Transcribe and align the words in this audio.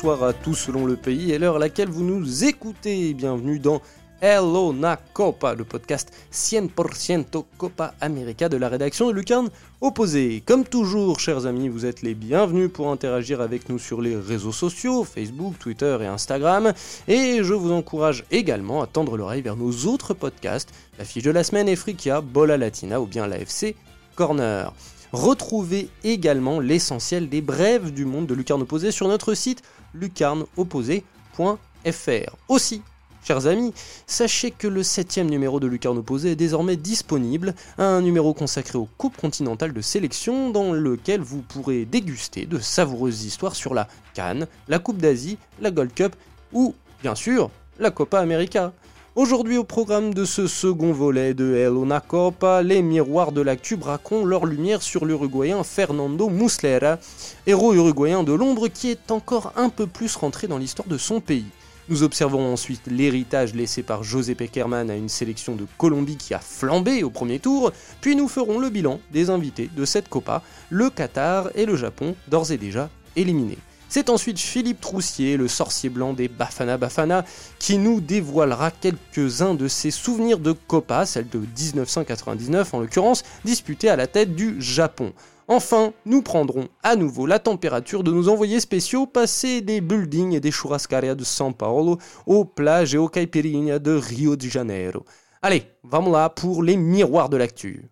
bonsoir 0.00 0.22
à 0.22 0.32
tous 0.32 0.54
selon 0.54 0.86
le 0.86 0.94
pays 0.94 1.32
et 1.32 1.40
l'heure 1.40 1.56
à 1.56 1.58
laquelle 1.58 1.88
vous 1.88 2.04
nous 2.04 2.44
écoutez. 2.44 3.14
Bienvenue 3.14 3.58
dans 3.58 3.82
Hello 4.22 4.72
Na 4.72 4.96
Copa, 4.96 5.56
le 5.56 5.64
podcast 5.64 6.12
100% 6.32 7.42
Copa 7.56 7.94
América 8.00 8.48
de 8.48 8.56
la 8.56 8.68
rédaction 8.68 9.08
de 9.08 9.12
Lucarne 9.12 9.48
Opposé. 9.80 10.40
Comme 10.46 10.62
toujours, 10.62 11.18
chers 11.18 11.46
amis, 11.46 11.68
vous 11.68 11.84
êtes 11.84 12.02
les 12.02 12.14
bienvenus 12.14 12.70
pour 12.72 12.92
interagir 12.92 13.40
avec 13.40 13.68
nous 13.68 13.80
sur 13.80 14.00
les 14.00 14.14
réseaux 14.14 14.52
sociaux, 14.52 15.02
Facebook, 15.02 15.58
Twitter 15.58 15.98
et 16.00 16.06
Instagram. 16.06 16.72
Et 17.08 17.42
je 17.42 17.54
vous 17.54 17.72
encourage 17.72 18.24
également 18.30 18.80
à 18.82 18.86
tendre 18.86 19.16
l'oreille 19.16 19.42
vers 19.42 19.56
nos 19.56 19.72
autres 19.86 20.14
podcasts, 20.14 20.72
la 21.00 21.04
fiche 21.04 21.24
de 21.24 21.32
la 21.32 21.42
semaine 21.42 21.68
Efrikia, 21.68 22.20
Bola 22.20 22.56
Latina 22.56 23.00
ou 23.00 23.06
bien 23.06 23.26
l'AFC 23.26 23.74
Corner. 24.14 24.72
Retrouvez 25.12 25.88
également 26.04 26.60
l'essentiel 26.60 27.28
des 27.28 27.40
brèves 27.40 27.92
du 27.92 28.04
monde 28.04 28.26
de 28.26 28.34
Lucarne 28.34 28.62
Opposé 28.62 28.90
sur 28.90 29.08
notre 29.08 29.34
site 29.34 29.62
lucarneopposé.fr. 29.94 32.36
Aussi, 32.48 32.82
Chers 33.28 33.46
amis, 33.46 33.74
sachez 34.06 34.50
que 34.50 34.66
le 34.66 34.82
septième 34.82 35.28
numéro 35.28 35.60
de 35.60 35.66
Lucarne 35.66 35.98
Opposé 35.98 36.30
est 36.30 36.36
désormais 36.36 36.76
disponible, 36.76 37.54
un 37.76 38.00
numéro 38.00 38.32
consacré 38.32 38.78
aux 38.78 38.88
coupes 38.96 39.18
continentales 39.18 39.74
de 39.74 39.82
sélection 39.82 40.48
dans 40.48 40.72
lequel 40.72 41.20
vous 41.20 41.42
pourrez 41.42 41.84
déguster 41.84 42.46
de 42.46 42.58
savoureuses 42.58 43.24
histoires 43.24 43.54
sur 43.54 43.74
la 43.74 43.86
Cannes, 44.14 44.46
la 44.66 44.78
Coupe 44.78 44.96
d'Asie, 44.96 45.36
la 45.60 45.70
Gold 45.70 45.92
Cup 45.92 46.16
ou, 46.54 46.74
bien 47.02 47.14
sûr, 47.14 47.50
la 47.78 47.90
Copa 47.90 48.18
América. 48.18 48.72
Aujourd'hui 49.18 49.56
au 49.56 49.64
programme 49.64 50.14
de 50.14 50.24
ce 50.24 50.46
second 50.46 50.92
volet 50.92 51.34
de 51.34 51.56
El 51.56 51.72
Una 51.72 51.98
Copa, 51.98 52.62
les 52.62 52.82
miroirs 52.82 53.32
de 53.32 53.40
l'actu 53.40 53.74
braqueront 53.74 54.24
leur 54.24 54.46
lumière 54.46 54.80
sur 54.80 55.04
l'Uruguayen 55.04 55.64
Fernando 55.64 56.28
Muslera, 56.28 57.00
héros 57.44 57.74
uruguayen 57.74 58.22
de 58.22 58.32
l'ombre 58.32 58.68
qui 58.68 58.92
est 58.92 59.10
encore 59.10 59.52
un 59.56 59.70
peu 59.70 59.88
plus 59.88 60.14
rentré 60.14 60.46
dans 60.46 60.56
l'histoire 60.56 60.86
de 60.86 60.96
son 60.96 61.20
pays. 61.20 61.46
Nous 61.88 62.04
observerons 62.04 62.52
ensuite 62.52 62.86
l'héritage 62.86 63.56
laissé 63.56 63.82
par 63.82 64.04
José 64.04 64.36
Peckerman 64.36 64.88
à 64.88 64.94
une 64.94 65.08
sélection 65.08 65.56
de 65.56 65.66
Colombie 65.78 66.16
qui 66.16 66.32
a 66.32 66.38
flambé 66.38 67.02
au 67.02 67.10
premier 67.10 67.40
tour, 67.40 67.72
puis 68.00 68.14
nous 68.14 68.28
ferons 68.28 68.60
le 68.60 68.70
bilan 68.70 69.00
des 69.10 69.30
invités 69.30 69.68
de 69.76 69.84
cette 69.84 70.08
Copa, 70.08 70.44
le 70.70 70.90
Qatar 70.90 71.48
et 71.56 71.66
le 71.66 71.74
Japon 71.74 72.14
d'ores 72.28 72.52
et 72.52 72.56
déjà 72.56 72.88
éliminés. 73.16 73.58
C'est 73.88 74.10
ensuite 74.10 74.38
Philippe 74.38 74.80
Troussier, 74.80 75.36
le 75.36 75.48
sorcier 75.48 75.88
blanc 75.88 76.12
des 76.12 76.28
Bafana 76.28 76.76
Bafana, 76.76 77.24
qui 77.58 77.78
nous 77.78 78.00
dévoilera 78.00 78.70
quelques-uns 78.70 79.54
de 79.54 79.66
ses 79.66 79.90
souvenirs 79.90 80.38
de 80.38 80.52
Copa, 80.52 81.06
celle 81.06 81.28
de 81.28 81.38
1999 81.38 82.74
en 82.74 82.80
l'occurrence, 82.80 83.22
disputée 83.44 83.88
à 83.88 83.96
la 83.96 84.06
tête 84.06 84.34
du 84.34 84.60
Japon. 84.60 85.14
Enfin, 85.50 85.94
nous 86.04 86.20
prendrons 86.20 86.68
à 86.82 86.94
nouveau 86.94 87.24
la 87.24 87.38
température 87.38 88.04
de 88.04 88.12
nos 88.12 88.28
envoyés 88.28 88.60
spéciaux 88.60 89.06
passer 89.06 89.62
des 89.62 89.80
buildings 89.80 90.34
et 90.34 90.40
des 90.40 90.50
churrascarias 90.50 91.14
de 91.14 91.24
São 91.24 91.54
Paulo 91.54 91.98
aux 92.26 92.44
plages 92.44 92.94
et 92.94 92.98
aux 92.98 93.08
caipirinhas 93.08 93.78
de 93.78 93.92
Rio 93.92 94.36
de 94.36 94.46
Janeiro. 94.46 95.06
Allez, 95.40 95.62
vamos 95.82 96.12
là 96.12 96.28
pour 96.28 96.62
les 96.62 96.76
miroirs 96.76 97.30
de 97.30 97.38
l'actu. 97.38 97.88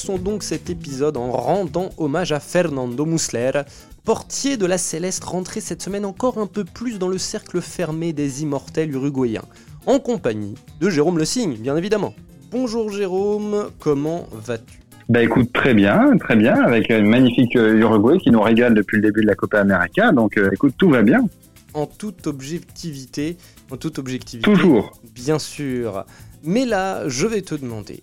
Commençons 0.00 0.22
donc 0.22 0.42
cet 0.42 0.70
épisode 0.70 1.18
en 1.18 1.30
rendant 1.30 1.90
hommage 1.98 2.32
à 2.32 2.40
Fernando 2.40 3.04
Muslera, 3.04 3.64
portier 4.02 4.56
de 4.56 4.64
la 4.64 4.78
Céleste 4.78 5.24
rentré 5.24 5.60
cette 5.60 5.82
semaine 5.82 6.06
encore 6.06 6.38
un 6.38 6.46
peu 6.46 6.64
plus 6.64 6.98
dans 6.98 7.08
le 7.08 7.18
cercle 7.18 7.60
fermé 7.60 8.14
des 8.14 8.42
immortels 8.42 8.92
uruguayens, 8.92 9.44
en 9.86 9.98
compagnie 9.98 10.54
de 10.80 10.88
Jérôme 10.88 11.18
Le 11.18 11.26
Signe, 11.26 11.54
bien 11.54 11.76
évidemment. 11.76 12.14
Bonjour 12.50 12.90
Jérôme, 12.90 13.68
comment 13.78 14.26
vas-tu? 14.32 14.80
Bah 15.10 15.22
écoute, 15.22 15.52
très 15.52 15.74
bien, 15.74 16.16
très 16.18 16.36
bien, 16.36 16.54
avec 16.54 16.88
une 16.88 17.06
magnifique 17.06 17.56
euh, 17.56 17.76
Uruguay 17.76 18.18
qui 18.20 18.30
nous 18.30 18.40
régale 18.40 18.72
depuis 18.72 18.96
le 18.96 19.02
début 19.02 19.20
de 19.20 19.26
la 19.26 19.34
Copa 19.34 19.60
América, 19.60 20.12
donc 20.12 20.38
euh, 20.38 20.48
écoute, 20.50 20.74
tout 20.78 20.88
va 20.88 21.02
bien. 21.02 21.26
En 21.74 21.84
toute 21.84 22.26
objectivité, 22.26 23.36
en 23.70 23.76
toute 23.76 23.98
objectivité. 23.98 24.50
Toujours. 24.50 24.92
Bien 25.14 25.38
sûr. 25.38 26.06
Mais 26.42 26.64
là, 26.64 27.06
je 27.08 27.26
vais 27.26 27.42
te 27.42 27.54
demander 27.54 28.02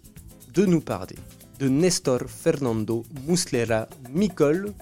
de 0.54 0.66
nous 0.66 0.82
parler 0.82 1.16
de 1.60 1.70
Nestor 1.70 2.22
Fernando 2.28 3.04
Muslera 3.28 3.88
Micol, 4.14 4.74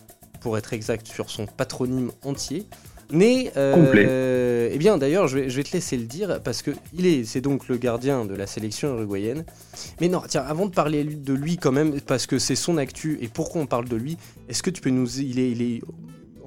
pour 0.41 0.58
être 0.58 0.74
exact 0.74 1.08
sur 1.08 1.30
son 1.30 1.46
patronyme 1.46 2.12
entier. 2.24 2.66
Né, 3.12 3.52
euh, 3.56 4.69
eh 4.72 4.78
bien 4.80 4.97
d'ailleurs, 4.97 5.28
je 5.28 5.38
vais, 5.38 5.50
je 5.50 5.58
vais, 5.58 5.63
te 5.63 5.74
laisser 5.74 5.96
le 5.96 6.06
dire 6.06 6.41
parce 6.44 6.63
que 6.63 6.72
il 6.91 7.06
est, 7.06 7.24
c'est 7.24 7.41
donc 7.41 7.68
le 7.68 7.78
gardien 7.78 8.25
de 8.25 8.34
la 8.34 8.47
sélection 8.47 8.96
uruguayenne. 8.96 9.46
Mais 10.02 10.09
non, 10.09 10.24
tiens, 10.28 10.41
avant 10.41 10.66
de 10.66 10.74
parler 10.74 11.03
de 11.03 11.34
lui 11.34 11.58
quand 11.58 11.72
même, 11.72 12.02
parce 12.02 12.25
que 12.25 12.40
c'est 12.40 12.56
son 12.56 12.78
actu 12.78 13.19
et 13.22 13.28
pourquoi 13.28 13.62
on 13.62 13.68
parle 13.68 13.88
de 13.88 13.96
lui, 13.96 14.18
est-ce 14.50 14.63
que 14.63 14.72
tu 14.72 14.81
peux 14.81 14.90
nous, 14.90 15.19
il 15.19 15.40
est, 15.40 15.52
il 15.52 15.62
est 15.62 15.81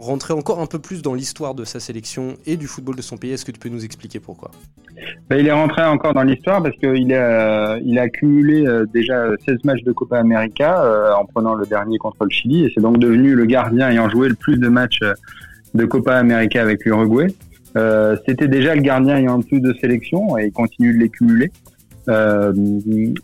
rentrer 0.01 0.33
encore 0.33 0.61
un 0.61 0.67
peu 0.67 0.79
plus 0.79 1.03
dans 1.03 1.15
l'histoire 1.15 1.55
de 1.55 1.65
sa 1.65 1.81
sélection 1.81 2.37
et 2.47 2.57
du 2.57 2.67
football 2.67 2.97
de 2.97 3.03
son 3.03 3.17
pays. 3.17 3.33
Est-ce 3.33 3.45
que 3.45 3.53
tu 3.53 3.59
peux 3.59 3.69
nous 3.69 3.85
expliquer 3.85 4.21
pourquoi? 4.21 4.51
Ben, 5.29 5.37
Il 5.37 5.47
est 5.47 5.53
rentré 5.53 5.85
encore 5.85 6.15
dans 6.15 6.23
l'histoire 6.23 6.63
parce 6.63 6.77
qu'il 6.77 7.13
a, 7.13 7.79
il 7.79 7.99
a 7.99 8.03
accumulé 8.03 8.67
euh, 8.67 8.87
déjà 8.93 9.27
16 9.47 9.65
matchs 9.65 9.83
de 9.83 9.93
Copa 9.93 10.19
América 10.19 10.83
euh, 10.83 11.13
en 11.15 11.25
prenant 11.25 11.55
le 11.55 11.67
dernier 11.67 11.99
contre 11.99 12.25
le 12.25 12.31
Chili 12.31 12.65
et 12.65 12.73
c'est 12.75 12.81
donc 12.81 12.99
devenu 12.99 13.35
le 13.35 13.45
gardien 13.45 13.91
ayant 13.91 14.09
joué 14.09 14.29
le 14.29 14.35
plus 14.35 14.59
de 14.59 14.69
matchs 14.69 15.03
euh, 15.03 15.15
de 15.75 15.85
Copa 15.85 16.17
América 16.17 16.63
avec 16.63 16.85
l'Uruguay. 16.85 17.29
C'était 18.27 18.49
déjà 18.49 18.75
le 18.75 18.81
gardien 18.81 19.19
ayant 19.19 19.37
le 19.37 19.45
plus 19.45 19.61
de 19.61 19.73
sélections 19.75 20.37
et 20.37 20.47
il 20.47 20.53
continue 20.53 20.93
de 20.95 20.99
les 20.99 21.09
cumuler. 21.09 21.53
Euh, 22.09 22.53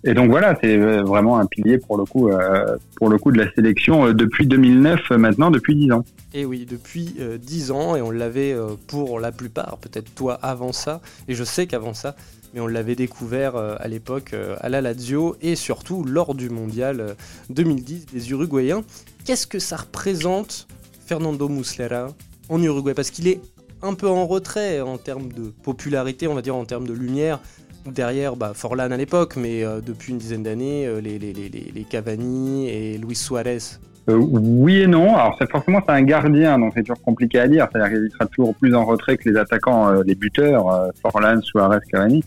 et 0.05 0.15
donc 0.15 0.31
voilà, 0.31 0.59
c'est 0.63 0.77
vraiment 0.77 1.39
un 1.39 1.47
pilier 1.47 1.79
pour 1.79 1.97
le 1.97 2.05
coup, 2.05 2.29
euh, 2.29 2.77
pour 2.97 3.09
le 3.09 3.19
coup 3.19 3.33
de 3.33 3.39
la 3.39 3.51
sélection 3.53 4.13
depuis 4.13 4.47
2009, 4.47 5.11
maintenant 5.11 5.51
depuis 5.51 5.75
10 5.75 5.93
ans. 5.93 6.05
Et 6.33 6.45
oui, 6.45 6.67
depuis 6.69 7.17
10 7.41 7.71
ans, 7.71 7.97
et 7.97 8.03
on 8.03 8.11
l'avait 8.11 8.55
pour 8.89 9.21
la 9.21 9.33
plupart, 9.33 9.79
peut-être 9.79 10.13
toi 10.15 10.39
avant 10.43 10.73
ça, 10.73 11.01
et 11.29 11.35
je 11.35 11.45
sais 11.45 11.67
qu'avant 11.67 11.95
ça, 11.95 12.17
mais 12.53 12.61
on 12.61 12.67
l'avait 12.67 12.97
découvert 12.97 13.57
à 13.57 13.89
l'époque 13.89 14.35
à 14.61 14.69
la 14.69 14.81
Lazio 14.81 15.37
et 15.43 15.55
surtout 15.55 16.05
lors 16.05 16.35
du 16.35 16.51
mondial 16.51 17.17
2010 17.51 18.07
des 18.07 18.31
Uruguayens. 18.31 18.83
Qu'est-ce 19.25 19.47
que 19.47 19.59
ça 19.59 19.77
représente 19.77 20.67
Fernando 21.07 21.49
Muslera 21.49 22.09
en 22.49 22.63
Uruguay? 22.63 22.95
Parce 22.95 23.11
qu'il 23.11 23.29
est 23.29 23.41
un 23.83 23.95
peu 23.95 24.09
en 24.09 24.27
retrait 24.27 24.81
en 24.81 24.99
termes 24.99 25.33
de 25.33 25.53
popularité, 25.63 26.27
on 26.27 26.35
va 26.35 26.43
dire 26.43 26.57
en 26.57 26.65
termes 26.65 26.87
de 26.87 26.93
lumière 26.93 27.41
derrière 27.91 28.37
bah, 28.37 28.53
Forlan 28.55 28.91
à 28.91 28.97
l'époque, 28.97 29.35
mais 29.37 29.65
euh, 29.65 29.81
depuis 29.81 30.13
une 30.13 30.19
dizaine 30.19 30.43
d'années, 30.43 30.87
euh, 30.87 31.01
les, 31.01 31.19
les, 31.19 31.33
les, 31.33 31.49
les, 31.49 31.85
Cavani 31.85 32.69
et 32.69 32.99
Luis 32.99 33.15
Suarez. 33.15 33.59
Euh, 34.09 34.17
oui 34.17 34.83
et 34.83 34.87
non. 34.87 35.15
Alors 35.17 35.37
c'est 35.39 35.51
forcément 35.51 35.81
c'est 35.87 35.95
un 35.95 36.03
gardien, 36.03 36.59
donc 36.59 36.73
c'est 36.75 36.83
toujours 36.83 37.01
compliqué 37.03 37.41
à 37.41 37.49
dire. 37.49 37.69
C'est-à-dire 37.73 37.99
qu'il 37.99 38.11
sera 38.11 38.27
toujours 38.27 38.55
plus 38.55 38.75
en 38.75 38.85
retrait 38.85 39.17
que 39.17 39.29
les 39.29 39.37
attaquants, 39.37 39.91
les 40.03 40.15
buteurs, 40.15 40.91
Forlan, 41.01 41.41
Suarez, 41.41 41.79
Cavani. 41.91 42.23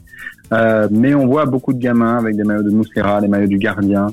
mais 0.91 1.13
on 1.13 1.27
voit 1.27 1.45
beaucoup 1.45 1.73
de 1.73 1.79
gamins 1.79 2.17
avec 2.17 2.35
des 2.35 2.43
maillots 2.43 2.63
de 2.63 2.71
Mouslera, 2.71 3.21
les 3.21 3.27
maillots 3.27 3.47
du 3.47 3.59
gardien. 3.59 4.07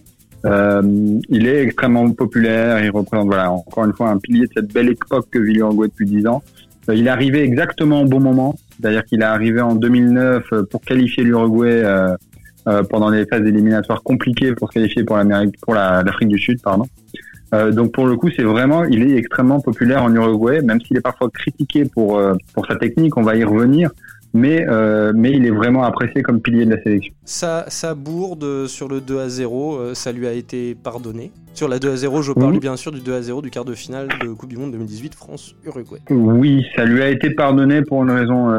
il 0.44 1.46
est 1.46 1.62
extrêmement 1.62 2.10
populaire. 2.10 2.84
Il 2.84 2.90
représente 2.90 3.26
voilà 3.26 3.50
encore 3.50 3.86
une 3.86 3.94
fois 3.94 4.10
un 4.10 4.18
pilier 4.18 4.46
de 4.46 4.52
cette 4.54 4.72
belle 4.72 4.90
époque 4.90 5.28
que 5.30 5.38
l'Uruguay 5.38 5.88
depuis 5.88 6.06
dix 6.06 6.26
ans. 6.26 6.42
Il 6.92 7.06
est 7.06 7.10
arrivé 7.10 7.42
exactement 7.42 8.02
au 8.02 8.04
bon 8.04 8.20
moment. 8.20 8.56
C'est-à-dire 8.78 9.04
qu'il 9.04 9.20
est 9.22 9.24
arrivé 9.24 9.60
en 9.60 9.74
2009 9.74 10.44
euh, 10.52 10.62
pour 10.64 10.80
qualifier 10.82 11.24
l'Uruguay 11.24 11.82
euh, 11.84 12.16
euh, 12.66 12.82
pendant 12.82 13.10
les 13.10 13.24
phases 13.26 13.46
éliminatoires 13.46 14.02
compliquées 14.02 14.54
pour 14.54 14.68
se 14.68 14.74
qualifier 14.74 15.04
pour 15.04 15.16
l'Amérique, 15.16 15.54
pour 15.60 15.74
l'Afrique 15.74 16.28
du 16.28 16.38
Sud, 16.38 16.60
pardon. 16.62 16.86
Euh, 17.54 17.70
donc 17.70 17.92
pour 17.92 18.06
le 18.06 18.16
coup, 18.16 18.28
c'est 18.34 18.42
vraiment, 18.42 18.84
il 18.84 19.02
est 19.02 19.16
extrêmement 19.16 19.60
populaire 19.60 20.02
en 20.02 20.12
Uruguay, 20.12 20.60
même 20.62 20.80
s'il 20.80 20.96
est 20.96 21.02
parfois 21.02 21.30
critiqué 21.30 21.84
pour 21.84 22.20
pour 22.52 22.66
sa 22.66 22.76
technique. 22.76 23.16
On 23.16 23.22
va 23.22 23.36
y 23.36 23.44
revenir. 23.44 23.90
Mais 24.34 24.66
mais 25.14 25.30
il 25.30 25.46
est 25.46 25.50
vraiment 25.50 25.84
apprécié 25.84 26.22
comme 26.22 26.40
pilier 26.40 26.66
de 26.66 26.74
la 26.74 26.82
sélection. 26.82 27.14
Sa, 27.24 27.64
sa 27.68 27.94
bourde 27.94 28.66
sur 28.66 28.88
le 28.88 29.00
2 29.00 29.18
à 29.18 29.28
0, 29.28 29.94
ça 29.94 30.12
lui 30.12 30.26
a 30.26 30.32
été 30.32 30.74
pardonné. 30.74 31.32
Sur 31.54 31.68
la 31.68 31.78
2 31.78 31.92
à 31.92 31.96
0, 31.96 32.22
je 32.22 32.32
parle 32.32 32.58
bien 32.58 32.76
sûr 32.76 32.90
du 32.90 33.00
2 33.00 33.14
à 33.14 33.22
0 33.22 33.40
du 33.40 33.50
quart 33.50 33.64
de 33.64 33.74
finale 33.74 34.08
de 34.20 34.28
Coupe 34.28 34.50
du 34.50 34.56
Monde 34.56 34.72
2018 34.72 35.14
France-Uruguay. 35.14 36.00
Oui, 36.10 36.64
ça 36.74 36.84
lui 36.84 37.00
a 37.00 37.08
été 37.08 37.30
pardonné 37.30 37.82
pour 37.82 38.02
une 38.02 38.10
raison 38.10 38.50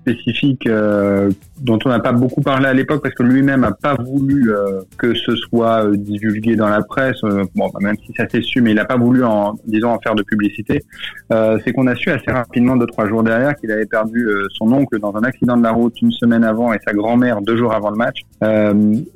spécifique 0.00 0.66
euh, 0.66 1.30
dont 1.60 1.78
on 1.84 1.88
n'a 1.90 2.00
pas 2.00 2.12
beaucoup 2.12 2.40
parlé 2.40 2.66
à 2.66 2.72
l'époque 2.72 3.02
parce 3.02 3.14
que 3.14 3.22
lui-même 3.22 3.60
n'a 3.60 3.72
pas 3.72 3.94
voulu 3.94 4.52
euh, 4.52 4.80
que 4.98 5.14
ce 5.14 5.36
soit 5.36 5.84
euh, 5.84 5.96
divulgué 5.96 6.56
dans 6.56 6.68
la 6.68 6.82
presse. 6.82 7.20
bon, 7.22 7.68
bah, 7.72 7.80
même 7.80 7.96
si 8.06 8.12
ça 8.16 8.28
s'est 8.28 8.42
su, 8.42 8.62
mais 8.62 8.70
il 8.70 8.76
n'a 8.76 8.84
pas 8.84 8.96
voulu 8.96 9.24
en 9.24 9.54
disons 9.66 9.90
en 9.90 10.00
faire 10.00 10.14
de 10.14 10.22
publicité. 10.22 10.82
c'est 11.30 11.72
qu'on 11.72 11.86
a 11.86 11.94
su 11.94 12.10
assez 12.10 12.30
rapidement 12.30 12.76
deux 12.76 12.86
trois 12.86 13.08
jours 13.08 13.22
derrière 13.22 13.54
qu'il 13.56 13.70
avait 13.70 13.86
perdu 13.86 14.26
son 14.54 14.72
oncle 14.72 14.98
dans 14.98 15.14
un 15.16 15.22
accident 15.22 15.56
de 15.56 15.62
la 15.62 15.72
route 15.72 16.00
une 16.00 16.12
semaine 16.12 16.44
avant 16.44 16.72
et 16.72 16.78
sa 16.86 16.92
grand-mère 16.92 17.40
deux 17.42 17.56
jours 17.56 17.72
avant 17.72 17.90
le 17.90 17.96
match 17.96 18.20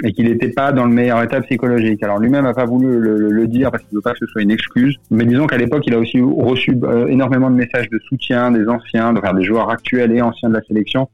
et 0.05 0.13
qu'il 0.13 0.27
n'était 0.27 0.49
pas 0.49 0.73
dans 0.73 0.85
le 0.85 0.93
meilleur 0.93 1.23
état 1.23 1.41
psychologique. 1.41 2.03
Alors 2.03 2.19
lui-même 2.19 2.45
n'a 2.45 2.55
pas 2.55 2.67
voulu 2.67 2.99
le, 2.99 3.17
le, 3.31 3.47
dire 3.47 3.71
parce 3.71 3.83
qu'il 3.85 3.97
veut 3.97 4.03
pas 4.03 4.13
que 4.13 4.19
ce 4.19 4.27
soit 4.27 4.43
une 4.43 4.51
excuse. 4.51 4.97
Mais 5.11 5.25
disons 5.25 5.47
qu'à 5.47 5.59
l'époque, 5.59 5.85
il 5.87 5.95
a 5.95 5.99
aussi 5.99 6.21
reçu 6.21 6.79
énormément 7.09 7.51
de 7.51 7.57
messages 7.57 7.89
de 7.91 7.99
soutien 8.09 8.51
des 8.51 8.69
anciens, 8.69 9.13
de, 9.13 9.21
faire 9.21 9.35
des 9.35 9.45
joueurs 9.45 9.71
actuels 9.71 10.13
et 10.13 10.23
anciens 10.23 10.49
de 10.49 10.55
la 10.55 10.63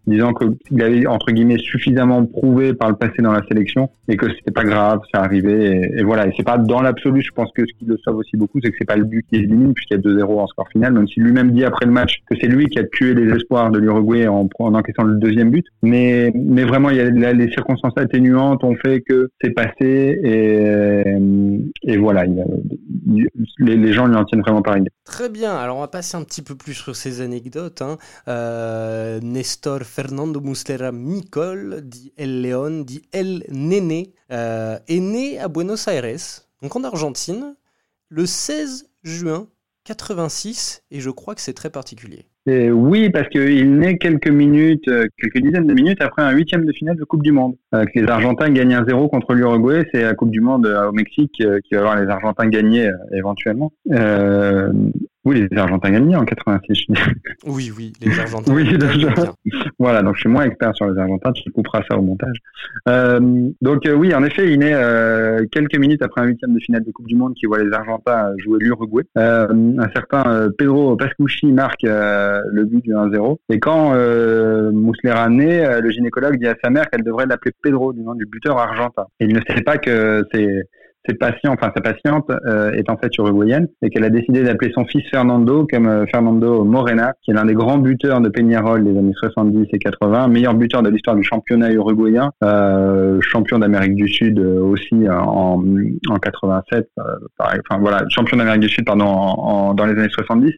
disant 0.07 0.33
qu'il 0.33 0.83
avait 0.83 1.07
entre 1.07 1.33
guillemets 1.33 1.59
suffisamment 1.59 2.25
prouvé 2.25 2.75
par 2.75 2.91
le 2.91 2.97
passé 2.97 3.23
dans 3.23 3.33
la 3.33 3.43
sélection 3.49 3.91
et 4.09 4.17
que 4.17 4.27
c'était 4.29 4.51
pas 4.51 4.65
grave, 4.65 5.01
c'est 5.13 5.21
arrivé 5.21 5.91
et, 5.97 6.03
voilà. 6.03 6.27
Et 6.27 6.33
c'est 6.37 6.45
pas 6.45 6.59
dans 6.59 6.83
l'absolu, 6.83 7.23
je 7.23 7.33
pense 7.33 7.51
que 7.55 7.63
ce 7.63 7.79
qui 7.79 7.85
le 7.85 7.97
sauve 8.05 8.17
aussi 8.17 8.37
beaucoup, 8.37 8.59
c'est 8.63 8.71
que 8.71 8.77
c'est 8.79 8.87
pas 8.87 8.97
le 8.97 9.05
but 9.05 9.25
qui 9.29 9.37
élimine 9.37 9.75
puisqu'il 9.75 9.97
y 9.97 9.99
a 9.99 10.01
2-0 10.01 10.39
en 10.39 10.47
score 10.47 10.69
final, 10.69 10.93
même 10.93 11.09
si 11.09 11.21
lui-même 11.21 11.53
dit 11.53 11.65
après 11.65 11.87
le 11.87 11.93
match 11.93 12.23
que 12.29 12.37
c'est 12.41 12.49
lui 12.49 12.67
qui 12.67 12.79
a 12.79 12.85
tué 12.85 13.15
les 13.15 13.33
espoirs 13.35 13.71
de 13.71 13.79
l'Uruguay 13.79 14.27
en, 14.27 14.49
en 14.59 14.75
encaissant 14.75 15.05
le 15.05 15.17
deuxième 15.17 15.51
but. 15.51 15.67
Mais 15.83 16.33
mais 16.35 16.65
vraiment, 16.65 16.91
il 16.91 16.97
y 16.97 17.25
a 17.25 17.33
les 17.33 17.51
circonstances 17.53 17.97
atténuantes 17.97 18.65
ont 18.65 18.75
fait 18.75 19.01
que 19.01 19.31
c'est 19.41 19.51
passé 19.51 20.21
et 20.23 21.05
et 21.83 21.97
voilà, 21.97 22.25
les, 23.59 23.93
gens 23.93 24.07
lui 24.07 24.17
en 24.17 24.25
tiennent 24.25 24.43
vraiment 24.43 24.63
par. 24.63 24.77
Très 25.05 25.29
bien. 25.29 25.55
Alors 25.57 25.79
on 25.79 25.81
va 25.81 25.89
passer 25.89 26.17
un 26.17 26.23
petit 26.23 26.43
peu 26.43 26.55
plus 26.55 26.75
sur 26.75 26.95
ces 26.97 27.21
anecdotes. 27.21 27.83
Hein. 27.83 27.99
Euh, 28.29 29.21
Nestor 29.51 29.83
Fernando 29.83 30.41
Muslera 30.41 30.93
Micol, 30.93 31.81
dit 31.83 32.13
El 32.17 32.41
León, 32.41 32.85
dit 32.85 33.03
El 33.13 33.43
Nene, 33.51 34.05
euh, 34.31 34.79
est 34.87 35.01
né 35.01 35.41
à 35.41 35.49
Buenos 35.49 35.89
Aires, 35.89 36.47
donc 36.63 36.77
en 36.77 36.85
Argentine, 36.85 37.57
le 38.11 38.27
16 38.27 38.89
juin 39.03 39.49
86, 39.87 40.85
et 40.93 41.01
je 41.01 41.11
crois 41.11 41.35
que 41.35 41.41
c'est 41.41 41.53
très 41.53 41.69
particulier. 41.69 42.27
oui, 42.47 43.11
parce 43.11 43.29
qu'il 43.29 43.77
naît 43.77 43.99
quelques 43.99 44.31
minutes, 44.31 44.87
euh, 44.87 45.09
quelques 45.19 45.43
dizaines 45.43 45.67
de 45.67 45.75
minutes 45.75 46.01
après 46.01 46.23
un 46.23 46.31
huitième 46.31 46.65
de 46.65 46.73
finale 46.73 46.95
de 46.95 47.03
Coupe 47.03 47.25
du 47.25 47.33
Monde. 47.33 47.57
les 47.73 48.07
Argentins 48.07 48.51
gagnent 48.51 48.75
un 48.75 48.85
0 48.85 49.09
contre 49.09 49.35
l'Uruguay, 49.35 49.85
c'est 49.93 50.03
la 50.03 50.15
Coupe 50.15 50.31
du 50.31 50.41
Monde 50.41 50.65
au 50.67 50.93
Mexique 50.93 51.43
qui 51.65 51.75
va 51.75 51.81
voir 51.81 52.01
les 52.01 52.09
Argentins 52.09 52.47
gagner 52.47 52.89
éventuellement. 53.13 53.73
Oui, 55.25 55.47
les 55.51 55.59
Argentins 55.59 55.91
gagnent 55.91 56.17
en 56.17 56.25
86. 56.25 56.87
Oui, 57.47 57.71
oui, 57.77 57.93
les 58.01 58.19
Argentins. 58.19 58.53
oui, 58.55 58.79
voilà, 59.79 60.03
donc 60.03 60.15
je 60.15 60.21
suis 60.21 60.29
moins 60.31 60.45
expert 60.45 60.75
sur 60.75 60.87
les 60.87 60.99
Argentins, 60.99 61.33
tu 61.33 61.51
couperas 61.51 61.83
ça 61.91 61.99
au 61.99 62.03
montage. 62.03 62.37
Euh, 62.89 63.51
donc 63.61 63.87
euh, 63.87 63.95
oui, 63.95 64.15
en 64.15 64.25
effet, 64.25 64.51
il 64.51 64.61
naît 64.61 64.73
euh, 64.73 65.45
quelques 65.53 65.77
minutes 65.77 66.03
après 66.03 66.23
un 66.23 66.25
huitième 66.25 66.55
de 66.55 66.61
finale 66.61 66.85
de 66.85 66.91
Coupe 66.91 67.07
du 67.07 67.17
Monde 67.17 67.35
qui 67.35 67.45
voit 67.47 67.63
les 67.63 67.71
Argentins 67.73 68.33
jouer 68.39 68.59
l'Uruguay. 68.61 69.05
un 69.17 69.91
certain 69.95 70.49
Pedro 70.57 70.97
Pascucci 70.97 71.47
marque 71.47 71.83
le 71.83 72.65
but 72.65 72.83
du 72.83 72.93
1-0. 72.93 73.37
Et 73.51 73.59
quand 73.59 73.93
Muslera 74.73 75.29
naît, 75.29 75.81
le 75.81 75.91
gynécologue 75.91 76.39
dit 76.39 76.47
à 76.47 76.55
sa 76.63 76.71
mère 76.71 76.89
qu'elle 76.89 77.05
devrait 77.05 77.27
l'appeler 77.27 77.53
Pedro 77.63 77.93
du 77.93 78.01
nom 78.01 78.15
du 78.15 78.25
buteur 78.25 78.59
argentin. 78.59 79.07
Et 79.21 79.27
il 79.27 79.35
ne 79.35 79.41
sait 79.47 79.63
pas 79.63 79.77
que 79.77 80.25
c'est 80.33 80.65
ses 81.09 81.17
enfin 81.49 81.73
sa 81.75 81.81
patiente 81.81 82.31
euh, 82.47 82.73
est 82.73 82.91
en 82.91 82.97
fait 82.97 83.17
uruguayenne 83.17 83.69
et 83.83 83.89
qu'elle 83.89 84.05
a 84.05 84.11
décidé 84.11 84.43
d'appeler 84.43 84.71
son 84.75 84.85
fils 84.85 85.03
Fernando 85.11 85.67
comme 85.71 85.87
euh, 85.87 86.07
Fernando 86.07 86.65
Morena, 86.65 87.15
qui 87.23 87.31
est 87.31 87.35
l'un 87.35 87.47
des 87.47 87.55
grands 87.55 87.79
buteurs 87.79 88.21
de 88.21 88.29
Peñarol 88.29 88.85
des 88.85 88.99
années 88.99 89.15
70 89.15 89.69
et 89.73 89.79
80, 89.79 90.29
meilleur 90.29 90.55
buteur 90.55 90.83
de 90.83 90.91
l'histoire 90.91 91.17
du 91.17 91.23
championnat 91.23 91.73
uruguayen, 91.73 92.31
euh, 92.45 93.19
champion 93.23 93.59
d'Amérique 93.59 93.95
du 93.95 94.09
Sud 94.09 94.39
aussi 94.39 95.09
en, 95.09 95.63
en 96.09 96.17
87, 96.17 96.89
enfin 97.39 97.79
voilà, 97.81 98.05
champion 98.09 98.37
d'Amérique 98.37 98.63
du 98.63 98.69
Sud 98.69 98.85
pardon 98.85 99.07
en, 99.07 99.75
dans 99.75 99.87
les 99.87 99.93
années 99.93 100.11
70. 100.11 100.53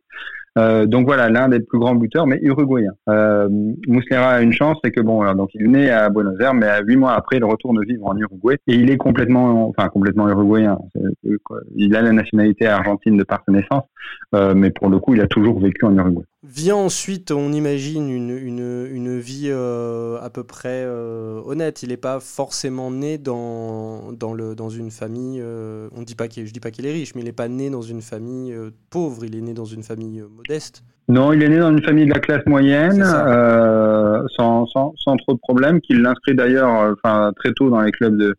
Euh, 0.58 0.86
donc 0.86 1.06
voilà, 1.06 1.28
l'un 1.28 1.48
des 1.48 1.60
plus 1.60 1.78
grands 1.78 1.94
buteurs, 1.94 2.26
mais 2.26 2.38
uruguayen. 2.42 2.92
Euh, 3.08 3.48
a 4.12 4.42
une 4.42 4.52
chance, 4.52 4.78
c'est 4.84 4.90
que 4.90 5.00
bon, 5.00 5.24
donc 5.34 5.50
il 5.54 5.62
est 5.62 5.68
né 5.68 5.90
à 5.90 6.10
Buenos 6.10 6.38
Aires, 6.40 6.54
mais 6.54 6.68
huit 6.84 6.96
mois 6.96 7.12
après, 7.12 7.38
il 7.38 7.44
retourne 7.44 7.82
vivre 7.84 8.06
en 8.06 8.16
Uruguay 8.16 8.58
et 8.66 8.74
il 8.74 8.90
est 8.90 8.96
complètement, 8.98 9.68
enfin 9.68 9.88
complètement 9.88 10.28
uruguayen. 10.28 10.78
Il 11.76 11.96
a 11.96 12.02
la 12.02 12.12
nationalité 12.12 12.66
argentine 12.66 13.16
de 13.16 13.24
par 13.24 13.42
sa 13.46 13.52
naissance, 13.52 13.84
euh, 14.34 14.54
mais 14.54 14.70
pour 14.70 14.88
le 14.88 14.98
coup, 14.98 15.14
il 15.14 15.20
a 15.20 15.26
toujours 15.26 15.58
vécu 15.58 15.84
en 15.84 15.96
Uruguay. 15.96 16.24
Vient 16.44 16.74
ensuite, 16.74 17.30
on 17.30 17.52
imagine, 17.52 18.10
une, 18.10 18.36
une, 18.36 18.88
une 18.90 19.20
vie 19.20 19.46
euh, 19.46 20.18
à 20.20 20.28
peu 20.28 20.42
près 20.42 20.82
euh, 20.84 21.40
honnête. 21.44 21.84
Il 21.84 21.90
n'est 21.90 21.96
pas 21.96 22.18
forcément 22.18 22.90
né 22.90 23.16
dans, 23.16 24.10
dans, 24.10 24.34
le, 24.34 24.56
dans 24.56 24.68
une 24.68 24.90
famille. 24.90 25.38
Euh, 25.40 25.88
on 25.96 26.02
dit 26.02 26.16
pas 26.16 26.26
je 26.28 26.52
dis 26.52 26.58
pas 26.58 26.72
qu'il 26.72 26.84
est 26.84 26.92
riche, 26.92 27.14
mais 27.14 27.20
il 27.20 27.26
n'est 27.26 27.32
pas 27.32 27.46
né 27.46 27.70
dans 27.70 27.82
une 27.82 28.02
famille 28.02 28.52
pauvre. 28.90 29.24
Il 29.24 29.36
est 29.36 29.40
né 29.40 29.54
dans 29.54 29.66
une 29.66 29.84
famille 29.84 30.20
modeste. 30.36 30.82
Non, 31.08 31.32
il 31.32 31.44
est 31.44 31.48
né 31.48 31.60
dans 31.60 31.70
une 31.70 31.82
famille 31.82 32.06
de 32.06 32.12
la 32.12 32.18
classe 32.18 32.44
moyenne, 32.46 33.04
sans, 34.36 34.66
sans, 34.66 34.94
sans, 34.96 35.16
trop 35.18 35.34
de 35.34 35.38
problèmes, 35.38 35.80
qui 35.80 35.94
l'inscrit 35.94 36.34
d'ailleurs 36.34 36.92
enfin, 36.92 37.32
très 37.36 37.52
tôt 37.52 37.70
dans 37.70 37.82
les 37.82 37.92
clubs 37.92 38.16
de, 38.16 38.34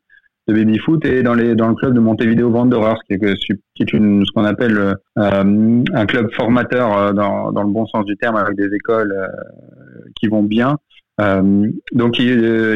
de 0.47 0.53
baby 0.53 0.77
foot 0.77 1.05
et 1.05 1.23
dans 1.23 1.33
les 1.33 1.55
dans 1.55 1.69
le 1.69 1.75
club 1.75 1.93
de 1.93 1.99
Montevideo 1.99 2.49
Wanderers 2.49 2.99
qui 3.07 3.13
est, 3.13 3.35
qui 3.75 3.83
est 3.83 3.93
une 3.93 4.25
ce 4.25 4.31
qu'on 4.31 4.43
appelle 4.43 4.77
euh, 5.17 5.83
un 5.93 6.05
club 6.05 6.31
formateur 6.33 6.97
euh, 6.97 7.13
dans, 7.13 7.51
dans 7.51 7.63
le 7.63 7.71
bon 7.71 7.85
sens 7.85 8.05
du 8.05 8.17
terme 8.17 8.35
avec 8.35 8.55
des 8.57 8.75
écoles 8.75 9.11
euh, 9.11 9.27
qui 10.19 10.27
vont 10.27 10.43
bien 10.43 10.77
euh, 11.21 11.67
donc 11.91 12.17
il, 12.17 12.25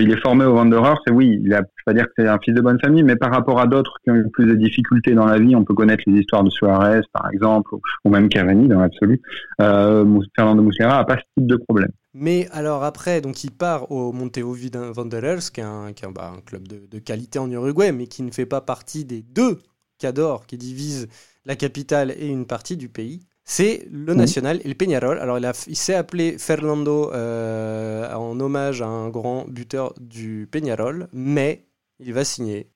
il, 0.02 0.12
est 0.12 0.22
formé 0.22 0.46
au 0.46 0.54
Wanderers 0.54 1.00
et 1.08 1.12
oui 1.12 1.40
il 1.44 1.54
a 1.54 1.62
je 1.62 1.84
pas 1.86 1.94
dire 1.94 2.06
que 2.06 2.12
c'est 2.18 2.28
un 2.28 2.38
fils 2.38 2.54
de 2.54 2.62
bonne 2.62 2.80
famille 2.80 3.04
mais 3.04 3.16
par 3.16 3.32
rapport 3.32 3.60
à 3.60 3.66
d'autres 3.66 3.98
qui 4.04 4.12
ont 4.12 4.16
eu 4.16 4.30
plus 4.30 4.46
de 4.46 4.54
difficultés 4.54 5.14
dans 5.14 5.26
la 5.26 5.40
vie 5.40 5.56
on 5.56 5.64
peut 5.64 5.74
connaître 5.74 6.04
les 6.06 6.20
histoires 6.20 6.44
de 6.44 6.50
Suarez 6.50 7.02
par 7.14 7.32
exemple 7.32 7.74
ou, 8.06 8.10
même 8.10 8.30
Cavani 8.30 8.68
dans 8.68 8.80
l'absolu 8.80 9.22
euh, 9.62 10.20
Fernando 10.36 10.62
Muslera 10.62 11.00
a 11.00 11.06
pas 11.06 11.16
ce 11.16 11.24
type 11.36 11.48
de 11.48 11.56
problème 11.56 11.92
mais 12.20 12.48
alors 12.52 12.84
après, 12.84 13.22
donc 13.22 13.44
il 13.44 13.52
part 13.52 13.92
au 13.92 14.12
Montevideo 14.12 14.92
Wanderers, 14.92 15.52
qui 15.54 15.60
est 15.60 15.64
un, 15.64 15.94
qui 15.94 16.04
bah, 16.08 16.34
un 16.36 16.42
club 16.42 16.68
de, 16.68 16.88
de, 16.90 16.98
qualité 16.98 17.38
en 17.38 17.52
Uruguay, 17.52 17.92
mais 17.92 18.08
qui 18.08 18.24
ne 18.24 18.32
fait 18.32 18.48
pas 18.48 18.60
partie 18.60 19.06
des 19.06 19.22
deux 19.22 19.60
cadors 20.00 20.48
qui 20.48 20.58
divisent 20.58 21.10
la 21.46 21.56
capitale 21.56 22.10
et 22.18 22.28
une 22.28 22.48
partie 22.48 22.76
du 22.76 22.90
pays. 22.90 23.27
C'est 23.50 23.88
le 23.90 24.14
National 24.14 24.60
et 24.66 24.68
le 24.68 24.74
Peñarol. 24.76 25.20
Alors 25.20 25.40
il, 25.40 25.46
a, 25.46 25.54
il 25.68 25.78
s'est 25.78 25.94
appelé 25.94 26.38
Fernando 26.38 27.14
euh, 27.14 28.14
en 28.14 28.38
hommage 28.42 28.82
à 28.82 28.88
un 28.88 29.08
grand 29.10 29.46
buteur 29.48 29.94
du 30.02 30.50
Peñarol, 30.52 31.08
mais 31.14 31.66
il 32.00 32.14
va 32.14 32.26
signer 32.26 32.70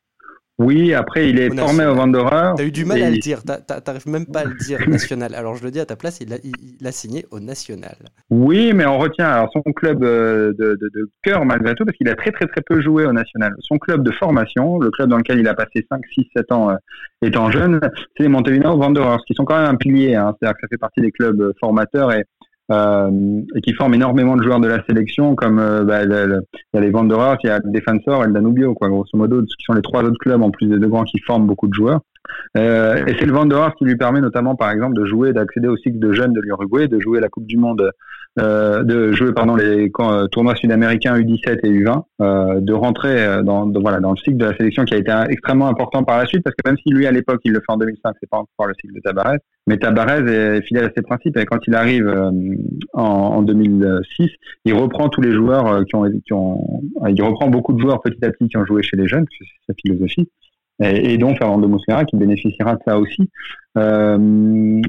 oui, 0.62 0.94
après, 0.94 1.30
il 1.30 1.40
est 1.40 1.56
formé 1.58 1.86
au 1.86 1.96
Wanderers. 1.96 2.54
T'as 2.56 2.64
eu 2.64 2.72
du 2.72 2.86
mal 2.86 3.02
à 3.02 3.10
le 3.10 3.18
dire, 3.18 3.42
t'arrives 3.44 4.08
même 4.08 4.26
pas 4.26 4.42
à 4.42 4.46
le 4.46 4.54
dire 4.56 4.88
national. 4.88 5.34
Alors 5.34 5.56
je 5.56 5.64
le 5.64 5.72
dis 5.72 5.80
à 5.80 5.86
ta 5.86 5.96
place, 5.96 6.20
il 6.22 6.34
a, 6.34 6.38
il, 6.44 6.88
a, 6.88 6.92
signé 6.92 7.26
au 7.32 7.40
national. 7.40 7.96
Oui, 8.30 8.72
mais 8.74 8.86
on 8.86 8.98
retient 8.98 9.28
alors 9.28 9.50
son 9.52 9.62
club 9.74 10.04
euh, 10.04 10.54
de, 10.60 10.78
de, 10.80 10.90
de 10.94 11.10
cœur 11.24 11.46
malgré 11.46 11.74
tout, 11.74 11.84
parce 11.84 11.98
qu'il 11.98 12.10
a 12.10 12.16
très 12.16 12.32
très 12.32 12.46
très 12.46 12.62
peu 12.62 12.82
joué 12.82 13.06
au 13.06 13.14
national. 13.14 13.56
Son 13.60 13.78
club 13.78 14.04
de 14.04 14.12
formation, 14.12 14.80
le 14.80 14.92
club 14.92 15.10
dans 15.10 15.18
lequel 15.18 15.40
il 15.40 15.48
a 15.48 15.54
passé 15.54 15.86
5, 15.90 16.02
6, 16.14 16.28
7 16.36 16.52
ans 16.52 16.70
euh, 16.70 16.76
étant 17.24 17.50
jeune, 17.50 17.80
c'est 18.16 18.24
les 18.24 18.30
Montevideo 18.30 18.76
Wanderers, 18.76 19.22
qui 19.28 19.34
sont 19.34 19.46
quand 19.46 19.58
même 19.58 19.70
un 19.70 19.76
pilier. 19.76 20.16
Hein. 20.16 20.36
C'est-à-dire 20.40 20.56
que 20.56 20.62
ça 20.62 20.68
fait 20.70 20.78
partie 20.78 21.02
des 21.02 21.12
clubs 21.12 21.54
formateurs 21.60 22.12
et 22.12 22.20
euh, 22.20 22.24
et 23.56 23.62
qui 23.62 23.74
forment 23.74 23.96
énormément 23.96 24.36
de 24.36 24.44
joueurs 24.44 24.60
de 24.60 24.68
la 24.68 24.84
sélection, 24.86 25.36
comme 25.36 25.60
euh, 25.60 25.84
bah, 25.84 26.04
il 26.04 26.12
y 26.12 26.78
a 26.78 26.82
les 26.82 26.90
Wanderers, 26.90 27.38
il 27.44 27.48
y 27.48 27.50
a 27.50 27.60
le 27.64 27.72
Defensor 27.72 28.24
et 28.24 28.28
le 28.28 28.34
Danubio, 28.34 28.74
quoi, 28.74 28.90
grosso 28.90 29.18
modo, 29.18 29.42
qui 29.42 29.66
sont 29.66 29.74
les 29.74 29.82
trois 29.82 30.04
autres 30.04 30.20
clubs 30.20 30.42
en 30.42 30.52
plus 30.52 30.68
des 30.68 30.80
deux 30.80 30.88
grands 30.88 31.04
qui 31.04 31.20
forment 31.20 31.48
beaucoup 31.48 31.68
de 31.68 31.74
joueurs. 31.74 32.02
Euh, 32.58 33.06
et 33.06 33.16
c'est 33.18 33.26
le 33.26 33.34
Wanderers 33.34 33.76
qui 33.76 33.86
lui 33.86 33.96
permet 33.96 34.22
notamment, 34.22 34.56
par 34.56 34.72
exemple, 34.72 34.96
de 34.96 35.06
jouer, 35.06 35.34
d'accéder 35.34 35.68
au 35.68 35.78
cycle 35.78 36.00
de 36.00 36.14
jeunes 36.14 36.34
de 36.34 36.42
l'Uruguay, 36.42 36.88
de 36.88 37.00
jouer 37.00 37.20
la 37.20 37.30
Coupe 37.30 37.46
du 37.46 37.58
Monde, 37.58 37.92
euh, 38.40 38.84
de 38.84 39.12
jouer 39.12 39.34
pardon 39.34 39.58
les 39.58 39.92
euh, 40.00 40.28
tournois 40.28 40.56
sud-américains 40.56 41.18
U17 41.18 41.60
et 41.64 41.70
U20, 41.70 42.04
euh, 42.22 42.62
de 42.62 42.72
rentrer 42.72 43.44
dans, 43.44 43.70
voilà 43.72 44.00
dans 44.00 44.12
le 44.12 44.18
cycle 44.18 44.38
de 44.38 44.46
la 44.46 44.56
sélection 44.56 44.86
qui 44.86 44.94
a 44.94 44.98
été 44.98 45.12
extrêmement 45.30 45.68
important 45.68 46.06
par 46.06 46.18
la 46.18 46.26
suite, 46.26 46.42
parce 46.42 46.56
que 46.56 46.70
même 46.70 46.78
si 46.78 46.94
lui 46.94 47.06
à 47.06 47.12
l'époque 47.12 47.42
il 47.44 47.52
le 47.52 47.60
fait 47.60 47.74
en 47.74 47.76
2005, 47.76 48.16
c'est 48.22 48.30
pas 48.30 48.38
encore 48.38 48.68
le 48.68 48.74
cycle 48.80 48.94
de 48.94 49.02
Tabarez, 49.02 49.38
mais 49.68 49.78
Tabarez 49.78 50.32
est 50.32 50.62
fidèle 50.62 50.86
à 50.86 50.92
ses 50.96 51.02
principes 51.02 51.36
et 51.36 51.46
quand 51.46 51.60
il 51.68 51.76
arrive 51.76 52.08
en, 52.94 53.04
en, 53.04 53.42
2006, 53.42 54.30
il 54.64 54.74
reprend 54.76 55.10
tous 55.10 55.22
les 55.22 55.34
joueurs 55.34 55.84
qui 55.86 55.96
ont, 55.96 56.10
qui 56.26 56.32
ont, 56.32 56.82
il 57.10 57.22
reprend 57.22 57.50
beaucoup 57.50 57.74
de 57.74 57.82
joueurs 57.82 58.02
petit 58.02 58.24
à 58.24 58.32
petit 58.32 58.48
qui 58.48 58.56
ont 58.56 58.66
joué 58.66 58.82
chez 58.82 58.96
les 58.96 59.08
jeunes, 59.08 59.26
c'est 59.38 59.46
sa 59.68 59.74
philosophie. 59.74 60.30
Et, 60.82 61.18
donc 61.18 61.38
Fernando 61.38 61.68
Muslera 61.68 62.06
qui 62.06 62.16
bénéficiera 62.16 62.76
de 62.76 62.82
ça 62.86 62.98
aussi. 62.98 63.30
Euh, 63.78 64.18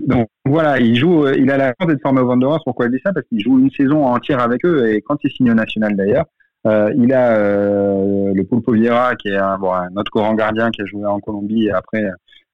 donc 0.06 0.28
voilà, 0.44 0.80
il 0.80 0.96
joue, 0.96 1.28
il 1.28 1.50
a 1.50 1.56
la 1.56 1.74
chance 1.78 1.88
d'être 1.88 2.02
formé 2.02 2.20
au 2.20 2.26
Wanderers. 2.26 2.60
Pourquoi 2.64 2.86
il 2.86 2.92
dit 2.92 3.00
ça? 3.04 3.12
Parce 3.12 3.26
qu'il 3.28 3.40
joue 3.40 3.58
une 3.58 3.70
saison 3.70 4.04
entière 4.04 4.40
avec 4.40 4.64
eux 4.64 4.88
et 4.88 5.02
quand 5.02 5.16
il 5.22 5.30
signe 5.30 5.50
au 5.50 5.54
national 5.54 5.94
d'ailleurs, 5.96 6.24
euh, 6.66 6.92
il 6.96 7.12
a 7.12 7.36
euh, 7.36 8.32
le 8.34 8.44
Pulpo 8.44 8.72
Vieira 8.72 9.14
qui 9.16 9.28
est 9.28 9.36
un, 9.36 9.58
autre 9.60 10.10
grand 10.12 10.34
gardien 10.34 10.70
qui 10.70 10.82
a 10.82 10.86
joué 10.86 11.04
en 11.04 11.20
Colombie 11.20 11.70
après, 11.70 12.04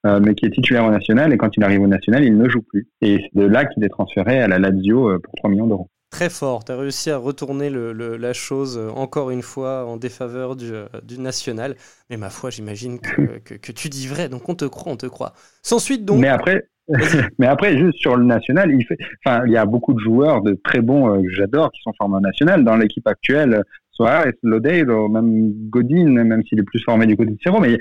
mais 0.04 0.34
qui 0.34 0.46
est 0.46 0.50
titulaire 0.50 0.86
au 0.86 0.90
national. 0.90 1.32
Et 1.32 1.36
quand 1.36 1.56
il 1.56 1.62
arrive 1.62 1.82
au 1.82 1.86
national, 1.86 2.24
il 2.24 2.36
ne 2.36 2.48
joue 2.48 2.62
plus. 2.62 2.88
Et 3.02 3.18
c'est 3.22 3.40
de 3.40 3.46
là 3.46 3.64
qu'il 3.66 3.84
est 3.84 3.88
transféré 3.88 4.40
à 4.40 4.48
la 4.48 4.58
Lazio 4.58 5.18
pour 5.20 5.34
3 5.36 5.50
millions 5.50 5.66
d'euros. 5.66 5.88
Très 6.10 6.30
fort, 6.30 6.64
tu 6.64 6.72
as 6.72 6.76
réussi 6.76 7.10
à 7.10 7.18
retourner 7.18 7.68
le, 7.68 7.92
la 7.92 8.32
chose 8.32 8.78
euh, 8.78 8.88
encore 8.90 9.30
une 9.30 9.42
fois 9.42 9.84
en 9.84 9.98
défaveur 9.98 10.56
du, 10.56 10.72
du 11.02 11.20
national. 11.20 11.76
Mais 12.08 12.16
ma 12.16 12.30
foi, 12.30 12.48
j'imagine 12.48 12.98
que, 12.98 13.38
que, 13.44 13.54
que, 13.54 13.72
tu 13.72 13.90
dis 13.90 14.06
vrai, 14.06 14.30
donc 14.30 14.48
on 14.48 14.54
te 14.54 14.64
croit, 14.64 14.92
on 14.92 14.96
te 14.96 15.06
croit. 15.06 15.34
Sans 15.62 15.78
suite 15.78 16.06
donc. 16.06 16.18
Mais 16.18 16.28
après, 16.28 16.66
mais 17.38 17.46
après, 17.46 17.76
juste 17.76 17.98
sur 17.98 18.16
le 18.16 18.24
national, 18.24 18.72
il 18.72 18.84
fait, 18.86 18.96
enfin, 19.24 19.44
il 19.46 19.52
y 19.52 19.56
a 19.56 19.66
beaucoup 19.66 19.92
de 19.92 20.00
joueurs 20.00 20.40
de 20.40 20.58
très 20.64 20.80
bons 20.80 21.12
euh, 21.12 21.22
que 21.22 21.30
j'adore 21.30 21.70
qui 21.72 21.82
sont 21.82 21.92
formés 21.98 22.16
au 22.16 22.20
national. 22.20 22.64
Dans 22.64 22.76
l'équipe 22.76 23.06
actuelle, 23.06 23.62
Suarez, 23.92 24.32
Lodeiro, 24.42 25.08
même 25.08 25.52
Godin, 25.68 26.24
même 26.24 26.42
s'il 26.44 26.58
est 26.58 26.64
plus 26.64 26.82
formé 26.82 27.06
du 27.06 27.16
côté 27.16 27.32
de 27.32 27.38
Cerro, 27.42 27.60
mais 27.60 27.78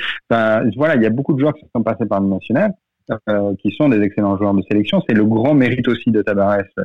voilà, 0.75 0.95
il 0.95 1.03
y 1.03 1.05
a 1.05 1.09
beaucoup 1.09 1.33
de 1.33 1.39
joueurs 1.39 1.53
qui 1.53 1.65
sont 1.73 1.83
passés 1.83 2.05
par 2.05 2.19
le 2.19 2.27
national. 2.27 2.73
Euh, 3.29 3.53
qui 3.61 3.71
sont 3.71 3.87
des 3.87 4.01
excellents 4.01 4.35
joueurs 4.35 4.53
de 4.53 4.61
sélection. 4.63 5.01
C'est 5.07 5.15
le 5.15 5.23
grand 5.23 5.53
mérite 5.53 5.87
aussi 5.87 6.11
de 6.11 6.21
Tabarès 6.21 6.65
euh, 6.77 6.83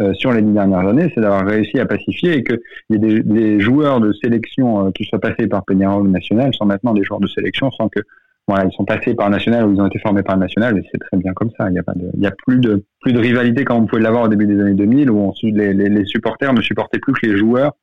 euh 0.00 0.14
sur 0.14 0.32
les 0.32 0.40
dix 0.40 0.52
dernières 0.52 0.88
années, 0.88 1.12
c'est 1.14 1.20
d'avoir 1.20 1.44
réussi 1.44 1.78
à 1.78 1.84
pacifier 1.84 2.38
et 2.38 2.42
qu'il 2.42 2.58
y 2.88 2.98
des, 2.98 3.60
joueurs 3.60 4.00
de 4.00 4.10
sélection 4.14 4.90
qui 4.92 5.04
soient 5.04 5.18
passés 5.18 5.48
par 5.48 5.62
Peñarol 5.66 6.08
national 6.08 6.54
sont 6.54 6.64
maintenant 6.64 6.94
des 6.94 7.04
joueurs 7.04 7.20
de 7.20 7.26
sélection 7.26 7.70
sans 7.72 7.90
que 7.90 8.00
voilà, 8.48 8.64
ils 8.64 8.72
sont 8.72 8.86
passés 8.86 9.14
par 9.14 9.28
national 9.28 9.66
ou 9.66 9.74
ils 9.74 9.80
ont 9.82 9.86
été 9.86 9.98
formés 9.98 10.22
par 10.22 10.38
national 10.38 10.78
et 10.78 10.82
c'est 10.90 10.98
très 10.98 11.18
bien 11.18 11.34
comme 11.34 11.50
ça. 11.58 11.68
Il 11.68 11.72
n'y 11.72 12.26
a 12.26 12.30
a 12.30 12.34
plus 12.46 12.58
de 12.58 12.82
plus 13.02 13.12
de 13.12 13.18
rivalité 13.18 13.64
comme 13.64 13.82
on 13.82 13.86
pouvait 13.86 14.00
l'avoir 14.00 14.24
au 14.24 14.28
début 14.28 14.46
des 14.46 14.58
années 14.58 14.72
2000 14.72 15.10
où 15.10 15.30
les, 15.42 15.74
les, 15.74 16.04
supporters 16.06 16.54
ne 16.54 16.62
supportaient 16.62 17.00
plus 17.00 17.12
que 17.12 17.26
les 17.26 17.36
joueurs 17.36 17.76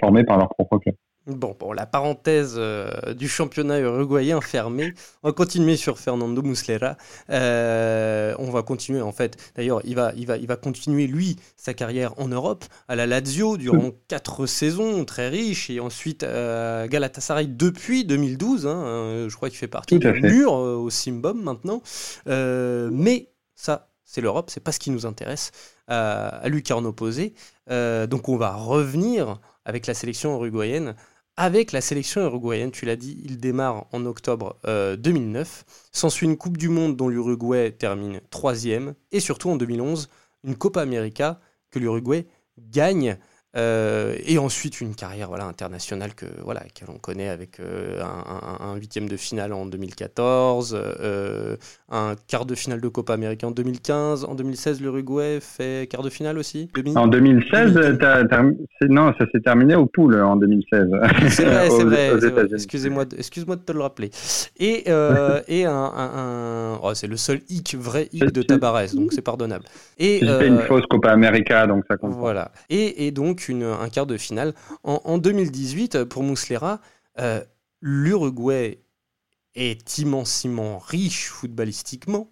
formés 0.00 0.24
par 0.24 0.36
leur 0.36 0.50
propre 0.50 0.76
club. 0.76 0.94
Bon, 1.28 1.56
bon, 1.58 1.72
la 1.72 1.86
parenthèse 1.86 2.54
euh, 2.56 3.14
du 3.14 3.28
championnat 3.28 3.78
uruguayen 3.78 4.40
fermée. 4.40 4.92
On 5.22 5.28
va 5.28 5.32
continuer 5.32 5.76
sur 5.76 6.00
Fernando 6.00 6.42
Muslera. 6.42 6.96
Euh, 7.30 8.34
on 8.40 8.50
va 8.50 8.62
continuer 8.64 9.02
en 9.02 9.12
fait. 9.12 9.36
D'ailleurs, 9.54 9.80
il 9.84 9.94
va, 9.94 10.12
il 10.16 10.26
va, 10.26 10.36
il 10.36 10.48
va 10.48 10.56
continuer 10.56 11.06
lui 11.06 11.36
sa 11.56 11.74
carrière 11.74 12.18
en 12.18 12.26
Europe 12.26 12.64
à 12.88 12.96
la 12.96 13.06
Lazio 13.06 13.56
durant 13.56 13.92
quatre 14.08 14.46
saisons 14.46 15.04
très 15.04 15.28
riches 15.28 15.70
et 15.70 15.78
ensuite 15.78 16.24
à 16.24 16.88
Galatasaray 16.88 17.46
depuis 17.46 18.04
2012. 18.04 18.66
Hein, 18.66 19.28
je 19.28 19.36
crois 19.36 19.48
qu'il 19.48 19.58
fait 19.58 19.68
partie 19.68 20.00
du 20.00 20.12
mur 20.22 20.52
euh, 20.52 20.74
au 20.74 20.90
Simbom 20.90 21.34
maintenant. 21.34 21.82
mais 22.26 23.28
ça, 23.54 23.90
c'est 24.04 24.22
l'Europe, 24.22 24.50
c'est 24.50 24.58
pas 24.62 24.72
ce 24.72 24.80
qui 24.80 24.90
nous 24.90 25.06
intéresse 25.06 25.52
à, 25.86 26.26
à 26.38 26.48
lucarne 26.48 26.84
opposée. 26.84 27.34
donc 27.68 28.28
on 28.28 28.36
va 28.36 28.54
revenir 28.56 29.38
avec 29.64 29.86
la 29.86 29.94
sélection 29.94 30.34
uruguayenne 30.34 30.96
avec 31.36 31.72
la 31.72 31.80
sélection 31.80 32.22
uruguayenne, 32.22 32.70
tu 32.70 32.84
l'as 32.84 32.96
dit, 32.96 33.18
il 33.24 33.38
démarre 33.38 33.86
en 33.92 34.04
octobre 34.04 34.58
2009. 34.64 35.64
Euh, 35.66 35.72
S'ensuit 35.92 36.26
une 36.26 36.36
Coupe 36.36 36.58
du 36.58 36.68
Monde 36.68 36.96
dont 36.96 37.08
l'Uruguay 37.08 37.72
termine 37.72 38.20
troisième. 38.30 38.94
Et 39.12 39.20
surtout 39.20 39.50
en 39.50 39.56
2011, 39.56 40.08
une 40.44 40.56
Copa 40.56 40.82
América 40.82 41.40
que 41.70 41.78
l'Uruguay 41.78 42.26
gagne 42.58 43.18
euh, 43.54 44.14
et 44.24 44.38
ensuite 44.38 44.80
une 44.80 44.94
carrière 44.94 45.28
voilà 45.28 45.44
internationale 45.44 46.14
que 46.14 46.24
voilà 46.42 46.62
que 46.74 46.86
l'on 46.86 46.96
connaît 46.96 47.28
avec 47.28 47.60
euh, 47.60 48.00
un, 48.02 48.76
huitième 48.76 49.10
de 49.10 49.18
finale 49.18 49.52
en 49.52 49.66
2014, 49.66 50.74
euh, 50.74 51.56
un 51.90 52.14
quart 52.28 52.46
de 52.46 52.54
finale 52.54 52.80
de 52.80 52.88
Copa 52.88 53.12
América 53.12 53.46
en 53.46 53.50
2015, 53.50 54.24
en 54.24 54.34
2016 54.34 54.80
l'Uruguay 54.80 55.38
fait 55.40 55.86
quart 55.90 56.02
de 56.02 56.08
finale 56.08 56.38
aussi. 56.38 56.70
En 56.96 57.06
2016, 57.08 57.98
non 58.88 59.12
ça 59.18 59.26
s'est 59.30 59.40
terminé 59.40 59.74
au 59.74 59.84
pool 59.84 60.18
en 60.22 60.36
2016. 60.36 60.88
C'est 61.28 61.44
vrai, 61.44 61.68
c'est 62.20 62.30
vrai. 62.30 62.46
Excusez-moi, 62.54 63.04
excuse-moi 63.18 63.56
de 63.56 63.62
te 63.62 63.72
le 63.72 63.80
rappeler. 63.80 64.10
Et 64.58 64.84
et 65.48 65.66
un, 65.66 66.78
oh, 66.82 66.94
c'est 66.94 67.06
le 67.06 67.18
seul 67.18 67.40
hic 67.50 67.74
vrai 67.78 68.08
hic 68.12 68.32
de 68.32 68.42
Tabarès 68.42 68.94
donc 68.94 69.12
c'est 69.12 69.20
pardonnable. 69.20 69.64
Et 69.98 70.20
fait 70.20 70.48
une 70.48 70.60
fausse 70.60 70.86
Copa 70.86 71.10
América 71.10 71.66
donc 71.66 71.84
ça 71.86 71.98
compte. 71.98 72.14
Voilà. 72.14 72.50
Et, 72.70 73.06
et 73.06 73.10
donc 73.10 73.41
un 73.50 73.88
quart 73.88 74.06
de 74.06 74.16
finale. 74.16 74.54
En, 74.84 75.18
2018, 75.18 76.04
pour 76.04 76.22
Muslera, 76.22 76.80
euh, 77.18 77.42
l'Uruguay 77.80 78.80
est 79.54 79.98
immensément 79.98 80.78
riche 80.78 81.28
footballistiquement, 81.28 82.30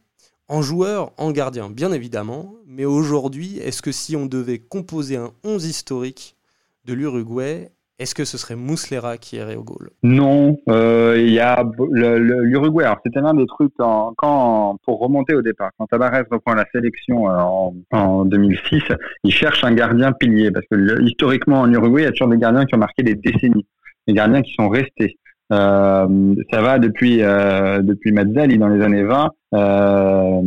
en 0.49 0.63
joueurs, 0.63 1.13
en 1.17 1.31
gardiens, 1.31 1.71
bien 1.71 1.93
évidemment. 1.93 2.55
Mais 2.67 2.85
aujourd'hui, 2.85 3.59
est-ce 3.59 3.83
que 3.83 3.93
si 3.93 4.17
on 4.17 4.27
devait 4.27 4.59
composer 4.59 5.17
un 5.17 5.33
11 5.45 5.65
historique 5.67 6.37
de 6.85 6.95
l'Uruguay, 6.95 7.71
est-ce 8.01 8.15
que 8.15 8.25
ce 8.25 8.39
serait 8.39 8.57
Muslera 8.57 9.19
qui 9.19 9.37
irait 9.37 9.57
au 9.57 9.63
goal? 9.63 9.91
Non, 10.03 10.57
euh, 10.71 11.17
il 11.19 11.31
y 11.33 11.39
a 11.39 11.63
l'Uruguay. 11.91 12.85
Alors 12.85 12.99
c'était 13.05 13.21
l'un 13.21 13.35
des 13.35 13.47
trucs 13.47 13.75
quand 13.77 14.77
pour 14.85 14.99
remonter 14.99 15.35
au 15.35 15.43
départ. 15.43 15.71
Quand 15.79 15.87
Tabarez 15.87 16.23
reprend 16.31 16.55
la 16.55 16.65
sélection 16.73 17.31
euh, 17.31 17.37
en, 17.37 17.75
en, 17.93 18.25
2006, 18.25 18.83
il 19.25 19.33
cherche 19.33 19.63
un 19.65 19.73
gardien 19.73 20.13
pilier 20.13 20.51
parce 20.51 20.67
que 20.71 21.03
historiquement 21.03 21.61
en 21.61 21.71
Uruguay, 21.71 22.03
il 22.03 22.05
y 22.07 22.09
a 22.09 22.13
toujours 22.13 22.29
des 22.29 22.39
gardiens 22.39 22.65
qui 22.65 22.75
ont 22.75 22.79
marqué 22.79 23.03
des 23.03 23.15
décennies, 23.15 23.67
des 24.09 24.15
gardiens 24.15 24.41
qui 24.41 24.55
sont 24.55 24.71
restés. 24.71 25.19
Euh, 25.53 26.35
ça 26.53 26.63
va 26.63 26.79
depuis 26.79 27.23
euh, 27.23 27.83
Mazzali 28.07 28.57
dans 28.57 28.69
les 28.69 28.85
années 28.85 29.03
20, 29.03 29.31
euh, 29.55 30.41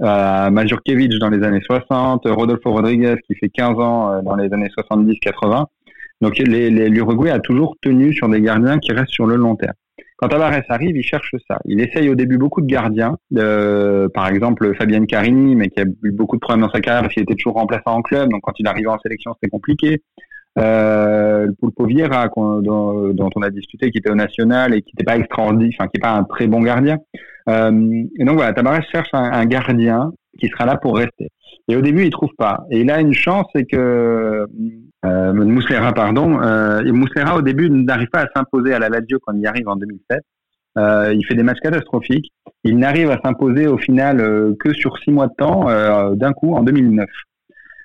à 0.00 0.50
Majurkiewicz 0.50 1.18
dans 1.18 1.28
les 1.28 1.44
années 1.44 1.60
60, 1.60 2.22
Rodolfo 2.26 2.70
Rodriguez 2.70 3.16
qui 3.26 3.34
fait 3.34 3.48
15 3.48 3.78
ans 3.78 4.22
dans 4.22 4.36
les 4.36 4.52
années 4.52 4.70
70-80. 4.78 5.64
Donc 6.20 6.38
l'Uruguay 6.38 7.30
a 7.30 7.38
toujours 7.38 7.76
tenu 7.80 8.12
sur 8.12 8.28
des 8.28 8.40
gardiens 8.40 8.78
qui 8.78 8.92
restent 8.92 9.12
sur 9.12 9.26
le 9.26 9.36
long 9.36 9.56
terme. 9.56 9.74
Quand 10.16 10.28
Tavares 10.28 10.62
arrive, 10.68 10.96
il 10.96 11.04
cherche 11.04 11.32
ça. 11.48 11.58
Il 11.64 11.80
essaye 11.80 12.08
au 12.08 12.16
début 12.16 12.38
beaucoup 12.38 12.60
de 12.60 12.66
gardiens, 12.66 13.16
euh, 13.36 14.08
par 14.12 14.26
exemple 14.26 14.74
Fabienne 14.74 15.06
Carini, 15.06 15.54
mais 15.54 15.68
qui 15.68 15.80
a 15.80 15.84
eu 15.84 16.10
beaucoup 16.10 16.34
de 16.34 16.40
problèmes 16.40 16.66
dans 16.66 16.72
sa 16.72 16.80
carrière 16.80 17.02
parce 17.02 17.14
qu'il 17.14 17.22
était 17.22 17.36
toujours 17.36 17.54
remplaçant 17.54 17.92
en 17.92 18.02
club, 18.02 18.28
donc 18.28 18.40
quand 18.42 18.58
il 18.58 18.66
arrivait 18.66 18.88
en 18.88 18.98
sélection, 18.98 19.32
c'était 19.34 19.50
compliqué. 19.50 20.02
Euh, 20.58 21.46
le 21.46 21.52
Pulpo 21.52 21.86
Vieira, 21.86 22.28
dont, 22.34 23.12
dont, 23.12 23.30
on 23.36 23.42
a 23.42 23.50
discuté, 23.50 23.92
qui 23.92 23.98
était 23.98 24.10
au 24.10 24.16
national 24.16 24.74
et 24.74 24.82
qui 24.82 24.90
n'était 24.92 25.04
pas 25.04 25.16
extraordinaire, 25.16 25.70
enfin 25.78 25.88
qui 25.88 25.98
n'est 25.98 26.02
pas 26.02 26.16
un 26.16 26.24
très 26.24 26.48
bon 26.48 26.62
gardien. 26.62 26.98
Euh, 27.48 28.02
et 28.18 28.24
donc 28.24 28.36
voilà, 28.36 28.52
Tavares 28.52 28.82
cherche 28.90 29.10
un, 29.12 29.22
un, 29.22 29.46
gardien 29.46 30.10
qui 30.40 30.48
sera 30.48 30.66
là 30.66 30.76
pour 30.76 30.96
rester. 30.96 31.28
Et 31.68 31.76
au 31.76 31.80
début, 31.80 32.02
il 32.02 32.10
trouve 32.10 32.32
pas. 32.36 32.64
Et 32.72 32.80
il 32.80 32.90
a 32.90 33.00
une 33.00 33.12
chance, 33.12 33.46
c'est 33.54 33.66
que 33.66 34.46
euh, 35.04 35.32
Mouslera, 35.32 35.92
pardon. 35.92 36.40
Euh, 36.42 36.84
et 36.84 36.92
Mouslera, 36.92 37.36
au 37.36 37.42
début, 37.42 37.70
n'arrive 37.70 38.08
pas 38.08 38.22
à 38.22 38.28
s'imposer 38.34 38.74
à 38.74 38.78
la 38.78 38.88
Lazio 38.88 39.18
quand 39.24 39.32
il 39.34 39.46
arrive 39.46 39.68
en 39.68 39.76
2007. 39.76 40.20
Euh, 40.76 41.12
il 41.14 41.24
fait 41.26 41.34
des 41.34 41.42
matchs 41.42 41.60
catastrophiques. 41.60 42.32
Il 42.64 42.78
n'arrive 42.78 43.10
à 43.10 43.18
s'imposer 43.24 43.66
au 43.66 43.78
final 43.78 44.20
euh, 44.20 44.54
que 44.58 44.72
sur 44.72 44.98
six 44.98 45.10
mois 45.10 45.26
de 45.26 45.34
temps, 45.36 45.68
euh, 45.68 46.14
d'un 46.14 46.32
coup, 46.32 46.54
en 46.54 46.62
2009. 46.62 47.06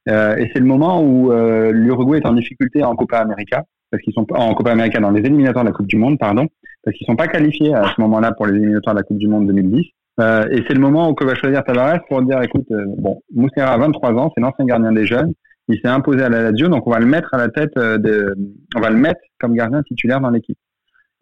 Euh, 0.09 0.35
et 0.35 0.51
c'est 0.53 0.59
le 0.59 0.65
moment 0.65 1.01
où 1.01 1.31
l'Uruguay 1.71 2.19
est 2.19 2.27
en 2.27 2.33
difficulté 2.33 2.83
en 2.83 2.95
Copa 2.95 3.19
América, 3.19 3.63
parce 3.89 4.03
qu'ils 4.03 4.13
sont 4.13 4.25
en 4.33 4.53
Copa 4.53 4.71
América 4.71 4.99
dans 4.99 5.11
les 5.11 5.21
éliminatoires 5.21 5.63
de 5.63 5.69
la 5.69 5.75
Coupe 5.75 5.87
du 5.87 5.95
Monde, 5.95 6.19
pardon, 6.19 6.47
parce 6.83 6.97
qu'ils 6.97 7.07
sont 7.07 7.15
pas 7.15 7.27
qualifiés 7.27 7.73
à 7.73 7.85
ce 7.95 8.01
moment-là 8.01 8.33
pour 8.33 8.47
les 8.47 8.55
éliminatoires 8.55 8.95
de 8.95 8.99
la 8.99 9.03
Coupe 9.03 9.17
du 9.17 9.27
Monde 9.27 9.47
2010. 9.47 9.85
Euh, 10.19 10.47
et 10.51 10.63
c'est 10.67 10.73
le 10.73 10.79
moment 10.79 11.09
où 11.09 11.25
va 11.25 11.35
choisir 11.35 11.63
Tavares 11.63 12.03
pour 12.09 12.21
dire, 12.21 12.41
écoute, 12.41 12.67
bon, 12.69 13.21
Mouslera 13.33 13.73
a 13.73 13.77
23 13.77 14.11
ans, 14.13 14.31
c'est 14.35 14.41
l'ancien 14.41 14.65
gardien 14.65 14.91
des 14.91 15.05
jeunes, 15.05 15.33
il 15.69 15.79
s'est 15.79 15.87
imposé 15.87 16.21
à 16.23 16.29
la 16.29 16.43
Lazio, 16.43 16.67
donc 16.67 16.87
on 16.87 16.91
va 16.91 16.99
le 16.99 17.05
mettre 17.05 17.33
à 17.33 17.37
la 17.37 17.49
tête 17.49 17.75
euh, 17.77 17.97
de, 17.97 18.35
on 18.75 18.81
va 18.81 18.89
le 18.89 18.97
mettre 18.97 19.21
comme 19.39 19.53
gardien 19.53 19.81
titulaire 19.83 20.19
dans 20.19 20.29
l'équipe. 20.29 20.57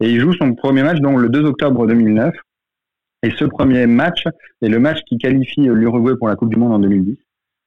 Et 0.00 0.10
il 0.10 0.20
joue 0.20 0.32
son 0.32 0.54
premier 0.54 0.82
match 0.82 0.98
donc 0.98 1.20
le 1.20 1.28
2 1.28 1.44
octobre 1.44 1.86
2009. 1.86 2.34
Et 3.24 3.30
ce 3.38 3.44
premier 3.44 3.86
match 3.86 4.24
est 4.62 4.68
le 4.68 4.80
match 4.80 4.98
qui 5.06 5.16
qualifie 5.16 5.60
l'Uruguay 5.60 6.14
pour 6.18 6.26
la 6.26 6.34
Coupe 6.34 6.50
du 6.50 6.56
Monde 6.56 6.72
en 6.72 6.80
2010, 6.80 7.16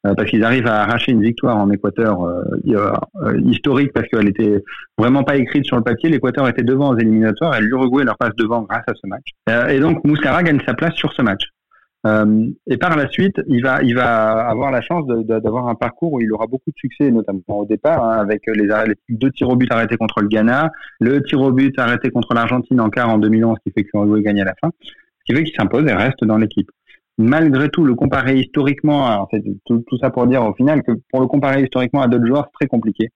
euh, 0.06 0.14
parce 0.14 0.30
qu'ils 0.30 0.44
arrivent 0.44 0.68
à 0.68 0.82
arracher 0.82 1.14
une 1.14 1.22
victoire 1.22 1.56
en 1.56 1.72
Équateur 1.72 2.24
euh, 2.24 3.40
historique 3.46 3.94
parce 3.94 4.06
qu'elle 4.10 4.28
était 4.28 4.62
vraiment 4.98 5.24
pas 5.24 5.38
écrite 5.38 5.64
sur 5.64 5.78
le 5.78 5.84
papier. 5.84 6.10
L'Équateur 6.10 6.50
était 6.50 6.64
devant 6.64 6.90
aux 6.90 6.98
éliminatoires 6.98 7.56
et 7.56 7.62
l'Uruguay 7.62 8.04
leur 8.04 8.18
passe 8.18 8.36
devant 8.36 8.64
grâce 8.64 8.84
à 8.88 8.94
ce 8.96 9.08
match. 9.08 9.30
et 9.70 9.80
donc 9.80 10.04
Moussara 10.04 10.44
gagne 10.44 10.60
sa 10.66 10.74
place 10.74 10.96
sur 10.96 11.14
ce 11.14 11.22
match. 11.22 11.55
Euh, 12.06 12.48
et 12.68 12.78
par 12.78 12.96
la 12.96 13.10
suite, 13.10 13.42
il 13.48 13.64
va, 13.64 13.78
avoir 14.48 14.70
la 14.70 14.82
chance 14.82 15.08
d'avoir 15.08 15.68
un 15.68 15.76
parcours 15.76 16.14
où 16.14 16.22
il 16.22 16.32
aura 16.32 16.46
beaucoup 16.46 16.70
de 16.70 16.78
succès, 16.78 17.10
notamment 17.10 17.42
au 17.48 17.66
départ, 17.66 18.04
hein, 18.04 18.20
avec 18.20 18.44
les, 18.48 18.68
deux 19.10 19.32
tirs 19.32 19.50
au 19.50 19.56
but 19.56 19.72
arrêtés 19.72 19.98
contre 19.98 20.22
le 20.22 20.28
Ghana, 20.28 20.72
le 21.00 21.24
tir 21.24 21.42
au 21.42 21.52
but 21.52 21.78
arrêté 21.80 22.12
contre 22.12 22.34
l'Argentine 22.36 22.80
en 22.80 22.90
quart 22.90 23.10
en 23.10 23.18
2011, 23.18 23.58
qui 23.64 23.72
fait 23.72 23.84
que 23.84 23.90
l'Uruguay 23.94 24.22
gagne 24.22 24.42
à 24.42 24.46
la 24.46 24.54
fin, 24.62 24.70
ce 24.82 25.26
qui 25.26 25.36
fait 25.36 25.44
qu'il 25.46 25.56
s'impose 25.56 25.86
et 25.88 25.94
reste 25.94 26.24
dans 26.24 26.38
l'équipe. 26.38 26.70
Malgré 27.18 27.70
tout, 27.70 27.86
le 27.86 27.96
comparer 27.96 28.40
historiquement, 28.40 29.28
tout, 29.66 29.84
ça 30.00 30.12
pour 30.12 30.28
dire 30.28 30.46
au 30.46 30.54
final 30.54 30.84
que 30.84 30.92
pour 31.10 31.22
le 31.22 31.28
comparer 31.28 31.64
historiquement 31.64 32.02
à 32.02 32.08
d'autres 32.08 32.28
joueurs, 32.28 32.46
c'est 32.46 32.66
très 32.66 32.68
compliqué. 32.68 33.10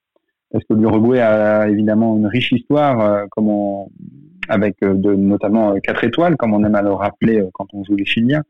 Parce 0.51 0.63
que 0.65 0.74
l'Uruguay 0.74 1.19
a 1.19 1.69
évidemment 1.69 2.17
une 2.17 2.25
riche 2.25 2.53
histoire, 2.53 3.01
euh, 3.01 3.25
avec 4.48 4.77
de, 4.81 5.13
notamment 5.13 5.75
quatre 5.79 6.03
étoiles, 6.05 6.38
comme 6.38 6.55
on 6.55 6.63
aime 6.63 6.74
à 6.74 6.81
le 6.81 6.91
rappeler 6.91 7.43
quand 7.53 7.67
on 7.74 7.84
joue 7.84 7.96
les 7.96 8.05
Chiliens, 8.05 8.41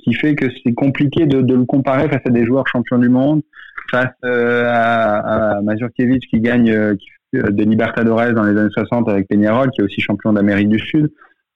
qui 0.00 0.14
fait 0.14 0.34
que 0.34 0.46
c'est 0.62 0.74
compliqué 0.74 1.26
de, 1.26 1.40
de, 1.40 1.54
le 1.54 1.64
comparer 1.64 2.08
face 2.08 2.22
à 2.26 2.30
des 2.30 2.44
joueurs 2.44 2.66
champions 2.68 2.98
du 2.98 3.08
monde, 3.08 3.42
face 3.90 4.14
à, 4.22 5.56
à 5.56 5.62
Mazurkiewicz 5.62 6.26
qui 6.28 6.40
gagne 6.40 6.96
qui, 6.96 7.08
des 7.32 7.64
Libertadores 7.64 8.32
dans 8.32 8.44
les 8.44 8.58
années 8.58 8.70
60 8.70 9.08
avec 9.08 9.28
Peñarol, 9.28 9.70
qui 9.70 9.80
est 9.80 9.84
aussi 9.84 10.00
champion 10.00 10.32
d'Amérique 10.32 10.68
du 10.68 10.78
Sud. 10.78 11.10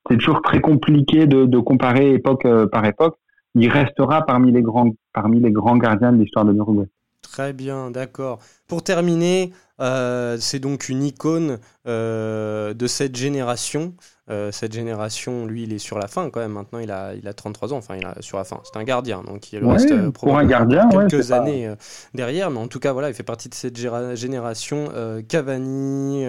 C'est 0.08 0.16
toujours 0.16 0.42
très 0.42 0.60
compliqué 0.60 1.26
de, 1.26 1.44
de 1.46 1.58
comparer 1.58 2.12
époque 2.14 2.46
par 2.70 2.84
époque. 2.84 3.16
Il 3.54 3.68
restera 3.68 4.24
parmi 4.24 4.50
les 4.50 4.62
grands, 4.62 4.90
parmi 5.12 5.40
les 5.40 5.50
grands 5.50 5.76
gardiens 5.76 6.12
de 6.12 6.18
l'histoire 6.18 6.44
de 6.44 6.52
l'Uruguay. 6.52 6.88
Très 7.32 7.54
bien, 7.54 7.90
d'accord. 7.90 8.40
Pour 8.68 8.84
terminer, 8.84 9.54
euh, 9.80 10.36
c'est 10.38 10.58
donc 10.58 10.90
une 10.90 11.02
icône 11.02 11.60
euh, 11.88 12.74
de 12.74 12.86
cette 12.86 13.16
génération. 13.16 13.94
Euh, 14.28 14.52
cette 14.52 14.74
génération, 14.74 15.46
lui, 15.46 15.62
il 15.62 15.72
est 15.72 15.78
sur 15.78 15.98
la 15.98 16.08
fin 16.08 16.28
quand 16.28 16.40
même. 16.40 16.52
Maintenant, 16.52 16.78
il 16.78 16.90
a, 16.90 17.14
il 17.14 17.26
a 17.26 17.32
33 17.32 17.72
ans. 17.72 17.78
Enfin, 17.78 17.96
il 17.96 18.04
a 18.04 18.16
sur 18.20 18.36
la 18.36 18.44
fin. 18.44 18.60
C'est 18.64 18.78
un 18.78 18.84
gardien, 18.84 19.22
donc 19.22 19.50
il 19.50 19.64
reste 19.64 20.10
pour 20.10 20.36
un 20.36 20.44
gardien, 20.44 20.90
quelques 20.90 21.32
années 21.32 21.72
derrière. 22.12 22.50
Mais 22.50 22.58
en 22.58 22.68
tout 22.68 22.80
cas, 22.80 22.92
voilà, 22.92 23.08
il 23.08 23.14
fait 23.14 23.22
partie 23.22 23.48
de 23.48 23.54
cette 23.54 23.78
génération. 23.78 24.92
Cavani, 25.26 26.26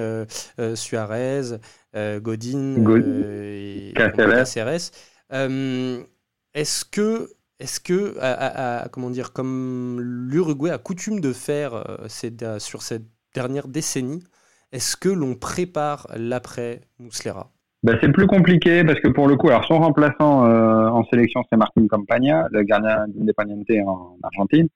Suarez, 0.76 1.60
Godin, 2.22 2.76
et 3.28 3.94
Caceres. 3.94 4.92
Est-ce 6.54 6.86
que 6.86 7.30
est-ce 7.60 7.80
que, 7.80 8.16
comment 8.90 9.10
dire, 9.10 9.32
comme 9.34 10.00
l'Uruguay 10.02 10.72
a 10.72 10.78
coutume 10.78 11.20
de 11.20 11.34
faire 11.34 11.74
euh, 11.74 12.60
sur 12.60 12.82
cette 12.82 13.06
dernière 13.34 13.68
décennie, 13.68 14.24
est-ce 14.72 14.98
que 14.98 15.10
l'on 15.10 15.36
prépare 15.36 16.08
l'après 16.16 16.82
Muslera? 17.00 17.52
Ben, 17.84 17.98
C'est 18.02 18.12
plus 18.12 18.28
compliqué 18.28 18.84
parce 18.84 19.00
que 19.00 19.10
pour 19.10 19.28
le 19.28 19.36
coup, 19.36 19.50
alors 19.50 19.66
son 19.66 19.80
remplaçant 19.80 20.46
euh, 20.46 20.88
en 20.88 21.04
sélection, 21.06 21.44
c'est 21.50 21.58
Martin 21.58 21.86
Campagna, 21.88 22.48
le 22.52 22.64
gardien 22.64 23.06
d'Independiente 23.08 23.70
en 23.88 24.18
Argentine. 24.24 24.68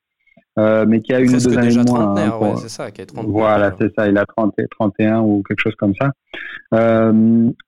Euh, 0.60 0.86
mais 0.88 1.02
qui 1.02 1.14
a 1.14 1.20
une 1.20 1.30
ou 1.30 1.40
deux 1.40 1.56
années 1.56 1.84
moins. 1.86 2.18
Hein, 2.18 2.56
c'est 2.58 2.70
ça, 2.70 2.90
qui 2.90 3.02
a 3.02 3.06
30 3.06 3.28
Voilà, 3.28 3.76
c'est 3.80 3.94
ça, 3.96 4.08
il 4.08 4.18
a 4.18 4.26
30, 4.26 4.56
31 4.72 5.20
ou 5.20 5.44
quelque 5.48 5.60
chose 5.62 5.76
comme 5.76 5.94
ça. 5.94 6.12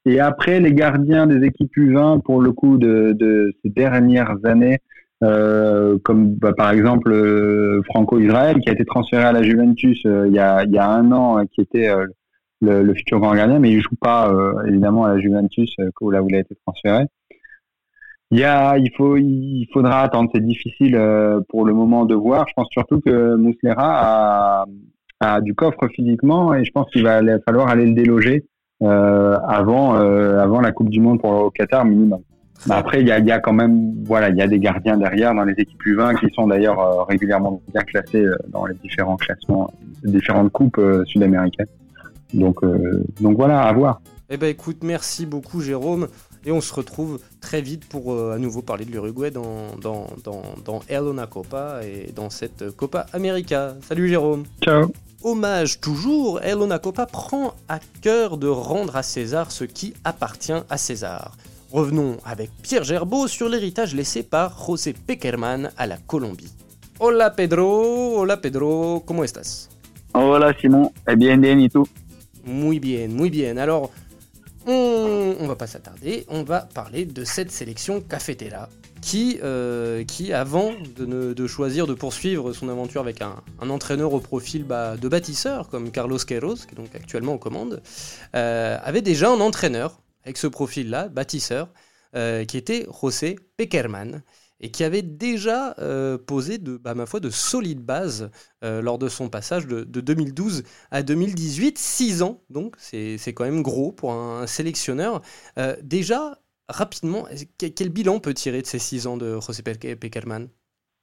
Et 0.07 0.19
après, 0.19 0.59
les 0.59 0.73
gardiens 0.73 1.27
des 1.27 1.45
équipes 1.45 1.71
U20, 1.77 2.23
pour 2.23 2.41
le 2.41 2.51
coup 2.51 2.79
de, 2.79 3.13
de 3.15 3.53
ces 3.61 3.69
dernières 3.69 4.37
années, 4.43 4.79
euh, 5.21 5.97
comme 6.03 6.35
bah, 6.35 6.53
par 6.55 6.71
exemple 6.71 7.11
euh, 7.11 7.81
Franco 7.83 8.19
Israël 8.19 8.59
qui 8.61 8.69
a 8.69 8.71
été 8.71 8.85
transféré 8.85 9.25
à 9.25 9.33
la 9.33 9.43
Juventus 9.43 10.01
euh, 10.05 10.29
il, 10.29 10.33
y 10.33 10.39
a, 10.39 10.63
il 10.63 10.71
y 10.71 10.77
a 10.77 10.89
un 10.89 11.11
an, 11.11 11.45
qui 11.45 11.59
était 11.59 11.89
le, 12.61 12.83
le, 12.83 12.93
futur 12.93 13.19
grand 13.19 13.35
gardien, 13.35 13.59
mais 13.59 13.69
il 13.71 13.81
joue 13.81 13.95
pas 13.99 14.33
évidemment 14.65 15.05
à 15.05 15.13
la 15.13 15.19
Juventus 15.19 15.75
là 15.77 16.23
où 16.23 16.29
il 16.29 16.35
a 16.35 16.39
été 16.39 16.55
transféré. 16.65 17.05
Il 18.31 18.39
y 18.39 18.43
a, 18.43 18.77
il 18.77 18.91
faut, 18.95 19.17
il 19.17 19.67
faudra 19.73 20.01
attendre. 20.01 20.29
C'est 20.33 20.45
difficile 20.45 20.99
pour 21.49 21.65
le 21.65 21.73
moment 21.73 22.05
de 22.05 22.13
voir. 22.15 22.45
Je 22.47 22.53
pense 22.53 22.67
surtout 22.71 23.01
que 23.01 23.35
Mouslera 23.35 24.61
a, 24.61 24.65
a 25.19 25.41
du 25.41 25.55
coffre 25.55 25.87
physiquement 25.87 26.53
et 26.53 26.63
je 26.63 26.71
pense 26.71 26.89
qu'il 26.91 27.03
va 27.03 27.21
falloir 27.45 27.69
aller 27.69 27.85
le 27.87 27.93
déloger 27.93 28.45
avant, 28.81 29.93
avant 29.95 30.61
la 30.61 30.71
Coupe 30.71 30.89
du 30.89 30.99
Monde 30.99 31.19
pour 31.21 31.45
le 31.45 31.49
Qatar 31.49 31.85
minimum. 31.85 32.21
Mais 32.67 32.75
après, 32.75 33.01
il 33.01 33.07
y 33.07 33.11
a, 33.11 33.19
y 33.19 33.31
a, 33.31 33.39
quand 33.39 33.53
même, 33.53 33.93
voilà, 34.03 34.29
il 34.29 34.37
y 34.37 34.41
a 34.41 34.47
des 34.47 34.59
gardiens 34.59 34.97
derrière 34.97 35.33
dans 35.33 35.45
les 35.45 35.53
équipes 35.53 35.81
U20 35.85 36.19
qui 36.19 36.33
sont 36.33 36.47
d'ailleurs 36.47 36.79
euh, 36.79 37.03
régulièrement 37.03 37.61
bien 37.73 37.81
classés 37.81 38.23
euh, 38.23 38.35
dans 38.49 38.65
les 38.65 38.75
différents 38.75 39.15
classements, 39.15 39.73
différentes 40.03 40.51
coupes 40.51 40.77
euh, 40.77 41.05
sud-américaines. 41.05 41.67
Donc, 42.33 42.59
donc 43.19 43.37
voilà, 43.37 43.63
à 43.63 43.73
voir. 43.73 44.01
Eh 44.29 44.37
ben 44.37 44.45
écoute, 44.47 44.83
merci 44.83 45.25
beaucoup 45.25 45.61
Jérôme. 45.61 46.07
Et 46.45 46.51
on 46.51 46.61
se 46.61 46.71
retrouve 46.71 47.19
très 47.41 47.59
vite 47.59 47.89
pour 47.89 48.15
à 48.15 48.37
nouveau 48.37 48.61
parler 48.61 48.85
de 48.85 48.91
l'Uruguay 48.91 49.31
dans, 49.31 49.75
dans, 49.81 50.05
dans, 50.23 50.43
dans 50.63 50.81
Elona 50.87 51.25
Copa 51.25 51.79
et 51.83 52.11
dans 52.11 52.29
cette 52.29 52.69
Copa 52.75 53.07
América. 53.13 53.73
Salut 53.81 54.07
Jérôme. 54.07 54.43
Ciao. 54.63 54.91
Hommage 55.23 55.81
toujours, 55.81 56.39
Elona 56.43 56.77
Copa 56.77 57.07
prend 57.07 57.55
à 57.67 57.79
cœur 58.01 58.37
de 58.37 58.47
rendre 58.47 58.95
à 58.95 59.01
César 59.01 59.51
ce 59.51 59.63
qui 59.63 59.95
appartient 60.03 60.53
à 60.69 60.77
César. 60.77 61.35
Revenons 61.71 62.17
avec 62.25 62.49
Pierre 62.63 62.83
Gerbeau 62.83 63.27
sur 63.27 63.47
l'héritage 63.47 63.93
laissé 63.93 64.23
par 64.23 64.57
José 64.65 64.93
Peckerman 64.93 65.71
à 65.77 65.85
la 65.85 65.97
Colombie. 65.97 66.51
Hola 66.99 67.29
Pedro, 67.29 68.17
hola 68.19 68.37
Pedro, 68.41 69.03
¿cómo 69.05 69.23
estás? 69.23 69.69
Hola 70.13 70.55
Simon, 70.59 70.91
eh 71.07 71.15
bien, 71.15 71.39
bien, 71.39 71.59
¿y 71.59 71.69
tú? 71.69 71.87
Muy 72.43 72.79
bien, 72.79 73.15
muy 73.15 73.29
bien. 73.29 73.59
Alors, 73.59 73.91
on, 74.65 75.35
on 75.39 75.47
va 75.47 75.55
pas 75.55 75.67
s'attarder, 75.67 76.25
on 76.29 76.41
va 76.41 76.61
parler 76.61 77.05
de 77.05 77.23
cette 77.23 77.51
sélection 77.51 78.01
Cafetera 78.01 78.67
qui, 79.01 79.39
euh, 79.43 80.03
qui 80.05 80.33
avant 80.33 80.71
de, 80.97 81.33
de, 81.33 81.47
choisir 81.47 81.85
de 81.85 81.93
poursuivre 81.93 82.51
son 82.51 82.67
aventure 82.69 83.01
avec 83.01 83.21
un, 83.21 83.35
un 83.61 83.69
entraîneur 83.69 84.13
au 84.13 84.19
profil 84.19 84.63
bah, 84.63 84.97
de 84.97 85.07
bâtisseur 85.07 85.69
comme 85.69 85.91
Carlos 85.91 86.17
Queiroz, 86.17 86.65
qui 86.65 86.73
est 86.73 86.77
donc 86.77 86.95
actuellement 86.95 87.35
aux 87.35 87.37
commandes, 87.37 87.81
euh, 88.35 88.77
avait 88.83 89.03
déjà 89.03 89.29
un 89.29 89.39
entraîneur 89.39 89.99
avec 90.29 90.37
ce 90.37 90.45
profil-là, 90.45 91.09
bâtisseur, 91.09 91.69
euh, 92.15 92.45
qui 92.45 92.57
était 92.57 92.85
José 93.01 93.35
Peckerman 93.57 94.21
et 94.59 94.69
qui 94.69 94.83
avait 94.83 95.01
déjà 95.01 95.73
euh, 95.79 96.19
posé 96.19 96.59
de, 96.59 96.77
bah, 96.77 96.93
ma 96.93 97.07
foi, 97.07 97.19
de 97.19 97.31
solides 97.31 97.81
bases 97.81 98.29
euh, 98.63 98.79
lors 98.83 98.99
de 98.99 99.09
son 99.09 99.29
passage 99.29 99.65
de, 99.65 99.83
2012 99.83 100.63
à 100.91 101.01
2018, 101.01 101.79
six 101.79 102.21
ans, 102.21 102.41
donc 102.51 102.75
c'est 102.77 103.33
quand 103.33 103.43
même 103.43 103.63
gros 103.63 103.91
pour 103.91 104.11
un, 104.11 104.45
sélectionneur. 104.45 105.21
déjà, 105.81 106.37
rapidement, 106.67 107.25
quel 107.57 107.89
bilan 107.89 108.19
peut 108.19 108.35
tirer 108.35 108.61
de 108.61 108.67
ces 108.67 108.79
six 108.79 109.07
ans 109.07 109.17
de 109.17 109.39
José 109.39 109.63
Peckerman 109.63 110.47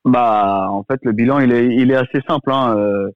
bah, 0.04 0.68
En 0.70 0.84
fait, 0.84 1.00
le 1.02 1.10
bilan, 1.10 1.40
il 1.40 1.52
est, 1.52 1.74
il 1.74 1.90
est 1.90 1.96
assez 1.96 2.20
simple. 2.28 2.52
Hein. 2.52 3.10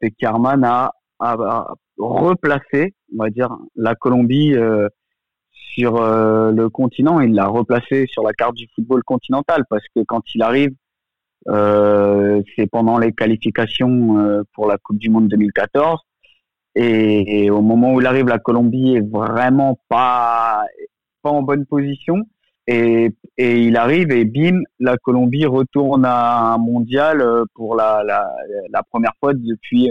Peckerman 0.00 0.62
a, 0.62 0.92
a, 1.18 1.74
replacé, 1.98 2.94
on 3.16 3.24
va 3.24 3.30
dire, 3.30 3.56
la 3.74 3.96
Colombie 3.96 4.54
sur 5.74 6.00
euh, 6.00 6.50
le 6.52 6.68
continent, 6.68 7.20
il 7.20 7.34
l'a 7.34 7.46
replacé 7.46 8.06
sur 8.06 8.22
la 8.22 8.32
carte 8.32 8.54
du 8.54 8.66
football 8.74 9.02
continental 9.04 9.64
parce 9.68 9.84
que 9.94 10.02
quand 10.02 10.22
il 10.34 10.42
arrive, 10.42 10.70
euh, 11.48 12.42
c'est 12.56 12.66
pendant 12.66 12.98
les 12.98 13.12
qualifications 13.12 14.18
euh, 14.18 14.42
pour 14.54 14.66
la 14.66 14.78
Coupe 14.78 14.98
du 14.98 15.10
Monde 15.10 15.28
2014. 15.28 16.00
Et, 16.74 17.50
au 17.50 17.60
moment 17.60 17.94
où 17.94 18.00
il 18.00 18.06
arrive, 18.06 18.26
la 18.26 18.38
Colombie 18.38 18.94
est 18.94 19.08
vraiment 19.10 19.80
pas 19.88 20.62
pas 21.22 21.30
en 21.30 21.42
bonne 21.42 21.66
position. 21.66 22.16
Et, 22.68 23.10
et 23.36 23.60
il 23.62 23.76
arrive 23.76 24.12
et 24.12 24.24
bim, 24.24 24.60
la 24.78 24.96
Colombie 24.98 25.46
retourne 25.46 26.04
à 26.04 26.52
un 26.52 26.58
mondial 26.58 27.24
pour 27.54 27.74
la, 27.74 28.04
la, 28.04 28.30
la 28.70 28.82
première 28.82 29.14
fois 29.18 29.32
depuis 29.34 29.90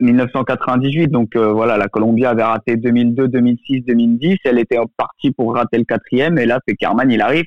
1998. 0.00 1.08
Donc 1.08 1.36
euh, 1.36 1.52
voilà, 1.52 1.76
la 1.76 1.88
Colombie 1.88 2.24
avait 2.24 2.42
raté 2.42 2.76
2002, 2.76 3.28
2006, 3.28 3.82
2010. 3.82 4.38
Elle 4.44 4.58
était 4.58 4.78
partie 4.96 5.30
pour 5.30 5.54
rater 5.54 5.78
le 5.78 5.84
quatrième. 5.84 6.38
Et 6.38 6.46
là, 6.46 6.60
Peckerman, 6.66 7.10
il 7.10 7.20
arrive, 7.20 7.46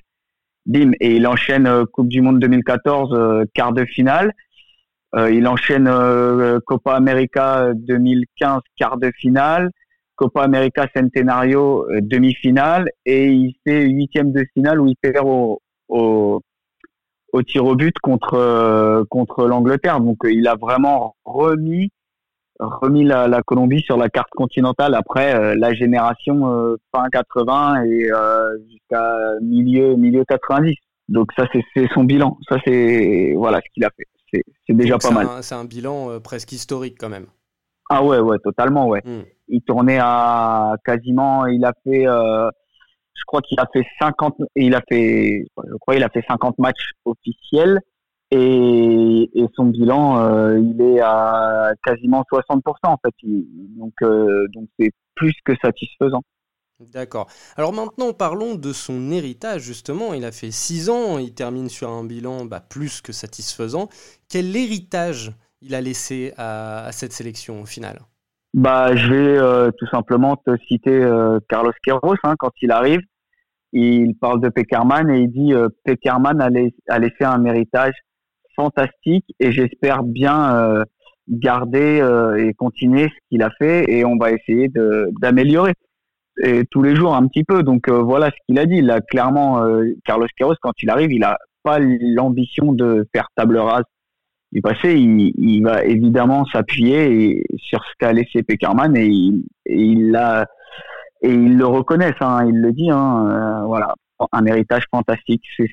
bim, 0.65 0.91
et 0.99 1.15
il 1.15 1.27
enchaîne 1.27 1.67
euh, 1.67 1.85
Coupe 1.85 2.07
du 2.07 2.21
Monde 2.21 2.39
2014, 2.39 3.13
euh, 3.13 3.45
quart 3.53 3.73
de 3.73 3.85
finale. 3.85 4.33
il 5.15 5.47
enchaîne 5.47 5.89
Copa 6.65 6.93
América 6.93 7.71
2015, 7.73 8.61
quart 8.77 8.97
de 8.97 9.11
finale. 9.17 9.71
Copa 10.15 10.41
América 10.43 10.87
Centenario, 10.95 11.85
demi-finale. 12.01 12.89
Et 13.05 13.27
il 13.27 13.55
fait 13.63 13.83
huitième 13.85 14.31
de 14.31 14.43
finale 14.53 14.79
où 14.81 14.87
il 14.87 14.95
perd 14.95 15.25
au, 15.25 15.61
au, 15.87 16.41
au 17.33 17.43
tir 17.43 17.65
au 17.65 17.75
but 17.75 17.97
contre, 17.99 19.05
contre 19.09 19.47
l'Angleterre. 19.47 20.01
Donc 20.01 20.17
il 20.25 20.47
a 20.47 20.55
vraiment 20.55 21.15
remis 21.23 21.91
remis 22.59 23.03
la, 23.03 23.27
la, 23.27 23.41
Colombie 23.41 23.81
sur 23.81 23.97
la 23.97 24.09
carte 24.09 24.31
continentale 24.31 24.95
après 24.95 25.35
euh, 25.35 25.55
la 25.55 25.73
génération 25.73 26.51
euh, 26.51 26.77
fin 26.93 27.07
80 27.09 27.83
et 27.83 28.11
euh, 28.11 28.57
jusqu'à 28.69 29.13
milieu 29.41 29.95
milieu 29.95 30.23
90. 30.25 30.75
Donc 31.09 31.31
ça 31.37 31.45
c'est 31.51 31.87
son 31.93 32.03
bilan. 32.03 32.37
Ça 32.49 32.57
c'est 32.65 33.33
voilà 33.35 33.59
ce 33.59 33.73
qu'il 33.73 33.85
a 33.85 33.89
fait. 33.95 34.43
C'est 34.67 34.73
déjà 34.75 34.97
pas 34.97 35.11
mal. 35.11 35.27
C'est 35.41 35.55
un 35.55 35.65
bilan 35.65 36.19
presque 36.19 36.51
historique 36.51 36.97
quand 36.99 37.09
même. 37.09 37.27
Ah 37.89 38.03
ouais 38.03 38.19
ouais 38.19 38.37
totalement 38.39 38.87
ouais. 38.87 39.01
Hmm. 39.05 39.21
Il 39.47 39.61
tournait 39.61 39.99
à 40.01 40.75
quasiment 40.83 41.45
il 41.45 41.63
a 41.63 41.73
fait 41.83 42.03
je 42.03 43.23
crois 43.25 43.41
qu'il 43.41 43.59
a 43.59 43.65
fait 43.71 43.85
50 44.01 44.35
il 44.55 44.75
a 44.75 44.81
fait 44.89 45.45
je 45.57 45.77
crois 45.79 45.95
il 45.95 46.03
a 46.03 46.09
fait 46.09 46.23
50 46.27 46.59
matchs 46.59 46.91
officiels 47.05 47.79
et, 48.31 49.29
et 49.33 49.45
son 49.55 49.65
bilan, 49.65 50.19
euh, 50.19 50.59
il 50.59 50.81
est 50.81 50.99
à 50.99 51.71
quasiment 51.83 52.23
60% 52.31 52.59
en 52.83 52.97
fait. 52.97 53.13
donc, 53.23 53.93
euh, 54.01 54.47
donc 54.53 54.67
c'est 54.77 54.91
plus 55.15 55.33
que 55.45 55.53
satisfaisant. 55.61 56.21
D'accord. 56.79 57.27
Alors 57.55 57.73
maintenant, 57.73 58.13
parlons 58.13 58.55
de 58.55 58.71
son 58.71 59.11
héritage, 59.11 59.61
justement. 59.61 60.13
Il 60.13 60.25
a 60.25 60.31
fait 60.31 60.51
6 60.51 60.89
ans, 60.89 61.17
il 61.17 61.33
termine 61.33 61.69
sur 61.69 61.89
un 61.89 62.03
bilan 62.03 62.45
bah, 62.45 62.59
plus 62.59 63.01
que 63.01 63.13
satisfaisant. 63.13 63.89
Quel 64.29 64.55
héritage 64.55 65.31
il 65.61 65.73
a 65.73 65.81
laissé 65.81 66.33
à, 66.37 66.85
à 66.85 66.91
cette 66.91 67.13
sélection 67.13 67.61
au 67.61 67.65
final? 67.65 68.01
Bah, 68.53 68.95
je 68.95 69.11
vais 69.11 69.71
tout 69.79 69.87
simplement 69.87 70.35
te 70.35 70.55
citer 70.67 70.99
Carlos 71.49 71.71
Queiroz 71.83 72.17
hein, 72.23 72.35
quand 72.37 72.51
il 72.61 72.71
arrive. 72.71 73.01
Il 73.73 74.15
parle 74.15 74.39
de 74.39 74.49
Peckerman 74.49 75.09
et 75.09 75.21
il 75.21 75.31
dit 75.31 75.53
Peckerman 75.83 76.39
a, 76.41 76.49
a 76.89 76.99
laissé 76.99 77.23
un 77.23 77.43
héritage 77.45 77.93
fantastique 78.57 79.25
et 79.39 79.51
j'espère 79.51 80.03
bien 80.03 80.83
garder 81.29 82.01
et 82.37 82.53
continuer 82.53 83.03
ce 83.03 83.29
qu'il 83.29 83.43
a 83.43 83.49
fait 83.57 83.89
et 83.89 84.03
on 84.03 84.17
va 84.17 84.31
essayer 84.31 84.69
d'améliorer 85.21 85.73
tous 86.71 86.81
les 86.81 86.95
jours 86.95 87.15
un 87.15 87.27
petit 87.27 87.43
peu. 87.43 87.63
Donc 87.63 87.89
voilà 87.89 88.27
ce 88.27 88.35
qu'il 88.47 88.59
a 88.59 88.65
dit. 88.65 88.81
Là, 88.81 88.99
clairement, 89.01 89.63
Carlos 90.05 90.27
Queiroz, 90.35 90.55
quand 90.61 90.73
il 90.81 90.89
arrive, 90.89 91.11
il 91.11 91.23
a 91.23 91.37
pas 91.63 91.79
l'ambition 91.79 92.73
de 92.73 93.07
faire 93.13 93.27
table 93.35 93.57
rase 93.57 93.83
du 94.51 94.61
passé. 94.61 94.95
Il, 94.95 95.63
va 95.63 95.83
évidemment 95.83 96.45
s'appuyer 96.45 97.43
sur 97.57 97.83
ce 97.83 97.91
qu'a 97.99 98.13
laissé 98.13 98.43
Peckerman 98.43 98.95
et 98.95 99.07
il, 99.07 99.43
il 99.65 100.17
ils 101.23 101.57
le 101.57 101.65
reconnaissent. 101.65 102.21
Hein, 102.21 102.45
il 102.47 102.61
le 102.61 102.71
dit. 102.73 102.89
Hein, 102.89 103.27
euh, 103.29 103.65
voilà, 103.65 103.93
un 104.31 104.45
héritage 104.45 104.83
fantastique. 104.91 105.43
C'est 105.57 105.67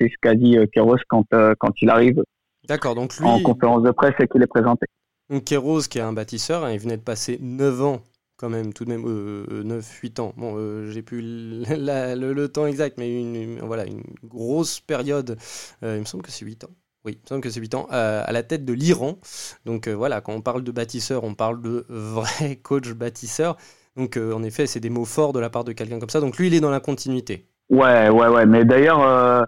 ce 0.00 0.14
qu'a 0.20 0.34
dit 0.34 0.56
euh, 0.56 0.66
Kéros 0.66 0.96
quand 1.08 1.26
euh, 1.32 1.54
quand 1.58 1.72
il 1.80 1.90
arrive. 1.90 2.22
D'accord. 2.68 2.94
Donc 2.94 3.16
lui, 3.18 3.26
en 3.26 3.42
conférence 3.42 3.82
de 3.82 3.90
presse 3.90 4.14
et 4.20 4.28
qu'il 4.28 4.42
est 4.42 4.46
présenté. 4.46 4.86
Donc 5.30 5.44
Kéros, 5.44 5.80
qui 5.82 5.98
est 5.98 6.02
un 6.02 6.12
bâtisseur, 6.12 6.64
hein, 6.64 6.72
il 6.72 6.78
venait 6.78 6.96
de 6.96 7.02
passer 7.02 7.38
9 7.40 7.82
ans 7.82 8.02
quand 8.36 8.48
même, 8.48 8.72
tout 8.72 8.84
de 8.84 8.90
même, 8.90 9.04
9-8 9.04 10.20
ans. 10.20 10.32
Bon, 10.36 10.90
j'ai 10.90 11.02
plus 11.02 11.22
le, 11.22 12.32
le, 12.32 12.48
temps 12.48 12.66
exact, 12.66 12.98
mais 12.98 13.20
une, 13.20 13.60
voilà, 13.60 13.86
une 13.86 14.02
grosse 14.24 14.80
période. 14.80 15.38
il 15.82 15.88
me 15.88 16.04
semble 16.04 16.24
que 16.24 16.32
c'est 16.32 16.44
8 16.44 16.64
ans. 16.64 16.70
Oui, 17.04 17.12
il 17.14 17.22
me 17.22 17.28
semble 17.28 17.40
que 17.40 17.50
c'est 17.50 17.60
8 17.60 17.74
ans, 17.76 17.86
à 17.90 18.32
la 18.32 18.42
tête 18.42 18.64
de 18.64 18.72
l'Iran. 18.72 19.18
Donc 19.64 19.86
voilà, 19.86 20.20
quand 20.20 20.32
on 20.32 20.40
parle 20.40 20.64
de 20.64 20.72
bâtisseur, 20.72 21.22
on 21.22 21.34
parle 21.34 21.62
de 21.62 21.86
vrai 21.88 22.56
coach 22.62 22.90
bâtisseur. 22.90 23.56
Donc 23.96 24.16
en 24.16 24.42
effet, 24.42 24.66
c'est 24.66 24.80
des 24.80 24.90
mots 24.90 25.04
forts 25.04 25.32
de 25.32 25.38
la 25.38 25.48
part 25.48 25.62
de 25.62 25.72
quelqu'un 25.72 26.00
comme 26.00 26.10
ça. 26.10 26.20
Donc 26.20 26.36
lui, 26.36 26.48
il 26.48 26.54
est 26.54 26.60
dans 26.60 26.70
la 26.70 26.80
continuité. 26.80 27.51
Ouais, 27.72 28.08
ouais, 28.08 28.28
ouais. 28.28 28.46
Mais 28.46 28.64
d'ailleurs, 28.64 29.46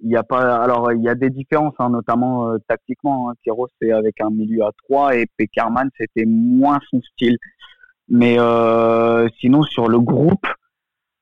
il 0.00 0.10
y 0.10 0.16
a 0.16 0.22
pas. 0.22 0.62
Alors 0.62 0.92
il 0.92 1.02
y 1.02 1.08
a 1.08 1.14
des 1.14 1.30
différences, 1.30 1.74
hein, 1.78 1.90
notamment 1.90 2.56
tactiquement. 2.68 3.30
Hein. 3.30 3.34
c'est 3.80 3.92
avec 3.92 4.20
un 4.20 4.30
milieu 4.30 4.64
à 4.64 4.70
3 4.88 5.16
et 5.16 5.26
Peckerman, 5.36 5.88
c'était 5.98 6.26
moins 6.26 6.78
son 6.90 7.00
style. 7.00 7.38
Mais 8.08 8.38
euh, 8.38 9.28
sinon, 9.40 9.62
sur 9.62 9.88
le 9.88 9.98
groupe, 9.98 10.46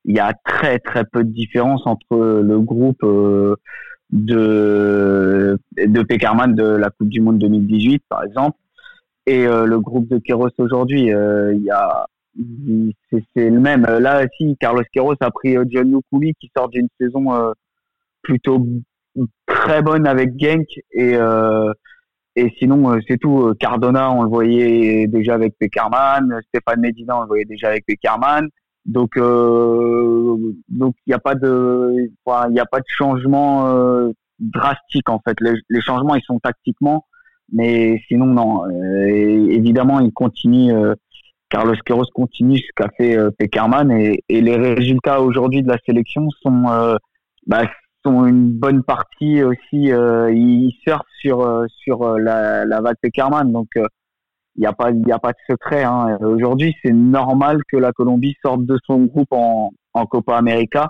il 0.04 0.16
y 0.16 0.20
a 0.20 0.32
très 0.44 0.78
très 0.80 1.04
peu 1.04 1.24
de 1.24 1.30
différence 1.30 1.86
entre 1.86 2.16
le 2.42 2.58
groupe 2.58 3.02
euh, 3.04 3.56
de 4.10 5.58
de 5.76 6.02
de 6.02 6.76
la 6.76 6.90
Coupe 6.90 7.08
du 7.08 7.20
Monde 7.20 7.38
2018, 7.38 8.02
par 8.08 8.24
exemple, 8.24 8.58
et 9.26 9.46
euh, 9.46 9.66
le 9.66 9.78
groupe 9.78 10.08
de 10.08 10.18
Kéros 10.18 10.50
aujourd'hui. 10.58 11.02
Il 11.02 11.62
y 11.62 11.70
a 11.70 12.06
c'est 13.34 13.50
le 13.50 13.60
même. 13.60 13.82
Là, 13.82 14.26
si 14.36 14.56
Carlos 14.58 14.82
Queiroz 14.92 15.16
a 15.20 15.30
pris 15.30 15.56
John 15.68 15.90
Nukuli 15.90 16.34
qui 16.40 16.50
sort 16.56 16.68
d'une 16.68 16.88
saison 17.00 17.52
plutôt 18.22 18.66
très 19.46 19.82
bonne 19.82 20.06
avec 20.06 20.38
Genk 20.38 20.66
et 20.92 21.16
et 22.36 22.52
sinon, 22.58 22.92
euh, 22.92 23.00
c'est 23.08 23.18
tout. 23.18 23.48
Euh, 23.48 23.54
Cardona, 23.54 24.10
on 24.12 24.22
le 24.22 24.28
voyait 24.28 25.06
déjà 25.06 25.34
avec 25.34 25.58
Peckerman. 25.58 26.40
Stéphane 26.48 26.80
Medina, 26.80 27.18
on 27.18 27.22
le 27.22 27.26
voyait 27.26 27.44
déjà 27.44 27.68
avec 27.68 27.84
Peckerman. 27.86 28.48
Donc, 28.86 29.16
euh, 29.16 30.36
donc 30.68 30.94
il 31.06 31.10
n'y 31.10 31.14
a 31.14 31.18
pas 31.18 31.34
de, 31.34 31.92
il 31.98 32.52
n'y 32.52 32.60
a 32.60 32.66
pas 32.66 32.78
de 32.78 32.86
changement 32.88 33.66
euh, 33.66 34.10
drastique 34.38 35.10
en 35.10 35.20
fait. 35.20 35.36
Les, 35.40 35.54
les, 35.68 35.80
changements, 35.82 36.14
ils 36.14 36.22
sont 36.22 36.38
tactiquement, 36.38 37.04
mais 37.52 38.00
sinon 38.08 38.26
non. 38.26 38.70
évidemment, 38.70 40.00
il 40.00 40.12
continue. 40.12 40.72
Carlos 41.50 41.74
Queiroz 41.84 42.06
continue 42.14 42.58
ce 42.58 42.70
qu'a 42.76 42.88
fait 42.96 43.18
Peckerman 43.38 43.90
et, 43.90 44.22
les 44.28 44.56
résultats 44.56 45.20
aujourd'hui 45.20 45.62
de 45.62 45.68
la 45.68 45.78
sélection 45.84 46.28
sont, 46.42 46.96
bah, 47.46 47.64
sont 48.04 48.26
une 48.26 48.50
bonne 48.50 48.82
partie 48.82 49.42
aussi, 49.42 49.92
euh, 49.92 50.32
ils 50.32 50.72
surfent 50.82 51.02
sur 51.20 51.42
euh, 51.42 51.66
sur 51.82 52.02
euh, 52.02 52.18
la, 52.18 52.80
vague 52.80 52.96
Peckerman, 53.00 53.52
donc 53.52 53.68
il 53.76 54.60
n'y 54.60 54.66
a 54.66 54.72
pas 54.72 54.90
il 54.90 55.06
y 55.06 55.12
a 55.12 55.18
pas 55.18 55.32
de 55.32 55.38
secret. 55.48 55.84
Hein. 55.84 56.18
Aujourd'hui, 56.20 56.74
c'est 56.82 56.92
normal 56.92 57.60
que 57.70 57.76
la 57.76 57.92
Colombie 57.92 58.36
sorte 58.42 58.64
de 58.64 58.78
son 58.86 59.04
groupe 59.04 59.32
en, 59.32 59.70
en 59.94 60.06
Copa 60.06 60.36
América. 60.36 60.88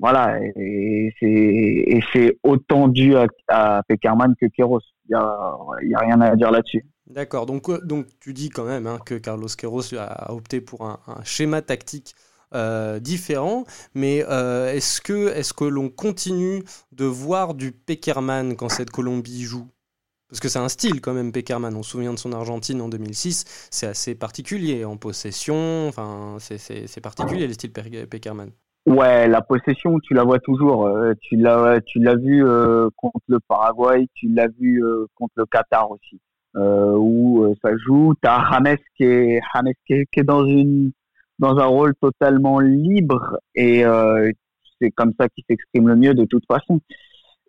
Voilà, 0.00 0.38
et 0.56 1.12
c'est 1.18 1.26
et 1.26 2.00
c'est 2.12 2.38
autant 2.44 2.88
dû 2.88 3.16
à, 3.16 3.26
à 3.48 3.82
Peckerman 3.88 4.34
que 4.40 4.46
Queiroz. 4.46 4.84
Il 5.08 5.12
y 5.12 5.14
a 5.14 5.56
y 5.82 5.94
a 5.94 5.98
rien 5.98 6.20
à 6.20 6.36
dire 6.36 6.50
là-dessus. 6.50 6.84
D'accord, 7.08 7.46
donc, 7.46 7.70
donc 7.86 8.06
tu 8.20 8.34
dis 8.34 8.50
quand 8.50 8.64
même 8.64 8.86
hein, 8.86 8.98
que 9.04 9.14
Carlos 9.14 9.48
Queiroz 9.56 9.94
a 9.98 10.32
opté 10.32 10.60
pour 10.60 10.84
un, 10.84 10.98
schéma 11.24 11.62
tactique 11.62 12.14
euh, 12.54 12.98
différents. 12.98 13.64
Mais 13.94 14.24
euh, 14.28 14.72
est-ce 14.72 15.00
que, 15.00 15.28
est 15.28 15.52
que 15.54 15.64
l'on 15.64 15.88
continue 15.88 16.62
de 16.92 17.06
voir 17.06 17.54
du 17.54 17.72
Peckerman 17.72 18.56
quand 18.56 18.68
cette 18.68 18.90
Colombie 18.90 19.42
joue? 19.42 19.68
Parce 20.28 20.40
que 20.40 20.48
c'est 20.48 20.58
un 20.58 20.68
style 20.68 21.00
quand 21.00 21.14
même, 21.14 21.32
Peckerman. 21.32 21.74
On 21.74 21.82
se 21.82 21.92
souvient 21.92 22.12
de 22.12 22.18
son 22.18 22.32
Argentine 22.32 22.82
en 22.82 22.90
2006. 22.90 23.68
C'est 23.70 23.86
assez 23.86 24.14
particulier 24.14 24.84
en 24.84 24.98
possession. 24.98 25.88
Enfin, 25.88 26.36
c'est 26.38 27.00
particulier 27.00 27.46
le 27.46 27.54
style 27.54 27.72
Peckerman. 27.72 28.50
Ouais, 28.86 29.28
la 29.28 29.40
possession, 29.40 29.98
tu 30.00 30.12
la 30.12 30.24
vois 30.24 30.40
toujours. 30.40 30.86
Euh, 30.86 31.14
tu 31.22 31.36
l'as 31.36 32.16
vu 32.16 32.44
contre 32.96 33.24
le 33.28 33.40
Paraguay, 33.40 34.08
tu 34.14 34.28
l'as 34.28 34.48
vu 34.48 34.82
contre 35.14 35.32
le 35.36 35.46
Qatar 35.46 35.90
aussi, 35.90 36.20
où 36.54 37.54
ça 37.62 37.70
joue. 37.76 38.14
T'as 38.20 38.50
James 38.50 38.76
qui 38.96 39.04
est 39.04 39.40
James 39.54 39.72
qui 39.86 40.20
est 40.20 40.24
dans 40.24 40.44
une 40.46 40.92
dans 41.38 41.56
un 41.58 41.66
rôle 41.66 41.94
totalement 42.00 42.58
libre 42.58 43.38
et 43.54 43.84
euh, 43.84 44.30
c'est 44.80 44.90
comme 44.90 45.12
ça 45.18 45.28
qu'il 45.28 45.44
s'exprime 45.48 45.88
le 45.88 45.96
mieux 45.96 46.14
de 46.14 46.24
toute 46.24 46.44
façon. 46.46 46.80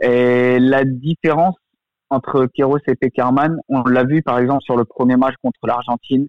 Et 0.01 0.59
la 0.59 0.83
différence 0.85 1.55
entre 2.09 2.47
Kéros 2.47 2.79
et 2.87 2.95
Peckerman, 2.95 3.57
on 3.67 3.83
l'a 3.83 4.03
vu 4.03 4.21
par 4.21 4.39
exemple 4.39 4.63
sur 4.63 4.77
le 4.77 4.85
premier 4.85 5.15
match 5.15 5.35
contre 5.41 5.59
l'Argentine 5.63 6.27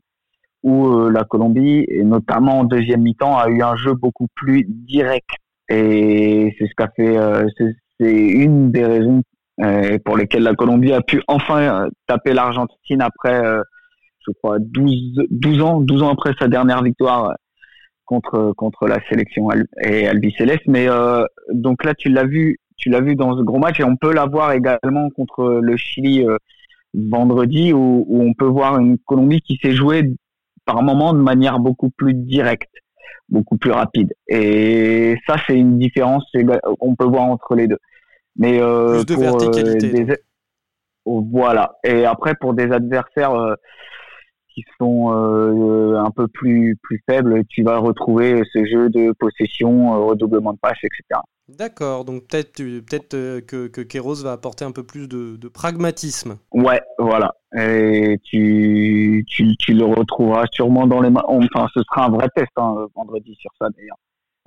où 0.62 0.86
euh, 0.88 1.10
la 1.10 1.24
Colombie, 1.24 1.86
et 1.88 2.04
notamment 2.04 2.60
en 2.60 2.64
deuxième 2.64 3.00
mi-temps, 3.00 3.38
a 3.38 3.48
eu 3.48 3.62
un 3.62 3.76
jeu 3.76 3.94
beaucoup 3.94 4.26
plus 4.34 4.64
direct. 4.68 5.30
Et 5.70 6.54
c'est 6.58 6.66
ce 6.66 6.74
qu'a 6.76 6.90
fait, 6.94 7.16
euh, 7.16 7.46
c'est 7.98 8.12
une 8.12 8.70
des 8.70 8.84
raisons 8.84 9.22
euh, 9.62 9.98
pour 10.04 10.16
lesquelles 10.16 10.42
la 10.42 10.54
Colombie 10.54 10.92
a 10.92 11.00
pu 11.00 11.22
enfin 11.28 11.88
taper 12.06 12.32
l'Argentine 12.32 13.02
après, 13.02 13.42
je 14.26 14.32
crois, 14.32 14.58
12, 14.58 15.26
12 15.30 15.62
ans, 15.62 15.80
12 15.80 16.02
ans 16.02 16.10
après 16.10 16.32
sa 16.38 16.48
dernière 16.48 16.82
victoire 16.82 17.34
contre 18.10 18.52
contre 18.56 18.88
la 18.88 18.98
sélection 19.08 19.48
et 19.82 20.08
Albi 20.08 20.34
Céleste. 20.36 20.66
Mais 20.66 20.88
euh, 20.88 21.24
donc 21.52 21.84
là, 21.84 21.94
tu 21.94 22.08
l'as 22.08 22.26
vu, 22.26 22.58
tu 22.76 22.90
l'as 22.90 23.00
vu 23.00 23.14
dans 23.14 23.36
ce 23.38 23.42
gros 23.42 23.58
match 23.58 23.78
et 23.78 23.84
on 23.84 23.96
peut 23.96 24.12
l'avoir 24.12 24.52
également 24.52 25.08
contre 25.10 25.60
le 25.62 25.76
Chili 25.76 26.26
euh, 26.26 26.36
vendredi 26.92 27.72
où, 27.72 28.04
où, 28.08 28.20
on 28.20 28.34
peut 28.34 28.46
voir 28.46 28.78
une 28.80 28.98
Colombie 28.98 29.40
qui 29.40 29.58
s'est 29.62 29.74
jouée 29.74 30.10
par 30.64 30.82
moments 30.82 31.12
de 31.12 31.20
manière 31.20 31.60
beaucoup 31.60 31.90
plus 31.90 32.14
directe, 32.14 32.74
beaucoup 33.28 33.56
plus 33.56 33.70
rapide. 33.70 34.12
Et 34.28 35.16
ça, 35.26 35.36
c'est 35.46 35.56
une 35.56 35.78
différence 35.78 36.24
qu'on 36.80 36.96
peut 36.96 37.06
voir 37.06 37.22
entre 37.22 37.54
les 37.54 37.68
deux. 37.68 37.78
Mais 38.36 38.60
euh, 38.60 38.96
plus 38.96 39.06
de 39.06 39.14
pour, 39.14 39.22
verticalité. 39.22 40.04
Des... 40.04 40.16
Voilà. 41.04 41.78
Et 41.84 42.04
après, 42.04 42.34
pour 42.40 42.54
des 42.54 42.70
adversaires 42.72 43.56
qui 44.54 44.64
sont 44.78 45.12
euh, 45.12 45.96
un 45.98 46.10
peu 46.10 46.28
plus 46.28 46.76
plus 46.82 47.02
faibles, 47.08 47.44
tu 47.48 47.62
vas 47.62 47.78
retrouver 47.78 48.42
ce 48.52 48.64
jeu 48.64 48.88
de 48.90 49.12
possession, 49.12 49.94
euh, 49.94 49.98
redoublement 49.98 50.52
de 50.52 50.58
passes, 50.58 50.78
etc. 50.82 51.20
D'accord, 51.48 52.04
donc 52.04 52.28
peut-être 52.28 52.56
peut-être 52.58 53.14
euh, 53.14 53.40
que, 53.40 53.66
que 53.66 53.80
Kéros 53.80 54.22
va 54.22 54.32
apporter 54.32 54.64
un 54.64 54.70
peu 54.70 54.84
plus 54.84 55.08
de, 55.08 55.36
de, 55.36 55.48
pragmatisme. 55.48 56.38
Ouais, 56.52 56.80
voilà. 56.98 57.34
Et 57.56 58.18
tu, 58.22 59.24
tu, 59.26 59.56
tu, 59.56 59.72
le 59.72 59.84
retrouveras 59.84 60.44
sûrement 60.52 60.86
dans 60.86 61.00
les... 61.00 61.10
Enfin, 61.26 61.66
ce 61.74 61.82
sera 61.82 62.06
un 62.06 62.10
vrai 62.10 62.28
test 62.36 62.52
hein, 62.56 62.86
vendredi 62.94 63.34
sur 63.40 63.50
ça 63.58 63.68
d'ailleurs. 63.76 63.96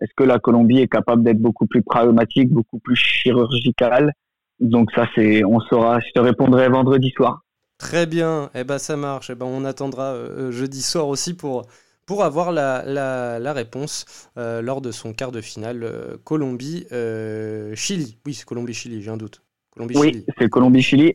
Est-ce 0.01 0.11
que 0.15 0.23
la 0.23 0.39
Colombie 0.39 0.79
est 0.79 0.87
capable 0.87 1.23
d'être 1.23 1.41
beaucoup 1.41 1.67
plus 1.67 1.83
pragmatique, 1.83 2.49
beaucoup 2.49 2.79
plus 2.79 2.95
chirurgicale? 2.95 4.11
Donc 4.59 4.91
ça, 4.91 5.07
c'est, 5.15 5.43
on 5.43 5.59
saura. 5.59 5.99
Je 5.99 6.11
te 6.13 6.19
répondrai 6.19 6.69
vendredi 6.69 7.11
soir. 7.11 7.41
Très 7.77 8.05
bien, 8.05 8.49
eh 8.55 8.63
ben 8.63 8.77
ça 8.77 8.95
marche. 8.95 9.29
Eh 9.29 9.35
ben 9.35 9.45
on 9.45 9.65
attendra 9.65 10.13
euh, 10.13 10.51
jeudi 10.51 10.81
soir 10.81 11.07
aussi 11.07 11.33
pour, 11.35 11.65
pour 12.05 12.23
avoir 12.23 12.51
la, 12.51 12.83
la, 12.85 13.53
réponse 13.53 14.05
euh, 14.37 14.61
lors 14.61 14.79
de 14.79 14.91
son 14.91 15.13
quart 15.13 15.31
de 15.31 15.41
finale 15.41 15.83
euh, 15.83 16.17
Colombie-Chili. 16.23 18.17
oui, 18.25 18.33
c'est 18.33 18.45
Colombie-Chili, 18.45 19.01
j'ai 19.01 19.11
un 19.11 19.17
doute. 19.17 19.41
Colombie 19.71 19.97
oui, 19.97 20.25
c'est 20.37 20.49
Colombie-Chili. 20.49 21.13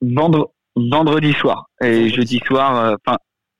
Vendre, 0.00 0.52
vendredi 0.76 1.32
soir. 1.32 1.68
Et 1.82 2.08
jeudi 2.08 2.40
soir, 2.46 2.96
enfin, 3.04 3.18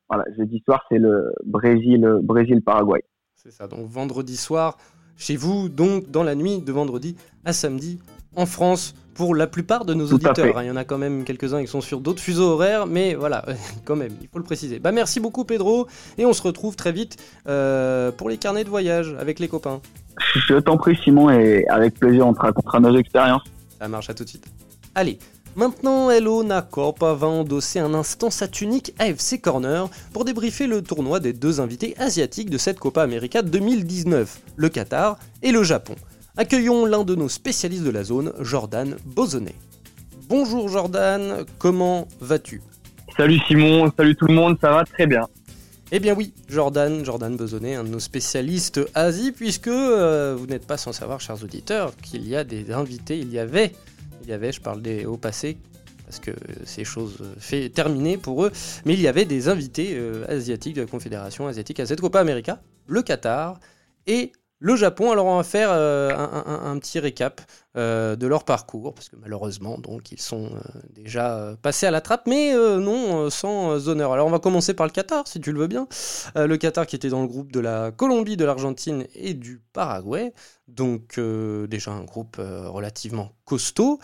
voilà, 0.09 0.25
jeudi 0.37 0.63
soir, 0.65 0.83
c'est 0.89 0.99
le 0.99 1.33
Brésil, 1.45 2.09
Brésil-Paraguay. 2.23 3.03
C'est 3.41 3.53
ça, 3.53 3.69
donc 3.69 3.89
vendredi 3.89 4.37
soir, 4.37 4.77
chez 5.17 5.37
vous, 5.37 5.69
donc 5.69 6.11
dans 6.11 6.25
la 6.25 6.35
nuit 6.35 6.59
de 6.59 6.73
vendredi 6.73 7.15
à 7.45 7.53
samedi, 7.53 8.01
en 8.35 8.47
France 8.47 8.97
pour 9.15 9.33
la 9.33 9.47
plupart 9.47 9.85
de 9.85 9.95
nos 9.95 10.13
auditeurs. 10.13 10.59
Hein. 10.59 10.65
Il 10.65 10.67
y 10.67 10.71
en 10.73 10.77
a 10.77 10.83
quand 10.83 10.99
même 10.99 11.23
quelques-uns 11.23 11.61
qui 11.61 11.69
sont 11.69 11.81
sur 11.81 12.01
d'autres 12.01 12.21
fuseaux 12.21 12.49
horaires, 12.49 12.89
mais 12.89 13.15
voilà, 13.15 13.45
quand 13.85 13.95
même, 13.95 14.11
il 14.21 14.27
faut 14.27 14.39
le 14.39 14.45
préciser. 14.45 14.81
Bah 14.81 14.91
merci 14.91 15.21
beaucoup 15.21 15.45
Pedro, 15.45 15.87
et 16.17 16.27
on 16.27 16.33
se 16.33 16.43
retrouve 16.43 16.75
très 16.75 16.91
vite 16.91 17.17
euh, 17.47 18.11
pour 18.11 18.29
les 18.29 18.39
carnets 18.39 18.65
de 18.65 18.71
voyage 18.71 19.15
avec 19.21 19.39
les 19.39 19.47
copains. 19.47 19.81
Je 20.35 20.57
t'en 20.57 20.77
prie 20.77 20.97
Simon, 20.97 21.31
et 21.31 21.65
avec 21.69 21.95
plaisir 21.95 22.27
on 22.27 22.35
te 22.35 22.41
racontera 22.41 22.81
nos 22.81 22.97
expériences. 22.99 23.45
Ça 23.79 23.87
marche, 23.87 24.11
à 24.11 24.15
tout 24.15 24.25
de 24.25 24.31
suite. 24.31 24.49
Allez, 24.97 25.21
Maintenant, 25.59 26.09
Hello 26.09 26.45
Nacorp 26.45 27.03
va 27.03 27.27
endosser 27.27 27.81
un 27.81 27.93
instant 27.93 28.31
sa 28.31 28.47
tunique 28.47 28.95
AFC 29.01 29.41
Corner 29.41 29.89
pour 30.13 30.25
débriefer 30.25 30.69
le 30.69 30.83
tournoi 30.83 31.19
des 31.19 31.33
deux 31.33 31.61
invités 31.61 31.97
asiatiques 31.99 32.49
de 32.49 32.59
cette 32.59 32.79
Copa 32.79 33.03
América 33.03 33.43
2019, 33.43 34.41
le 34.55 34.69
Qatar 34.69 35.19
et 35.43 35.51
le 35.51 35.65
Japon. 35.65 35.97
Accueillons 36.37 36.87
l'un 36.87 37.03
de 37.03 37.17
nos 37.17 37.29
spécialistes 37.29 37.83
de 37.83 37.91
la 37.91 38.05
zone, 38.05 38.33
Jordan 38.39 38.99
Bozonnet. 39.05 39.57
Bonjour 40.29 40.69
Jordan, 40.69 41.45
comment 41.59 42.07
vas-tu? 42.21 42.63
Salut 43.17 43.41
Simon, 43.49 43.91
salut 43.97 44.15
tout 44.15 44.29
le 44.29 44.35
monde, 44.35 44.59
ça 44.61 44.71
va 44.71 44.85
très 44.85 45.09
bien. 45.09 45.27
Eh 45.91 45.99
bien 45.99 46.15
oui, 46.15 46.33
Jordan, 46.49 47.05
Jordan 47.05 47.37
Bozonnet, 47.37 47.75
un 47.75 47.83
de 47.83 47.89
nos 47.89 47.99
spécialistes 47.99 48.79
Asie, 48.95 49.33
puisque 49.33 49.67
euh, 49.67 50.37
vous 50.39 50.47
n'êtes 50.47 50.69
pas 50.69 50.77
sans 50.77 50.93
savoir, 50.93 51.21
chers 51.21 51.43
auditeurs, 51.43 51.97
qu'il 51.97 52.29
y 52.29 52.37
a 52.37 52.45
des 52.45 52.71
invités, 52.71 53.19
il 53.19 53.33
y 53.33 53.41
avait 53.41 53.73
il 54.29 54.33
y 54.33 54.35
avait, 54.35 54.53
je 54.53 54.61
parle 54.61 54.83
des 54.83 55.07
au 55.07 55.17
passé, 55.17 55.57
parce 56.05 56.21
que 56.21 56.33
c'est 56.65 56.85
chose 56.85 57.17
fait 57.39 57.71
terminée 57.71 58.19
pour 58.19 58.45
eux, 58.45 58.53
mais 58.85 58.93
il 58.93 59.01
y 59.01 59.09
avait 59.09 59.25
des 59.25 59.49
invités 59.49 59.93
euh, 59.95 60.27
asiatiques 60.29 60.75
de 60.75 60.83
la 60.83 60.87
Confédération 60.87 61.47
asiatique 61.47 61.81
à 61.81 61.87
cette 61.87 62.03
Copa 62.03 62.21
América, 62.21 62.61
le 62.87 63.01
Qatar 63.01 63.59
et 64.07 64.33
le 64.59 64.77
Japon. 64.77 65.13
Alors 65.13 65.25
on 65.27 65.39
va 65.39 65.45
faire 65.45 65.71
euh, 65.73 66.11
un, 66.15 66.79
petit 66.79 66.99
récap 66.99 67.41
euh, 67.41 67.45
de 67.79 68.27
leur 68.27 68.45
parcours, 68.45 68.95
parce 68.95 69.09
que 69.09 69.17
malheureusement, 69.17 69.79
donc, 69.79 70.13
ils 70.13 70.21
sont 70.21 70.47
euh, 70.47 70.81
déjà 70.91 71.57
passés 71.63 71.87
à 71.87 71.91
la 71.91 72.01
trappe, 72.01 72.27
mais 72.27 72.53
non 72.55 73.31
sans 73.31 73.89
honneur. 73.89 74.13
Alors 74.13 74.27
on 74.27 74.31
va 74.31 74.39
commencer 74.39 74.75
par 74.75 74.87
le 74.87 74.93
Qatar, 74.93 75.27
si 75.27 75.41
tu 75.41 75.53
le 75.53 75.61
veux 75.61 75.67
bien. 75.67 75.87
le 76.35 76.57
Qatar 76.57 76.87
qui 76.87 76.97
était 76.97 77.09
dans 77.09 77.23
le 77.23 77.29
groupe 77.29 77.53
de 77.53 77.61
la 77.61 77.91
Colombie, 77.91 78.37
de 78.37 78.45
l'Argentine 78.45 79.07
et 79.15 79.35
du 79.35 79.61
Paraguay. 79.73 80.33
Donc 80.67 81.19
déjà 81.19 81.93
un 81.93 82.05
groupe 82.05 82.37
relativement 82.39 83.33
costaud, 83.45 83.99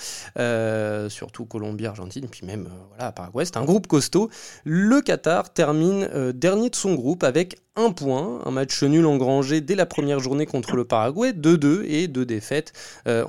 surtout 1.08 1.44
Colombie, 1.46 1.86
Argentine, 1.86 2.28
puis 2.28 2.46
même 2.46 2.68
voilà 2.90 3.12
Paraguay, 3.12 3.44
c'est 3.44 3.56
un 3.56 3.64
groupe 3.64 3.86
costaud. 3.86 4.30
Le 4.64 5.00
Qatar 5.00 5.52
termine 5.52 6.32
dernier 6.32 6.70
de 6.70 6.76
son 6.76 6.94
groupe 6.94 7.24
avec 7.24 7.56
un 7.76 7.90
point, 7.90 8.40
un 8.44 8.50
match 8.50 8.82
nul 8.82 9.06
engrangé 9.06 9.60
dès 9.60 9.74
la 9.74 9.86
première 9.86 10.20
journée 10.20 10.46
contre 10.46 10.76
le 10.76 10.84
Paraguay, 10.84 11.32
2-2 11.32 11.84
et 11.86 12.08
deux 12.08 12.24
défaites 12.24 12.72
euh, 13.08 13.24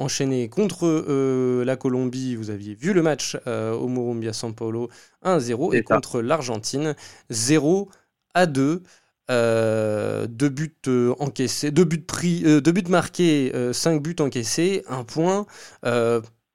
contre 0.51 0.85
euh, 0.85 1.63
la 1.65 1.75
Colombie. 1.75 2.35
Vous 2.35 2.49
aviez 2.49 2.75
vu 2.75 2.93
le 2.93 3.01
match 3.01 3.37
euh, 3.47 3.73
au 3.73 3.87
Morumbia 3.87 4.33
San 4.33 4.53
Paulo 4.53 4.89
1-0 5.23 5.75
et 5.75 5.83
contre 5.83 6.21
l'Argentine 6.21 6.95
0 7.29 7.89
à 8.33 8.45
2. 8.45 8.83
deux 9.29 10.49
buts 10.49 11.15
encaissés, 11.19 11.71
deux 11.71 11.85
buts 11.85 12.05
pris, 12.05 12.41
deux 12.61 12.71
buts 12.71 12.89
marqués, 12.89 13.51
cinq 13.73 14.01
buts 14.01 14.15
encaissés, 14.19 14.83
un 14.87 15.03
point. 15.03 15.45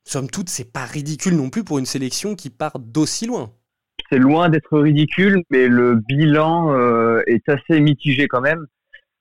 somme 0.04 0.30
toute, 0.30 0.48
c'est 0.48 0.72
pas 0.72 0.84
ridicule 0.84 1.36
non 1.36 1.50
plus 1.50 1.64
pour 1.64 1.78
une 1.78 1.86
sélection 1.86 2.36
qui 2.36 2.50
part 2.50 2.78
d'aussi 2.78 3.26
loin 3.26 3.52
c'est 4.10 4.18
loin 4.18 4.48
d'être 4.48 4.78
ridicule, 4.78 5.42
mais 5.50 5.68
le 5.68 5.94
bilan 5.94 6.74
euh, 6.74 7.22
est 7.26 7.48
assez 7.48 7.80
mitigé 7.80 8.26
quand 8.28 8.40
même. 8.40 8.66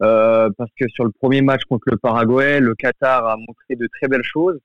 Euh, 0.02 0.50
parce 0.58 0.72
que 0.80 0.88
sur 0.88 1.04
le 1.04 1.12
premier 1.12 1.42
match 1.42 1.64
contre 1.66 1.84
le 1.88 1.98
Paraguay, 1.98 2.60
le 2.60 2.74
Qatar 2.74 3.28
a 3.28 3.36
montré 3.38 3.76
de 3.76 3.88
très 3.88 4.08
belles 4.08 4.24
choses. 4.24 4.58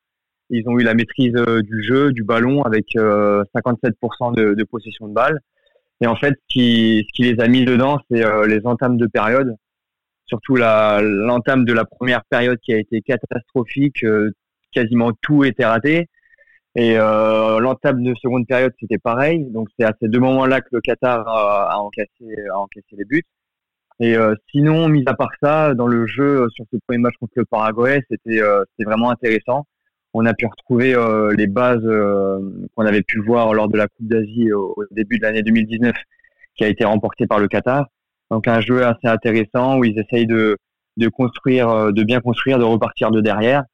Ils 0.50 0.68
ont 0.68 0.78
eu 0.78 0.84
la 0.84 0.94
maîtrise 0.94 1.34
euh, 1.36 1.62
du 1.62 1.82
jeu, 1.82 2.12
du 2.12 2.22
ballon, 2.22 2.62
avec 2.62 2.86
57% 2.94 4.34
de, 4.34 4.54
de, 4.54 4.64
possession 4.64 5.08
de 5.08 5.14
balle. 5.14 5.40
Et 6.00 6.06
en 6.06 6.16
fait, 6.16 6.34
ce 6.34 6.46
qui, 6.48 7.06
ce 7.08 7.12
qui 7.14 7.32
les 7.32 7.40
a 7.42 7.48
mis 7.48 7.64
dedans, 7.64 7.98
c'est 8.10 8.22
les 8.46 8.66
entames 8.66 8.96
de 8.96 9.06
période. 9.06 9.56
Surtout 10.26 10.56
l'entame 10.56 11.64
de 11.64 11.72
la 11.72 11.84
première 11.84 12.24
période 12.24 12.58
qui 12.60 12.72
a 12.72 12.78
été 12.78 13.00
catastrophique. 13.02 14.04
quasiment 14.72 15.12
tout 15.22 15.44
était 15.44 15.64
raté. 15.64 16.08
Et 16.76 16.98
euh, 16.98 17.60
l'entame 17.60 18.02
de 18.02 18.14
seconde 18.16 18.46
période, 18.46 18.72
c'était 18.80 18.98
pareil. 18.98 19.44
Donc 19.50 19.68
c'est 19.78 19.84
à 19.84 19.92
ces 20.00 20.08
deux 20.08 20.18
moments-là 20.18 20.60
que 20.60 20.68
le 20.72 20.80
Qatar 20.80 21.26
a, 21.28 21.78
encaissé, 21.78 22.36
a 22.52 22.58
encaissé 22.58 22.96
les 22.96 23.04
buts. 23.04 23.22
Et 24.00 24.16
euh, 24.16 24.34
sinon, 24.50 24.88
mis 24.88 25.04
à 25.06 25.14
part 25.14 25.30
ça, 25.42 25.74
dans 25.74 25.86
le 25.86 26.06
jeu 26.06 26.42
euh, 26.42 26.48
sur 26.50 26.64
ce 26.72 26.76
premier 26.86 26.98
match 26.98 27.14
contre 27.20 27.32
le 27.36 27.44
Paraguay, 27.44 28.02
c'était 28.10 28.40
euh, 28.40 28.64
vraiment 28.84 29.10
intéressant. 29.10 29.66
On 30.14 30.26
a 30.26 30.34
pu 30.34 30.46
retrouver 30.46 30.94
euh, 30.94 31.34
les 31.34 31.46
bases 31.46 31.84
qu'on 32.74 32.86
avait 32.86 33.02
pu 33.02 33.20
voir 33.20 33.52
lors 33.54 33.68
de 33.68 33.76
la 33.76 33.88
Coupe 33.88 34.06
d'Asie 34.06 34.52
au, 34.52 34.76
début 34.90 35.18
de 35.18 35.22
l'année 35.22 35.42
2019, 35.42 35.94
qui 36.56 36.64
a 36.64 36.68
été 36.68 36.84
remportée 36.84 37.26
par 37.26 37.38
le 37.38 37.48
Qatar. 37.48 37.86
Donc 38.30 38.48
un 38.48 38.60
jeu 38.60 38.84
assez 38.84 39.08
intéressant 39.08 39.78
où 39.78 39.84
ils 39.84 39.98
essayent 39.98 40.26
de, 40.26 40.56
de 40.96 41.08
construire, 41.08 41.92
de 41.92 42.02
bien 42.04 42.20
construire, 42.20 42.58
de 42.58 42.64
repartir 42.64 43.10
de 43.10 43.20
derrière 43.20 43.64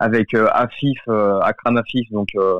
avec 0.00 0.34
euh, 0.34 0.48
Afif, 0.50 0.98
euh, 1.08 1.38
Akram 1.40 1.76
Afif, 1.76 2.10
donc 2.10 2.28
euh, 2.34 2.58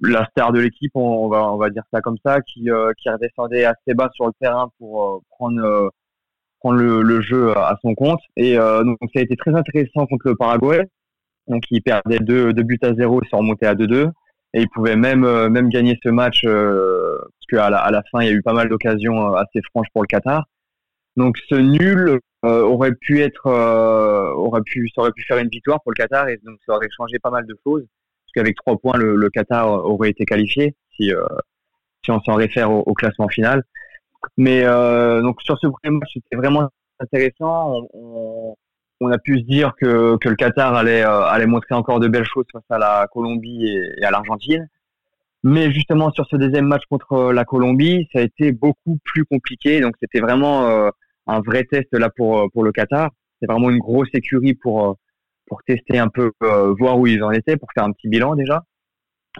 la 0.00 0.26
star 0.30 0.52
de 0.52 0.60
l'équipe, 0.60 0.90
on, 0.94 1.28
va 1.28 1.52
on 1.52 1.58
va 1.58 1.70
dire 1.70 1.84
ça 1.92 2.00
comme 2.00 2.16
ça, 2.24 2.40
qui 2.40 2.68
qui 2.98 3.08
redescendait 3.08 3.64
assez 3.64 3.94
bas 3.94 4.10
sur 4.14 4.26
le 4.26 4.32
terrain 4.40 4.68
pour 4.78 5.22
prendre 5.30 5.90
prendre 6.62 6.78
le, 6.78 7.20
jeu 7.20 7.56
à 7.56 7.76
son 7.82 7.94
compte. 7.94 8.20
Et 8.36 8.56
donc 8.56 8.98
ça 9.14 9.20
a 9.20 9.22
été 9.22 9.36
très 9.36 9.54
intéressant 9.54 10.06
contre 10.06 10.28
le 10.28 10.36
Paraguay. 10.36 10.88
Donc 11.48 11.64
il 11.70 11.82
perdait 11.82 12.18
deux, 12.18 12.52
deux 12.52 12.62
buts 12.62 12.78
à 12.82 12.94
zéro 12.94 13.20
et 13.22 13.28
s'est 13.28 13.36
remonté 13.36 13.66
à 13.66 13.74
2-2. 13.74 14.10
Et 14.54 14.62
il 14.62 14.68
pouvait 14.68 14.96
même 14.96 15.26
même 15.48 15.68
gagner 15.68 15.98
ce 16.02 16.08
match 16.08 16.42
parce 16.44 17.46
qu'à 17.50 17.70
la, 17.70 17.78
à 17.78 17.90
la 17.90 18.02
fin 18.10 18.20
il 18.22 18.28
y 18.28 18.30
a 18.30 18.32
eu 18.32 18.42
pas 18.42 18.52
mal 18.52 18.68
d'occasions 18.68 19.34
assez 19.34 19.60
franches 19.70 19.88
pour 19.92 20.02
le 20.02 20.06
Qatar. 20.06 20.44
Donc 21.16 21.36
ce 21.48 21.54
nul 21.54 22.20
euh, 22.44 22.62
aurait 22.62 22.94
pu 22.94 23.20
être, 23.20 23.46
euh, 23.46 24.32
aurait 24.32 24.62
pu, 24.62 24.88
ça 24.94 25.02
aurait 25.02 25.12
pu 25.12 25.22
faire 25.22 25.38
une 25.38 25.48
victoire 25.48 25.80
pour 25.82 25.92
le 25.92 25.96
Qatar 25.96 26.28
et 26.28 26.38
donc 26.42 26.58
ça 26.66 26.74
aurait 26.74 26.88
changé 26.96 27.18
pas 27.18 27.30
mal 27.30 27.46
de 27.46 27.54
choses. 27.64 27.82
Parce 27.82 28.32
qu'avec 28.34 28.56
trois 28.56 28.78
points, 28.78 28.96
le, 28.98 29.30
Qatar 29.30 29.68
aurait 29.68 30.10
été 30.10 30.24
qualifié 30.24 30.74
si, 30.96 31.12
euh, 31.12 31.24
si 32.04 32.10
on 32.10 32.20
s'en 32.22 32.34
réfère 32.34 32.70
au, 32.72 32.94
classement 32.94 33.28
final. 33.28 33.62
Mais 34.36 34.64
donc 34.64 35.40
sur 35.42 35.58
ce 35.58 35.66
premier 35.66 35.98
match, 35.98 36.10
c'était 36.14 36.36
vraiment 36.36 36.68
intéressant. 37.00 37.86
On, 37.92 38.54
on, 39.00 39.10
a 39.10 39.18
pu 39.18 39.40
se 39.40 39.44
dire 39.44 39.74
que, 39.80 40.16
que 40.18 40.28
le 40.28 40.36
Qatar 40.36 40.74
allait, 40.74 41.02
allait 41.02 41.46
montrer 41.46 41.74
encore 41.74 41.98
de 41.98 42.06
belles 42.06 42.24
choses 42.24 42.44
face 42.52 42.62
à 42.70 42.78
la 42.78 43.08
Colombie 43.12 43.66
et, 43.66 44.04
à 44.04 44.10
l'Argentine. 44.10 44.68
Mais 45.42 45.72
justement 45.72 46.12
sur 46.12 46.24
ce 46.28 46.36
deuxième 46.36 46.66
match 46.66 46.84
contre 46.88 47.32
la 47.32 47.44
Colombie, 47.44 48.08
ça 48.12 48.20
a 48.20 48.22
été 48.22 48.52
beaucoup 48.52 48.98
plus 49.04 49.24
compliqué. 49.24 49.80
Donc 49.80 49.94
c'était 50.00 50.20
vraiment 50.20 50.90
un 51.26 51.40
vrai 51.40 51.64
test 51.64 51.88
là 51.92 52.10
pour 52.10 52.38
euh, 52.38 52.48
pour 52.52 52.64
le 52.64 52.72
Qatar. 52.72 53.10
C'est 53.40 53.46
vraiment 53.46 53.70
une 53.70 53.78
grosse 53.78 54.08
écurie 54.12 54.54
pour 54.54 54.86
euh, 54.86 54.92
pour 55.46 55.62
tester 55.64 55.98
un 55.98 56.08
peu, 56.08 56.32
euh, 56.42 56.74
voir 56.78 56.98
où 56.98 57.06
ils 57.06 57.22
en 57.22 57.30
étaient, 57.30 57.56
pour 57.56 57.68
faire 57.74 57.84
un 57.84 57.92
petit 57.92 58.08
bilan 58.08 58.36
déjà. 58.36 58.64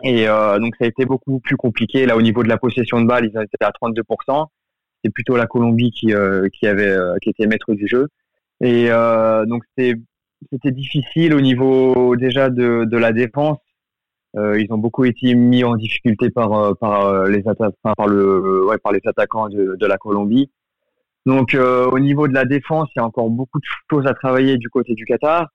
Et 0.03 0.25
donc 0.25 0.75
ça 0.79 0.87
a 0.87 0.89
été 0.89 1.05
beaucoup 1.05 1.39
plus 1.41 1.57
compliqué 1.57 2.07
là 2.07 2.17
au 2.17 2.23
niveau 2.23 2.43
de 2.43 2.49
la 2.49 2.57
possession 2.57 3.03
de 3.03 3.07
balle, 3.07 3.27
ils 3.27 3.43
étaient 3.43 3.63
à 3.63 3.71
32%. 3.71 4.47
C'est 5.03 5.11
plutôt 5.11 5.37
la 5.37 5.47
Colombie 5.47 5.91
qui 5.91 6.13
qui 6.53 6.67
avait 6.67 6.97
qui 7.23 7.31
était 7.31 7.47
maître 7.47 7.75
du 7.75 7.87
jeu. 7.87 8.09
Et 8.61 8.89
donc 9.47 9.65
c'était 9.77 10.71
difficile 10.71 11.35
au 11.35 11.41
niveau 11.41 12.17
déjà 12.17 12.51
de 12.51 12.85
de 12.85 12.97
la 12.97 13.13
défense. 13.13 13.59
ils 14.37 14.67
ont 14.71 14.79
beaucoup 14.79 15.05
été 15.05 15.35
mis 15.35 15.65
en 15.65 15.77
difficulté 15.77 16.31
par 16.31 16.77
par 16.79 17.27
les 17.27 17.47
attaques, 17.49 17.75
par 17.83 18.07
le 18.07 18.67
ouais, 18.67 18.79
par 18.79 18.93
les 18.93 19.01
attaquants 19.05 19.49
de, 19.49 19.77
de 19.79 19.87
la 19.87 19.99
Colombie. 19.99 20.51
Donc 21.27 21.55
euh, 21.55 21.87
au 21.87 21.99
niveau 21.99 22.27
de 22.29 22.35
la 22.35 22.45
défense, 22.45 22.89
il 22.95 22.99
y 22.99 23.03
a 23.03 23.05
encore 23.05 23.31
beaucoup 23.31 23.59
de 23.61 23.65
choses 23.91 24.07
à 24.07 24.15
travailler 24.15 24.57
du 24.59 24.69
côté 24.69 24.95
du 24.95 25.05
Qatar. 25.05 25.49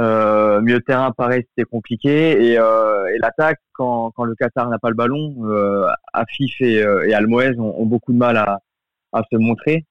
Euh, 0.00 0.80
terrain, 0.86 1.12
pareil, 1.12 1.44
c'était 1.48 1.68
compliqué. 1.68 2.52
Et, 2.52 2.58
euh, 2.58 3.06
et 3.14 3.18
l'attaque, 3.18 3.60
quand, 3.74 4.10
quand 4.12 4.24
le 4.24 4.34
Qatar 4.34 4.68
n'a 4.70 4.78
pas 4.78 4.88
le 4.88 4.94
ballon, 4.94 5.34
euh, 5.44 5.86
Afif 6.14 6.60
et, 6.60 6.82
euh, 6.82 7.06
et 7.06 7.12
Almoez 7.14 7.58
ont, 7.58 7.78
ont, 7.78 7.84
beaucoup 7.84 8.12
de 8.12 8.18
mal 8.18 8.38
à, 8.38 8.60
à 9.12 9.22
se 9.30 9.36
montrer. 9.36 9.84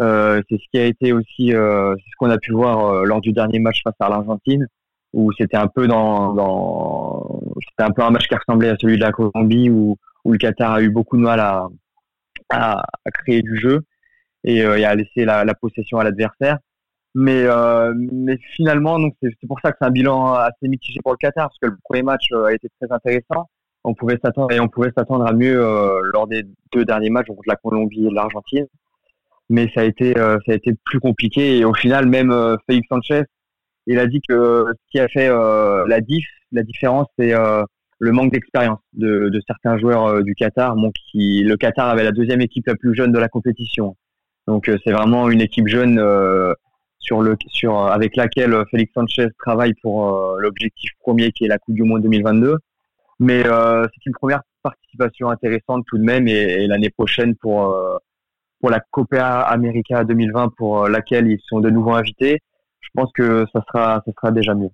Euh, 0.00 0.42
c'est 0.48 0.56
ce 0.56 0.64
qui 0.72 0.78
a 0.78 0.86
été 0.86 1.12
aussi, 1.12 1.54
euh, 1.54 1.94
ce 1.96 2.16
qu'on 2.18 2.30
a 2.30 2.38
pu 2.38 2.52
voir 2.52 3.04
lors 3.04 3.20
du 3.20 3.32
dernier 3.32 3.58
match 3.58 3.80
face 3.84 3.94
à 4.00 4.08
l'Argentine, 4.08 4.66
où 5.12 5.30
c'était 5.38 5.56
un 5.56 5.68
peu 5.68 5.86
dans, 5.86 6.34
dans 6.34 7.40
c'était 7.68 7.88
un 7.88 7.92
peu 7.92 8.02
un 8.02 8.10
match 8.10 8.26
qui 8.26 8.34
ressemblait 8.34 8.70
à 8.70 8.76
celui 8.80 8.96
de 8.96 9.02
la 9.02 9.12
Colombie, 9.12 9.70
où, 9.70 9.96
où 10.24 10.32
le 10.32 10.38
Qatar 10.38 10.72
a 10.72 10.82
eu 10.82 10.90
beaucoup 10.90 11.16
de 11.16 11.22
mal 11.22 11.38
à, 11.38 11.68
à, 12.50 12.80
à 13.04 13.10
créer 13.12 13.42
du 13.42 13.56
jeu 13.56 13.84
et, 14.42 14.62
euh, 14.62 14.76
et 14.76 14.84
à 14.84 14.94
laisser 14.94 15.24
la, 15.24 15.44
la 15.44 15.54
possession 15.54 15.98
à 15.98 16.04
l'adversaire. 16.04 16.58
Mais, 17.14 17.44
euh, 17.44 17.94
mais 18.12 18.38
finalement, 18.56 18.98
donc 18.98 19.14
c'est 19.22 19.46
pour 19.46 19.60
ça 19.60 19.70
que 19.70 19.76
c'est 19.80 19.86
un 19.86 19.92
bilan 19.92 20.34
assez 20.34 20.66
mitigé 20.66 20.98
pour 21.00 21.12
le 21.12 21.18
Qatar, 21.18 21.46
parce 21.46 21.58
que 21.62 21.68
le 21.68 21.76
premier 21.84 22.02
match 22.02 22.26
euh, 22.32 22.46
a 22.46 22.52
été 22.52 22.68
très 22.80 22.92
intéressant. 22.92 23.48
On 23.84 23.94
pouvait 23.94 24.18
s'attendre 24.24 24.50
et 24.52 24.60
on 24.60 24.68
pouvait 24.68 24.90
s'attendre 24.96 25.26
à 25.26 25.32
mieux 25.32 25.62
euh, 25.62 26.00
lors 26.12 26.26
des 26.26 26.44
deux 26.72 26.84
derniers 26.84 27.10
matchs 27.10 27.26
contre 27.28 27.42
la 27.46 27.56
Colombie 27.56 28.06
et 28.06 28.10
l'Argentine. 28.10 28.66
Mais 29.50 29.70
ça 29.74 29.82
a 29.82 29.84
été 29.84 30.14
ça 30.14 30.38
a 30.48 30.54
été 30.54 30.72
plus 30.86 31.00
compliqué 31.00 31.58
et 31.58 31.64
au 31.66 31.74
final 31.74 32.06
même 32.06 32.32
Félix 32.66 32.88
Sanchez 32.88 33.24
Il 33.86 33.98
a 33.98 34.06
dit 34.06 34.22
que 34.26 34.64
ce 34.70 34.90
qui 34.90 34.98
a 34.98 35.06
fait 35.08 35.28
la 35.28 36.00
diff, 36.00 36.26
la 36.50 36.62
différence, 36.62 37.08
c'est 37.18 37.34
le 37.98 38.12
manque 38.12 38.32
d'expérience 38.32 38.80
de, 38.94 39.28
de, 39.28 39.40
certains 39.46 39.76
joueurs 39.76 40.22
du 40.22 40.34
Qatar. 40.34 40.76
Bon, 40.76 40.90
qui, 41.10 41.42
le 41.44 41.58
Qatar 41.58 41.90
avait 41.90 42.04
la 42.04 42.12
deuxième 42.12 42.40
équipe 42.40 42.66
la 42.66 42.74
plus 42.74 42.94
jeune 42.94 43.12
de 43.12 43.18
la 43.18 43.28
compétition. 43.28 43.96
Donc 44.46 44.70
c'est 44.82 44.92
vraiment 44.92 45.28
une 45.28 45.42
équipe 45.42 45.68
jeune 45.68 46.02
sur 47.00 47.20
le 47.20 47.36
sur 47.48 47.78
avec 47.78 48.16
laquelle 48.16 48.56
Félix 48.70 48.94
Sanchez 48.94 49.28
travaille 49.38 49.74
pour 49.82 50.38
l'objectif 50.38 50.90
premier 51.00 51.32
qui 51.32 51.44
est 51.44 51.48
la 51.48 51.58
Coupe 51.58 51.74
du 51.74 51.82
Monde 51.82 52.00
2022. 52.00 52.56
Mais 53.24 53.42
c'est 53.42 54.06
une 54.06 54.12
première 54.12 54.42
participation 54.62 55.30
intéressante 55.30 55.84
tout 55.86 55.96
de 55.96 56.02
même 56.02 56.28
et, 56.28 56.66
l'année 56.66 56.90
prochaine 56.90 57.34
pour 57.36 57.70
euh, 57.70 57.96
pour 58.60 58.70
la 58.70 58.80
Copa 58.80 59.40
América 59.40 60.04
2020 60.04 60.54
pour 60.56 60.84
euh, 60.84 60.88
laquelle 60.88 61.28
ils 61.28 61.40
sont 61.46 61.60
de 61.60 61.70
nouveau 61.70 61.92
invités, 61.92 62.40
je 62.80 62.88
pense 62.94 63.10
que 63.14 63.46
ça 63.52 63.62
sera 63.66 64.02
ça 64.04 64.12
sera 64.12 64.30
déjà 64.30 64.54
mieux. 64.54 64.70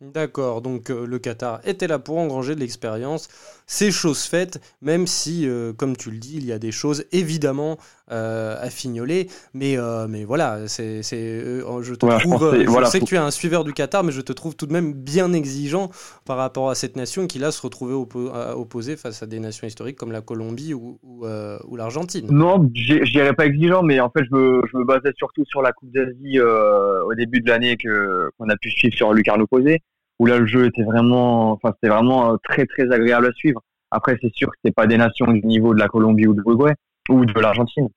D'accord, 0.00 0.62
donc 0.62 0.90
euh, 0.90 1.08
le 1.08 1.18
Qatar 1.18 1.58
était 1.64 1.88
là 1.88 1.98
pour 1.98 2.18
engranger 2.18 2.54
de 2.54 2.60
l'expérience. 2.60 3.28
C'est 3.66 3.90
chose 3.90 4.22
faite, 4.22 4.60
même 4.80 5.08
si, 5.08 5.48
euh, 5.48 5.72
comme 5.72 5.96
tu 5.96 6.12
le 6.12 6.18
dis, 6.18 6.36
il 6.36 6.44
y 6.44 6.52
a 6.52 6.60
des 6.60 6.70
choses 6.70 7.04
évidemment 7.10 7.78
euh, 8.12 8.54
à 8.60 8.70
fignoler. 8.70 9.26
Mais, 9.54 9.76
mais 10.08 10.24
voilà, 10.24 10.68
c'est, 10.68 11.02
je 11.02 11.94
te 11.94 12.06
trouve. 12.06 12.56
Je, 12.56 12.84
sais 12.86 13.00
que 13.00 13.06
tu 13.06 13.16
es 13.16 13.18
un 13.18 13.32
suiveur 13.32 13.64
du 13.64 13.72
Qatar, 13.72 14.04
mais 14.04 14.12
je 14.12 14.20
te 14.20 14.32
trouve 14.32 14.54
tout 14.54 14.66
de 14.66 14.72
même 14.72 14.92
bien 14.92 15.32
exigeant 15.32 15.90
par 16.24 16.36
rapport 16.36 16.70
à 16.70 16.76
cette 16.76 16.94
nation 16.94 17.26
qui, 17.26 17.40
là, 17.40 17.50
se 17.50 17.60
retrouvait 17.60 17.92
opposée 17.92 18.96
face 18.96 19.24
à 19.24 19.26
des 19.26 19.40
nations 19.40 19.66
historiques 19.66 19.96
comme 19.96 20.12
la 20.12 20.20
Colombie 20.20 20.74
ou, 20.74 21.00
ou, 21.02 21.76
l'Argentine. 21.76 22.28
Non, 22.30 22.70
je 22.72 23.10
dirais 23.10 23.34
pas 23.34 23.46
exigeant, 23.46 23.82
mais 23.82 23.98
en 23.98 24.10
fait, 24.10 24.22
je 24.30 24.34
me, 24.34 24.62
je 24.72 24.78
me 24.78 24.84
basais 24.84 25.12
surtout 25.16 25.44
sur 25.44 25.60
la 25.60 25.72
Coupe 25.72 25.90
d'Asie 25.90 26.38
au 26.40 27.14
début 27.14 27.40
de 27.40 27.48
l'année 27.48 27.76
que, 27.76 28.30
qu'on 28.38 28.48
a 28.48 28.56
pu 28.56 28.70
suivre 28.70 28.94
sur 28.94 29.12
Lucarno 29.12 29.48
Posé 29.48 29.82
où 30.18 30.26
là 30.26 30.38
le 30.38 30.46
jeu 30.46 30.66
était 30.66 30.82
vraiment, 30.82 31.52
enfin 31.52 31.72
c'était 31.74 31.92
vraiment 31.92 32.32
euh, 32.32 32.36
très 32.42 32.66
très 32.66 32.90
agréable 32.92 33.26
à 33.26 33.32
suivre. 33.32 33.62
Après 33.90 34.16
c'est 34.20 34.32
sûr 34.34 34.48
que 34.48 34.56
c'est 34.64 34.74
pas 34.74 34.86
des 34.86 34.96
nations 34.96 35.26
du 35.26 35.40
niveau 35.42 35.74
de 35.74 35.80
la 35.80 35.88
Colombie 35.88 36.26
ou 36.26 36.34
de 36.34 36.40
l'Uruguay 36.40 36.74
ou 37.08 37.24
de 37.24 37.40
l'Argentine, 37.40 37.88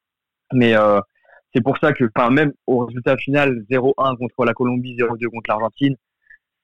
mais 0.53 0.75
euh, 0.75 0.99
c'est 1.53 1.61
pour 1.61 1.77
ça 1.79 1.91
que, 1.93 2.05
enfin 2.15 2.29
même 2.29 2.53
au 2.67 2.85
résultat 2.85 3.17
final 3.17 3.63
0-1 3.69 4.17
contre 4.17 4.45
la 4.45 4.53
Colombie, 4.53 4.95
0-2 4.95 5.27
contre 5.27 5.49
l'Argentine, 5.49 5.95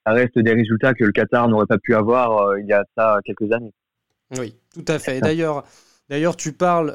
ça 0.05 0.13
reste 0.13 0.39
des 0.39 0.53
résultats 0.53 0.93
que 0.93 1.03
le 1.03 1.11
Qatar 1.11 1.49
n'aurait 1.49 1.65
pas 1.65 1.77
pu 1.77 1.95
avoir 1.95 2.37
euh, 2.37 2.61
il 2.61 2.67
y 2.67 2.73
a 2.73 2.83
ça 2.95 3.19
quelques 3.25 3.51
années. 3.51 3.73
Oui, 4.37 4.55
tout 4.73 4.85
à 4.87 4.99
fait. 4.99 5.21
D'ailleurs, 5.21 5.63
d'ailleurs, 6.09 6.35
tu 6.35 6.51
parles 6.51 6.93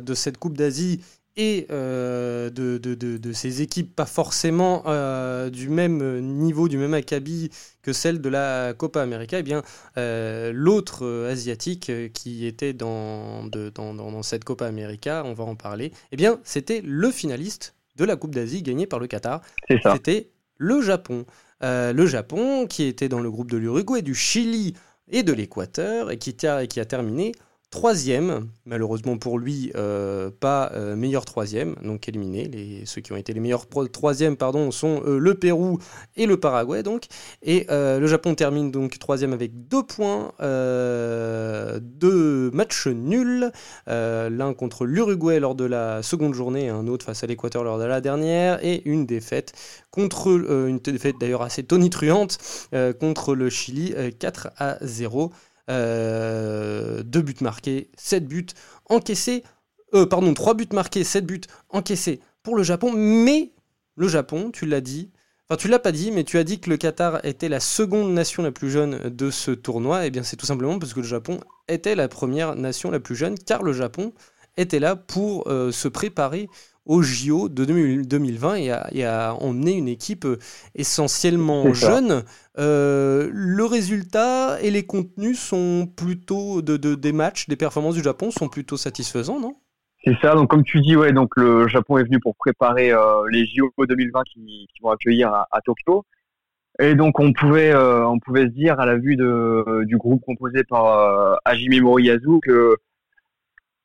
de 0.00 0.14
cette 0.14 0.38
Coupe 0.38 0.56
d'Asie 0.56 1.00
et 1.38 1.66
euh, 1.70 2.50
de, 2.50 2.78
de, 2.78 2.94
de, 2.94 3.32
ces 3.32 3.62
équipes 3.62 3.94
pas 3.94 4.06
forcément 4.06 4.82
euh, 4.86 5.50
du 5.50 5.68
même 5.68 6.20
niveau, 6.20 6.68
du 6.68 6.76
même 6.76 6.94
acabit 6.94 7.50
que 7.80 7.92
celle 7.92 8.20
de 8.20 8.28
la 8.28 8.74
Copa 8.76 9.00
América, 9.00 9.38
eh 9.38 9.44
bien 9.44 9.62
euh, 9.96 10.50
l'autre 10.52 11.26
asiatique 11.30 11.92
qui 12.12 12.44
était 12.44 12.72
dans, 12.72 13.44
dans, 13.44 13.94
dans, 13.94 14.22
cette 14.24 14.42
Copa 14.42 14.66
América, 14.66 15.22
on 15.24 15.32
va 15.32 15.44
en 15.44 15.54
parler, 15.54 15.92
eh 16.10 16.16
bien 16.16 16.40
c'était 16.42 16.82
le 16.84 17.10
finaliste 17.12 17.76
de 17.94 18.04
la 18.04 18.16
Coupe 18.16 18.34
d'Asie 18.34 18.62
gagnée 18.62 18.88
par 18.88 18.98
le 18.98 19.06
Qatar. 19.06 19.40
C'était 19.68 20.30
le 20.56 20.82
Japon. 20.82 21.24
le 21.62 22.06
Japon 22.06 22.66
qui 22.66 22.82
était 22.82 23.08
dans 23.08 23.20
le 23.20 23.30
groupe 23.30 23.50
de 23.50 23.56
l'Uruguay, 23.56 24.02
du 24.02 24.14
Chili 24.14 24.74
et 25.08 25.22
de 25.22 25.32
l'Équateur 25.32 26.10
et 26.10 26.18
qui, 26.18 26.30
et 26.30 26.68
qui 26.68 26.80
a 26.80 26.84
terminé 26.84 27.32
Troisième, 27.70 28.48
malheureusement 28.64 29.18
pour 29.18 29.38
lui, 29.38 29.72
euh, 29.76 30.30
pas 30.30 30.72
euh, 30.72 30.96
meilleur 30.96 31.26
troisième, 31.26 31.74
donc 31.82 32.08
éliminé. 32.08 32.48
Les, 32.48 32.86
ceux 32.86 33.02
qui 33.02 33.12
ont 33.12 33.16
été 33.16 33.34
les 33.34 33.40
meilleurs 33.40 33.66
troisièmes 33.92 34.38
pardon, 34.38 34.70
sont 34.70 35.02
euh, 35.04 35.18
le 35.18 35.34
Pérou 35.34 35.78
et 36.16 36.24
le 36.24 36.40
Paraguay. 36.40 36.82
Donc. 36.82 37.04
Et 37.42 37.66
le 37.68 38.06
Japon 38.06 38.34
termine 38.34 38.70
donc 38.70 38.98
troisième 38.98 39.34
avec 39.34 39.68
deux 39.68 39.82
points, 39.82 40.32
deux 40.40 42.50
matchs 42.52 42.86
nuls, 42.86 43.52
l'un 43.86 44.54
contre 44.54 44.86
l'Uruguay 44.86 45.38
lors 45.38 45.54
de 45.54 45.64
la 45.64 46.02
seconde 46.02 46.34
journée, 46.34 46.70
un 46.70 46.86
autre 46.86 47.04
face 47.04 47.22
à 47.22 47.26
l'Équateur 47.26 47.64
lors 47.64 47.78
de 47.78 47.84
la 47.84 48.00
dernière, 48.00 48.64
et 48.64 48.82
une 48.86 49.06
défaite 49.06 49.52
contre 49.90 50.28
une 50.28 50.78
défaite 50.78 51.16
d'ailleurs 51.20 51.42
assez 51.42 51.62
tonitruante 51.62 52.38
contre 52.98 53.34
le 53.34 53.50
Chili 53.50 53.94
4 54.18 54.50
à 54.56 54.78
0. 54.82 55.32
Euh, 55.70 57.02
deux 57.02 57.22
buts 57.22 57.36
marqués, 57.40 57.90
7 57.96 58.26
buts 58.26 58.46
encaissés. 58.86 59.44
Euh, 59.94 60.06
pardon, 60.06 60.32
3 60.34 60.54
buts 60.54 60.68
marqués, 60.72 61.04
7 61.04 61.26
buts 61.26 61.40
encaissés 61.68 62.20
pour 62.42 62.56
le 62.56 62.62
Japon. 62.62 62.92
Mais 62.94 63.52
le 63.96 64.08
Japon, 64.08 64.50
tu 64.50 64.66
l'as 64.66 64.80
dit, 64.80 65.10
Enfin, 65.50 65.56
tu 65.56 65.68
l'as 65.68 65.78
pas 65.78 65.92
dit, 65.92 66.10
mais 66.10 66.24
tu 66.24 66.36
as 66.36 66.44
dit 66.44 66.60
que 66.60 66.68
le 66.68 66.76
Qatar 66.76 67.24
était 67.24 67.48
la 67.48 67.58
seconde 67.58 68.12
nation 68.12 68.42
la 68.42 68.52
plus 68.52 68.70
jeune 68.70 69.08
de 69.08 69.30
ce 69.30 69.50
tournoi. 69.50 70.04
Et 70.04 70.08
eh 70.08 70.10
bien, 70.10 70.22
c'est 70.22 70.36
tout 70.36 70.44
simplement 70.44 70.78
parce 70.78 70.92
que 70.92 71.00
le 71.00 71.06
Japon 71.06 71.40
était 71.68 71.94
la 71.94 72.06
première 72.06 72.54
nation 72.54 72.90
la 72.90 73.00
plus 73.00 73.16
jeune, 73.16 73.38
car 73.38 73.62
le 73.62 73.72
Japon 73.72 74.12
était 74.58 74.78
là 74.78 74.94
pour 74.94 75.48
euh, 75.48 75.72
se 75.72 75.88
préparer 75.88 76.50
au 76.88 77.02
JO 77.02 77.50
de 77.50 77.64
2020 77.66 78.54
et 78.56 79.04
a, 79.04 79.34
emmené 79.34 79.76
une 79.76 79.88
équipe 79.88 80.24
euh, 80.24 80.38
essentiellement 80.74 81.72
jeune. 81.74 82.24
Euh, 82.58 83.28
le 83.30 83.64
résultat 83.66 84.60
et 84.62 84.70
les 84.70 84.86
contenus 84.86 85.38
sont 85.38 85.86
plutôt 85.86 86.62
de, 86.62 86.76
des 86.76 87.12
matchs, 87.12 87.46
des 87.46 87.56
performances 87.56 87.94
du 87.94 88.02
Japon 88.02 88.30
sont 88.30 88.48
plutôt 88.48 88.78
satisfaisants, 88.78 89.38
non? 89.38 89.54
C'est 90.04 90.16
ça, 90.22 90.34
donc 90.34 90.48
comme 90.48 90.64
tu 90.64 90.80
dis, 90.80 90.96
ouais, 90.96 91.12
donc 91.12 91.36
le 91.36 91.68
Japon 91.68 91.98
est 91.98 92.04
venu 92.04 92.18
pour 92.20 92.34
préparer 92.36 92.90
euh, 92.90 93.28
les 93.30 93.44
JO 93.44 93.70
2020 93.78 94.22
qui, 94.32 94.66
vont 94.82 94.90
accueillir 94.90 95.32
à, 95.32 95.60
Tokyo. 95.64 96.04
Et 96.80 96.94
donc 96.94 97.20
on 97.20 97.32
pouvait, 97.32 97.74
on 97.74 98.20
pouvait 98.20 98.44
se 98.44 98.52
dire 98.52 98.78
à 98.78 98.86
la 98.86 98.96
vue 98.96 99.16
de, 99.16 99.84
du 99.84 99.98
groupe 99.98 100.22
composé 100.24 100.62
par 100.62 101.36
Hajime 101.44 101.82
Moriyasu 101.82 102.38
que 102.40 102.76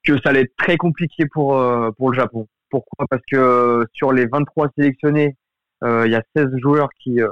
que 0.04 0.20
ça 0.22 0.30
allait 0.30 0.42
être 0.42 0.56
très 0.58 0.78
compliqué 0.78 1.26
pour 1.26 1.60
pour 1.98 2.12
le 2.12 2.16
Japon. 2.16 2.48
Pourquoi? 2.74 3.06
Parce 3.08 3.22
que 3.32 3.38
euh, 3.38 3.86
sur 3.94 4.12
les 4.14 4.26
23 4.26 4.70
sélectionnés, 4.76 5.36
euh, 5.84 6.08
il 6.08 6.12
y 6.12 6.16
a 6.16 6.24
16 6.36 6.48
joueurs 6.60 6.90
qui, 7.00 7.22
euh, 7.22 7.30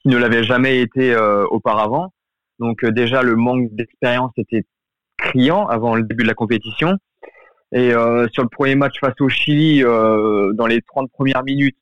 qui 0.00 0.08
ne 0.08 0.16
l'avaient 0.16 0.42
jamais 0.42 0.80
été 0.80 1.14
auparavant. 1.50 2.14
Donc 2.58 2.82
déjà, 2.82 3.22
le 3.22 3.36
manque 3.36 3.68
d'expérience 3.74 4.32
était 4.38 4.64
criant 5.18 5.66
avant 5.66 5.96
le 5.96 6.02
début 6.04 6.22
de 6.22 6.28
la 6.28 6.34
compétition. 6.34 6.96
Et 7.72 7.90
sur 8.32 8.42
le 8.42 8.48
premier 8.48 8.74
match 8.74 8.98
face 9.00 9.20
au 9.20 9.28
Chili, 9.28 9.82
dans 9.82 10.66
les 10.66 10.80
30 10.80 11.10
premières 11.12 11.44
minutes, 11.44 11.76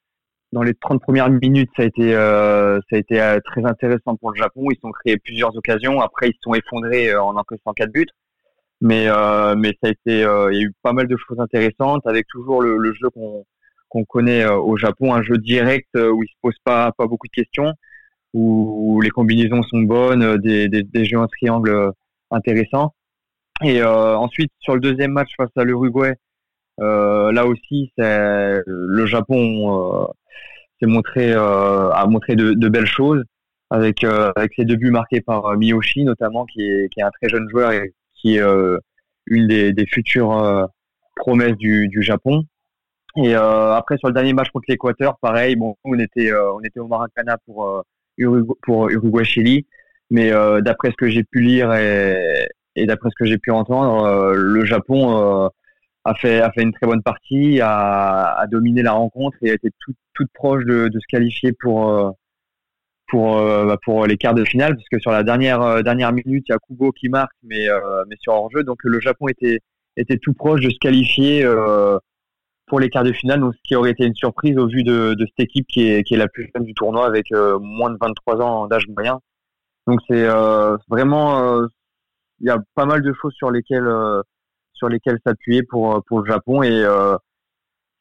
dans 0.50 0.62
les 0.62 0.74
30 0.74 1.00
premières 1.00 1.30
minutes, 1.30 1.70
ça 1.76 1.84
a 1.84 1.86
été, 1.86 2.12
ça 2.14 2.80
a 2.90 2.96
été 2.96 3.38
très 3.44 3.64
intéressant 3.64 4.16
pour 4.16 4.32
le 4.32 4.36
Japon. 4.36 4.70
Ils 4.70 4.78
ont 4.82 4.90
créé 4.90 5.18
plusieurs 5.18 5.54
occasions. 5.56 6.00
Après, 6.00 6.30
ils 6.30 6.34
se 6.34 6.40
sont 6.42 6.54
effondrés 6.54 7.14
en 7.14 7.36
encaissant 7.36 7.74
quatre 7.74 7.92
buts. 7.92 8.08
Mais 8.82 9.06
euh, 9.08 9.54
mais 9.56 9.70
ça 9.80 9.88
a 9.88 9.90
été, 9.92 10.24
euh, 10.24 10.52
il 10.52 10.58
y 10.58 10.60
a 10.60 10.66
eu 10.66 10.72
pas 10.82 10.92
mal 10.92 11.06
de 11.06 11.16
choses 11.16 11.38
intéressantes 11.38 12.04
avec 12.04 12.26
toujours 12.26 12.62
le, 12.62 12.92
jeu 12.94 13.10
qu'on 13.10 13.44
qu'on 13.88 14.04
connaît 14.04 14.42
euh, 14.42 14.56
au 14.56 14.76
Japon, 14.76 15.14
un 15.14 15.22
jeu 15.22 15.38
direct 15.38 15.90
où 15.94 16.22
il 16.24 16.28
se 16.28 16.34
pose 16.42 16.56
pas 16.64 16.90
pas 16.98 17.06
beaucoup 17.06 17.28
de 17.28 17.32
questions, 17.32 17.74
où, 18.34 19.00
les 19.00 19.10
combinaisons 19.10 19.62
sont 19.62 19.82
bonnes, 19.82 20.36
des, 20.38 20.68
des, 20.68 21.04
jeux 21.04 21.18
en 21.18 21.28
triangle 21.28 21.92
intéressants. 22.32 22.94
Et 23.64 23.84
ensuite 23.84 24.52
sur 24.60 24.74
le 24.74 24.80
deuxième 24.80 25.12
match 25.12 25.30
face 25.36 25.50
à 25.56 25.64
l'Uruguay, 25.64 26.14
là 26.78 27.46
aussi 27.46 27.92
c'est 27.96 28.62
le 28.66 29.06
Japon 29.06 30.08
s'est 30.80 30.88
montré 30.88 31.32
a 31.34 32.06
montré 32.08 32.34
de, 32.36 32.68
belles 32.68 32.86
choses 32.86 33.22
avec 33.70 34.04
avec 34.04 34.52
ses 34.56 34.64
deux 34.64 34.76
buts 34.76 34.90
marqués 34.90 35.20
par 35.20 35.56
Miyoshi 35.56 36.04
notamment 36.04 36.46
qui 36.46 36.62
est 36.62 36.88
qui 36.90 37.00
est 37.00 37.04
un 37.04 37.10
très 37.10 37.28
jeune 37.28 37.48
joueur 37.50 37.70
qui 38.22 38.36
est 38.36 38.40
euh, 38.40 38.78
une 39.26 39.46
des, 39.46 39.86
futures 39.86 40.32
euh, 40.32 40.64
promesses 41.16 41.56
du, 41.56 41.90
Japon. 42.00 42.44
Et 43.16 43.36
euh, 43.36 43.74
après 43.74 43.98
sur 43.98 44.08
le 44.08 44.14
dernier 44.14 44.32
match 44.32 44.50
contre 44.50 44.66
l'Équateur, 44.68 45.18
pareil, 45.20 45.56
bon, 45.56 45.76
on 45.84 45.98
était 45.98 46.32
on 46.32 46.60
était 46.60 46.80
au 46.80 46.88
Maracana 46.88 47.36
pour 47.44 47.84
pour 48.62 48.88
Uruguay 48.88 49.24
Chili, 49.24 49.66
mais 50.10 50.30
d'après 50.62 50.90
ce 50.90 50.96
que 50.96 51.08
j'ai 51.08 51.24
pu 51.24 51.40
lire 51.40 51.74
et, 51.74 52.48
d'après 52.86 53.10
ce 53.10 53.14
que 53.18 53.26
j'ai 53.26 53.38
pu 53.38 53.50
entendre, 53.50 54.32
le 54.32 54.64
Japon 54.64 55.50
a 56.04 56.14
fait 56.14 56.40
a 56.40 56.50
fait 56.52 56.62
une 56.62 56.72
très 56.72 56.86
bonne 56.86 57.02
partie, 57.02 57.60
a, 57.60 58.34
a 58.38 58.46
dominé 58.46 58.82
la 58.82 58.92
rencontre 58.92 59.36
et 59.42 59.50
a 59.50 59.54
été 59.54 59.70
toute 59.78 59.96
toute 60.14 60.32
proche 60.32 60.64
de 60.64 60.90
se 60.90 61.06
qualifier 61.10 61.52
pour 61.52 62.14
pour 63.12 63.36
euh, 63.36 63.66
bah, 63.66 63.76
pour 63.84 64.06
les 64.06 64.16
quarts 64.16 64.34
de 64.34 64.44
finale 64.44 64.74
parce 64.74 64.88
que 64.88 64.98
sur 64.98 65.10
la 65.10 65.22
dernière 65.22 65.60
euh, 65.60 65.82
dernière 65.82 66.12
minute 66.12 66.44
il 66.48 66.52
y 66.52 66.54
a 66.54 66.58
Kubo 66.58 66.92
qui 66.92 67.10
marque 67.10 67.36
mais 67.42 67.68
euh, 67.68 68.04
mais 68.08 68.16
sur 68.18 68.32
hors-jeu. 68.32 68.64
Donc 68.64 68.78
le 68.84 69.00
Japon 69.00 69.28
était 69.28 69.60
était 69.98 70.16
tout 70.16 70.32
proche 70.32 70.62
de 70.62 70.70
se 70.70 70.78
qualifier 70.80 71.46
pour 72.66 72.80
les 72.80 72.88
quarts 72.88 73.04
de 73.04 73.12
finale. 73.12 73.42
Ce 73.52 73.58
qui 73.64 73.76
aurait 73.76 73.90
été 73.90 74.06
une 74.06 74.14
surprise 74.14 74.56
au 74.56 74.66
vu 74.66 74.82
de, 74.82 75.12
de 75.12 75.26
cette 75.26 75.46
équipe 75.46 75.66
qui 75.68 75.88
est 75.88 76.02
qui 76.04 76.14
est 76.14 76.16
la 76.16 76.28
plus 76.28 76.50
jeune 76.54 76.64
du 76.64 76.72
tournoi 76.72 77.06
avec 77.06 77.26
moins 77.60 77.90
de 77.90 77.98
23 78.00 78.40
ans 78.40 78.66
d'âge 78.66 78.88
moyen. 78.88 79.20
Donc 79.86 80.00
c'est 80.08 80.26
vraiment 80.88 81.60
il 82.40 82.46
y 82.46 82.50
a 82.50 82.58
pas 82.74 82.86
mal 82.86 83.02
de 83.02 83.12
choses 83.20 83.34
sur 83.34 83.50
lesquelles 83.50 83.92
sur 84.72 84.88
lesquelles 84.88 85.18
s'appuyer 85.26 85.62
pour 85.64 86.02
pour 86.06 86.20
le 86.20 86.26
Japon. 86.26 86.62
Et 86.62 86.82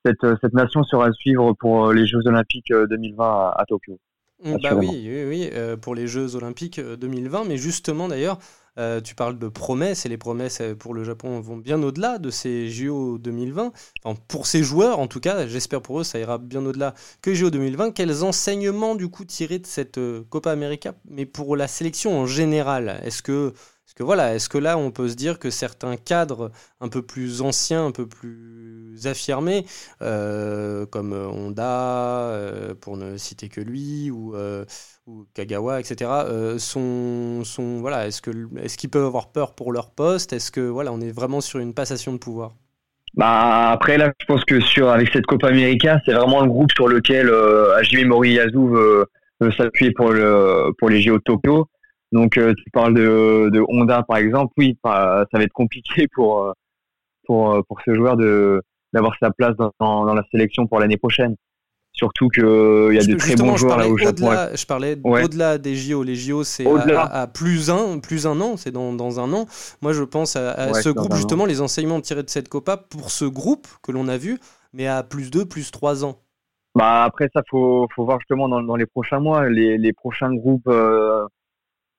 cette 0.05 0.25
cette 0.41 0.53
nation 0.53 0.83
sera 0.85 1.07
à 1.07 1.11
suivre 1.11 1.53
pour 1.59 1.91
les 1.91 2.07
Jeux 2.07 2.25
Olympiques 2.25 2.71
2020 2.71 3.53
à 3.57 3.65
Tokyo. 3.67 3.99
Bah 4.43 4.75
oui, 4.75 4.89
oui, 5.05 5.23
oui 5.25 5.49
pour 5.81 5.95
les 5.95 6.07
Jeux 6.07 6.35
Olympiques 6.35 6.79
2020, 6.79 7.45
mais 7.45 7.57
justement 7.57 8.07
d'ailleurs, 8.07 8.39
euh, 8.77 9.01
tu 9.01 9.15
parles 9.15 9.37
de 9.37 9.49
promesses 9.49 10.05
et 10.05 10.09
les 10.09 10.17
promesses 10.17 10.61
euh, 10.61 10.75
pour 10.75 10.93
le 10.93 11.03
Japon 11.03 11.41
vont 11.41 11.57
bien 11.57 11.83
au-delà 11.83 12.19
de 12.19 12.29
ces 12.29 12.69
JO 12.69 13.17
2020. 13.17 13.73
pour 14.29 14.47
ces 14.47 14.63
joueurs, 14.63 14.99
en 14.99 15.07
tout 15.07 15.19
cas, 15.19 15.45
j'espère 15.45 15.81
pour 15.81 15.99
eux, 15.99 16.03
ça 16.05 16.19
ira 16.19 16.37
bien 16.37 16.65
au-delà 16.65 16.93
que 17.21 17.33
JO 17.33 17.49
2020. 17.49 17.91
Quels 17.91 18.23
enseignements 18.23 18.95
du 18.95 19.09
coup 19.09 19.25
tirer 19.25 19.59
de 19.59 19.67
cette 19.67 19.97
euh, 19.97 20.23
Copa 20.29 20.51
América, 20.51 20.93
mais 21.09 21.25
pour 21.25 21.57
la 21.57 21.67
sélection 21.67 22.17
en 22.17 22.25
général? 22.25 23.01
Est-ce 23.03 23.21
que 23.21 23.53
est-ce 23.91 23.97
que 23.97 24.03
voilà, 24.03 24.35
est-ce 24.35 24.47
que 24.47 24.57
là 24.57 24.77
on 24.77 24.89
peut 24.89 25.09
se 25.09 25.15
dire 25.15 25.37
que 25.37 25.49
certains 25.49 25.97
cadres 25.97 26.49
un 26.79 26.87
peu 26.87 27.01
plus 27.01 27.41
anciens, 27.41 27.87
un 27.87 27.91
peu 27.91 28.07
plus 28.07 29.05
affirmés, 29.05 29.65
euh, 30.01 30.85
comme 30.85 31.11
euh, 31.11 31.27
Honda, 31.27 32.29
euh, 32.29 32.73
pour 32.73 32.95
ne 32.95 33.17
citer 33.17 33.49
que 33.49 33.59
lui, 33.59 34.09
ou, 34.09 34.33
Kagawa, 35.33 35.81
etc., 35.81 36.09
sont, 36.57 37.43
sont 37.43 37.81
voilà, 37.81 38.07
est-ce 38.07 38.21
que 38.21 38.31
est-ce 38.63 38.77
qu'ils 38.77 38.89
peuvent 38.89 39.03
avoir 39.03 39.33
peur 39.33 39.55
pour 39.55 39.73
leur 39.73 39.91
poste? 39.91 40.31
Est-ce 40.31 40.51
que 40.51 40.61
voilà, 40.61 40.93
on 40.93 41.01
est 41.01 41.11
vraiment 41.11 41.41
sur 41.41 41.59
une 41.59 41.73
passation 41.73 42.13
de 42.13 42.17
pouvoir? 42.17 42.53
Bah 43.15 43.71
après 43.71 43.97
là, 43.97 44.13
je 44.21 44.25
pense 44.25 44.45
que 44.45 44.61
sur 44.61 44.87
avec 44.87 45.09
cette 45.11 45.25
Copa 45.25 45.49
América, 45.49 45.99
c'est 46.05 46.13
vraiment 46.13 46.39
le 46.39 46.47
groupe 46.47 46.71
sur 46.71 46.87
lequel 46.87 47.29
Hajime 47.75 48.07
Moriyasu 48.07 48.69
veut, 48.69 49.05
veut 49.41 49.51
s'appuyer 49.51 49.91
pour 49.91 50.11
le 50.11 50.71
pour 50.79 50.87
les 50.87 51.01
JO 51.01 51.17
de 51.17 51.23
Tokyo. 51.23 51.67
Donc 52.11 52.37
euh, 52.37 52.53
tu 52.55 52.69
parles 52.71 52.93
de, 52.93 53.49
de, 53.51 53.63
Honda 53.67 54.03
par 54.03 54.17
exemple, 54.17 54.53
oui, 54.57 54.77
ça 54.83 55.25
va 55.31 55.43
être 55.43 55.53
compliqué 55.53 56.07
pour 56.13 56.43
euh, 56.43 56.51
pour 57.25 57.51
euh, 57.51 57.61
pour 57.67 57.79
ce 57.85 57.93
joueur 57.93 58.17
de 58.17 58.61
d'avoir 58.93 59.15
sa 59.21 59.31
place 59.31 59.55
dans, 59.55 59.71
dans, 59.79 60.13
la 60.13 60.23
sélection 60.31 60.67
pour 60.67 60.79
l'année 60.79 60.97
prochaine. 60.97 61.35
Surtout 61.93 62.27
qu'il 62.29 62.43
y 62.43 62.99
a 62.99 63.05
de 63.05 63.15
très 63.15 63.35
bons 63.35 63.55
joueurs 63.55 63.77
là 63.77 63.87
au 63.87 63.97
Japon. 63.97 64.31
Je 64.53 64.65
parlais 64.65 64.97
au-delà 65.03 65.57
des 65.57 65.75
JO. 65.75 66.03
Les 66.03 66.15
JO, 66.15 66.43
c'est 66.43 66.65
à, 66.67 67.27
plus 67.27 67.69
un, 67.69 67.99
plus 67.99 68.27
un 68.27 68.41
an, 68.41 68.57
c'est 68.57 68.71
dans, 68.71 68.91
dans, 68.91 69.19
un 69.19 69.31
an. 69.33 69.45
Moi, 69.81 69.93
je 69.93 70.03
pense 70.03 70.35
à, 70.35 70.73
ce 70.73 70.89
groupe, 70.89 71.13
justement, 71.13 71.45
les 71.45 71.61
enseignements 71.61 72.01
tirés 72.01 72.23
de 72.23 72.29
cette 72.29 72.49
Copa 72.49 72.75
pour 72.75 73.11
ce 73.11 73.23
groupe 73.23 73.67
que 73.83 73.91
l'on 73.91 74.07
a 74.07 74.17
vu, 74.17 74.39
mais 74.73 74.87
à 74.87 75.03
plus 75.03 75.31
deux, 75.31 75.45
plus 75.45 75.71
trois 75.71 76.03
ans. 76.03 76.17
Bah 76.75 77.03
après 77.03 77.29
ça, 77.33 77.41
faut, 77.49 77.87
faut 77.95 78.03
voir 78.03 78.19
justement 78.19 78.49
dans, 78.49 78.61
dans 78.63 78.77
les 78.77 78.85
prochains 78.85 79.19
mois, 79.19 79.47
les, 79.47 79.77
les 79.77 79.93
prochains 79.93 80.33
groupes 80.33 80.69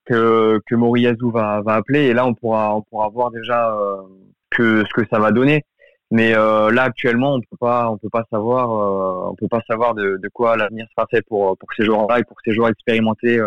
que, 0.04 0.60
que 0.66 0.74
Moriyazu 0.74 1.30
va, 1.30 1.60
va 1.62 1.74
appeler. 1.74 2.04
Et 2.06 2.14
là, 2.14 2.26
on 2.26 2.34
pourra, 2.34 2.74
on 2.76 2.82
pourra 2.82 3.08
voir 3.08 3.30
déjà 3.30 3.72
euh, 3.72 4.02
que 4.50 4.84
ce 4.84 4.92
que 4.94 5.06
ça 5.08 5.18
va 5.18 5.30
donner. 5.32 5.64
Mais 6.10 6.36
euh, 6.36 6.70
là, 6.70 6.82
actuellement, 6.82 7.34
on 7.34 7.40
peut 7.40 7.56
pas, 7.58 7.88
on 7.90 7.96
peut 7.96 8.10
pas 8.10 8.24
savoir, 8.30 8.70
euh, 8.70 9.30
on 9.30 9.34
peut 9.34 9.48
pas 9.48 9.62
savoir 9.66 9.94
de, 9.94 10.18
de 10.22 10.28
quoi 10.28 10.56
l'avenir 10.56 10.86
sera 10.94 11.06
fait 11.10 11.22
pour 11.22 11.56
pour 11.56 11.68
ces 11.74 11.84
joueurs-là 11.84 12.20
et 12.20 12.24
pour 12.24 12.36
ces 12.44 12.52
joueurs 12.52 12.68
expérimentés 12.68 13.40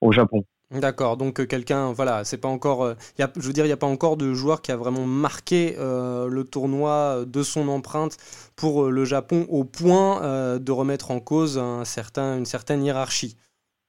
au 0.00 0.10
Japon. 0.10 0.44
D'accord, 0.72 1.16
donc 1.16 1.46
quelqu'un, 1.46 1.92
voilà, 1.92 2.24
c'est 2.24 2.38
pas 2.38 2.48
encore, 2.48 2.96
je 3.16 3.40
veux 3.40 3.52
dire, 3.52 3.64
il 3.64 3.68
n'y 3.68 3.72
a 3.72 3.76
pas 3.76 3.86
encore 3.86 4.16
de 4.16 4.34
joueur 4.34 4.62
qui 4.62 4.72
a 4.72 4.76
vraiment 4.76 5.06
marqué 5.06 5.76
le 5.78 6.42
tournoi 6.42 7.24
de 7.24 7.42
son 7.44 7.68
empreinte 7.68 8.16
pour 8.56 8.90
le 8.90 9.04
Japon 9.04 9.46
au 9.48 9.62
point 9.62 10.58
de 10.58 10.72
remettre 10.72 11.12
en 11.12 11.20
cause 11.20 11.56
un 11.56 11.84
certain, 11.84 12.36
une 12.36 12.46
certaine 12.46 12.82
hiérarchie. 12.82 13.36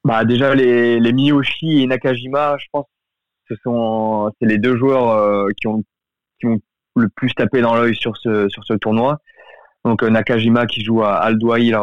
Bah 0.08 0.24
déjà 0.24 0.56
les, 0.56 1.02
les 1.02 1.12
Miyoshi 1.12 1.82
et 1.82 1.86
Nakajima, 1.86 2.56
je 2.60 2.66
pense, 2.72 2.86
ce 3.50 3.56
sont 3.62 4.32
c'est 4.40 4.48
les 4.48 4.58
deux 4.58 4.78
joueurs 4.78 5.10
euh, 5.10 5.50
qui 5.58 5.68
ont 5.68 5.84
qui 6.40 6.48
ont 6.48 6.62
le 6.96 7.10
plus 7.10 7.34
tapé 7.34 7.60
dans 7.60 7.76
l'œil 7.76 7.94
sur 7.94 8.16
ce 8.16 8.48
sur 8.48 8.64
ce 8.64 8.74
tournoi. 8.76 9.20
Donc 9.84 10.04
euh, 10.04 10.10
Nakajima 10.10 10.66
qui 10.66 10.82
joue 10.82 11.04
à 11.04 11.16
Al 11.16 11.38
Douai 11.38 11.74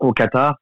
au 0.00 0.12
Qatar 0.12 0.58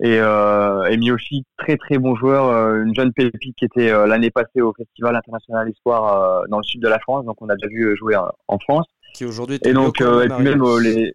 et, 0.00 0.18
euh, 0.20 0.84
et 0.84 0.96
Miyoshi 0.96 1.44
très 1.58 1.76
très 1.76 1.98
bon 1.98 2.16
joueur, 2.16 2.46
euh, 2.46 2.82
une 2.82 2.94
jeune 2.94 3.12
pépite 3.12 3.54
qui 3.54 3.66
était 3.66 3.90
l'année 4.06 4.30
passée 4.30 4.62
au 4.62 4.72
Festival 4.72 5.14
international 5.14 5.68
Espoir 5.68 6.44
dans 6.48 6.56
le 6.56 6.64
sud 6.64 6.80
de 6.80 6.88
la 6.88 6.98
France, 6.98 7.26
donc 7.26 7.36
on 7.42 7.50
a 7.50 7.56
déjà 7.56 7.68
vu 7.68 7.94
jouer 7.94 8.16
en, 8.16 8.58
France. 8.60 8.86
Qui 9.12 9.26
aujourd'hui 9.26 9.58
et 9.62 9.74
donc 9.74 10.00
et 10.00 10.28
puis 10.30 10.44
même 10.44 10.64
les 10.82 11.14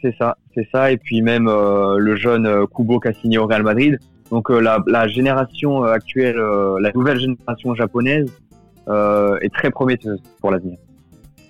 c'est 0.00 0.14
ça, 0.16 0.36
c'est 0.54 0.68
ça. 0.72 0.90
Et 0.90 0.96
puis 0.96 1.22
même 1.22 1.48
euh, 1.48 1.98
le 1.98 2.16
jeune 2.16 2.46
euh, 2.46 2.66
Kubo 2.66 3.00
qui 3.00 3.08
a 3.08 3.12
signé 3.12 3.38
au 3.38 3.46
Real 3.46 3.62
Madrid. 3.62 3.98
Donc 4.30 4.50
euh, 4.50 4.60
la, 4.60 4.82
la, 4.86 5.06
génération 5.08 5.84
actuelle, 5.84 6.36
la 6.36 6.90
nouvelle 6.94 7.20
génération 7.20 7.74
japonaise 7.74 8.30
est 8.88 9.52
très 9.52 9.70
prometteuse 9.70 10.20
pour 10.40 10.50
l'avenir. 10.50 10.78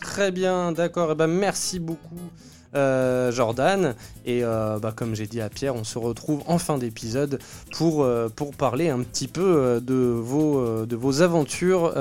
Très 0.01 0.33
bien, 0.33 0.73
d'accord. 0.73 1.11
Et 1.11 1.13
eh 1.13 1.17
ben 1.17 1.29
merci 1.29 1.79
beaucoup. 1.79 2.31
Jordan. 2.75 3.95
Et 4.25 4.43
bah, 4.43 4.93
comme 4.97 5.15
j'ai 5.15 5.27
dit 5.27 5.41
à 5.41 5.49
Pierre, 5.49 5.77
on 5.77 5.85
se 5.85 5.99
retrouve 5.99 6.43
en 6.47 6.59
fin 6.59 6.79
d'épisode 6.79 7.39
pour, 7.77 8.07
pour 8.35 8.55
parler 8.55 8.89
un 8.89 9.01
petit 9.01 9.29
peu 9.29 9.81
de 9.81 9.95
vos, 9.95 10.85
de 10.85 10.97
vos 10.97 11.23
aventures 11.23 11.95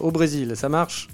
au 0.00 0.10
Brésil. 0.12 0.52
Ça 0.54 0.68
marche? 0.68 1.08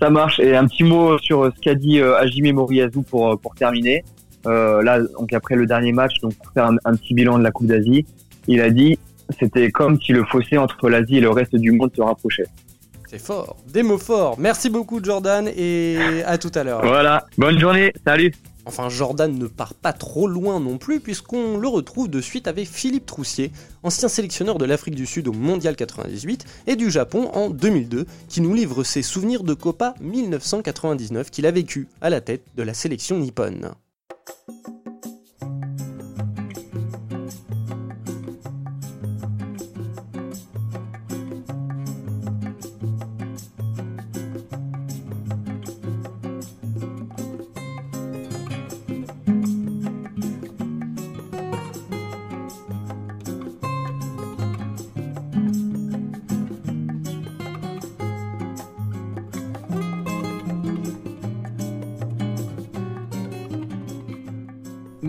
Ça 0.00 0.10
marche. 0.10 0.40
Et 0.40 0.56
un 0.56 0.66
petit 0.66 0.84
mot 0.84 1.18
sur 1.18 1.52
ce 1.54 1.60
qu'a 1.60 1.74
dit 1.74 2.00
Hajime 2.00 2.54
Moriyazu 2.54 3.02
pour, 3.02 3.38
pour 3.38 3.54
terminer. 3.54 4.02
Euh, 4.46 4.82
là, 4.82 5.00
donc 5.00 5.32
après 5.32 5.56
le 5.56 5.66
dernier 5.66 5.92
match, 5.92 6.20
donc 6.20 6.34
pour 6.34 6.52
faire 6.52 6.70
un, 6.84 6.94
petit 6.94 7.14
bilan 7.14 7.38
de 7.38 7.44
la 7.44 7.50
Coupe 7.50 7.66
d'Asie, 7.66 8.06
il 8.48 8.60
a 8.60 8.70
dit 8.70 8.98
c'était 9.38 9.70
comme 9.70 10.00
si 10.00 10.12
le 10.12 10.24
fossé 10.24 10.58
entre 10.58 10.88
l'Asie 10.88 11.18
et 11.18 11.20
le 11.20 11.30
reste 11.30 11.56
du 11.56 11.72
monde 11.72 11.90
se 11.94 12.02
rapprochait. 12.02 12.46
C'est 13.08 13.20
fort, 13.20 13.56
des 13.68 13.82
mots 13.82 13.98
forts. 13.98 14.38
Merci 14.38 14.70
beaucoup 14.70 15.02
Jordan 15.02 15.48
et 15.54 16.22
à 16.26 16.38
tout 16.38 16.50
à 16.54 16.64
l'heure. 16.64 16.84
Voilà, 16.84 17.26
bonne 17.36 17.58
journée, 17.58 17.92
salut. 18.06 18.32
Enfin, 18.64 18.88
Jordan 18.88 19.36
ne 19.36 19.46
part 19.46 19.74
pas 19.74 19.92
trop 19.92 20.28
loin 20.28 20.60
non 20.60 20.78
plus, 20.78 21.00
puisqu'on 21.00 21.58
le 21.58 21.66
retrouve 21.66 22.08
de 22.08 22.20
suite 22.20 22.46
avec 22.46 22.68
Philippe 22.68 23.06
Troussier, 23.06 23.50
ancien 23.82 24.08
sélectionneur 24.08 24.58
de 24.58 24.64
l'Afrique 24.64 24.94
du 24.94 25.06
Sud 25.06 25.26
au 25.26 25.32
Mondial 25.32 25.74
98 25.74 26.44
et 26.68 26.76
du 26.76 26.90
Japon 26.90 27.30
en 27.34 27.50
2002, 27.50 28.06
qui 28.28 28.40
nous 28.40 28.54
livre 28.54 28.84
ses 28.84 29.02
souvenirs 29.02 29.42
de 29.42 29.54
Copa 29.54 29.94
1999 30.00 31.30
qu'il 31.30 31.46
a 31.46 31.50
vécu 31.50 31.88
à 32.00 32.08
la 32.08 32.20
tête 32.20 32.44
de 32.56 32.62
la 32.62 32.74
sélection 32.74 33.18
nippone. 33.18 33.72
Thank 34.26 34.68
you. 34.68 34.81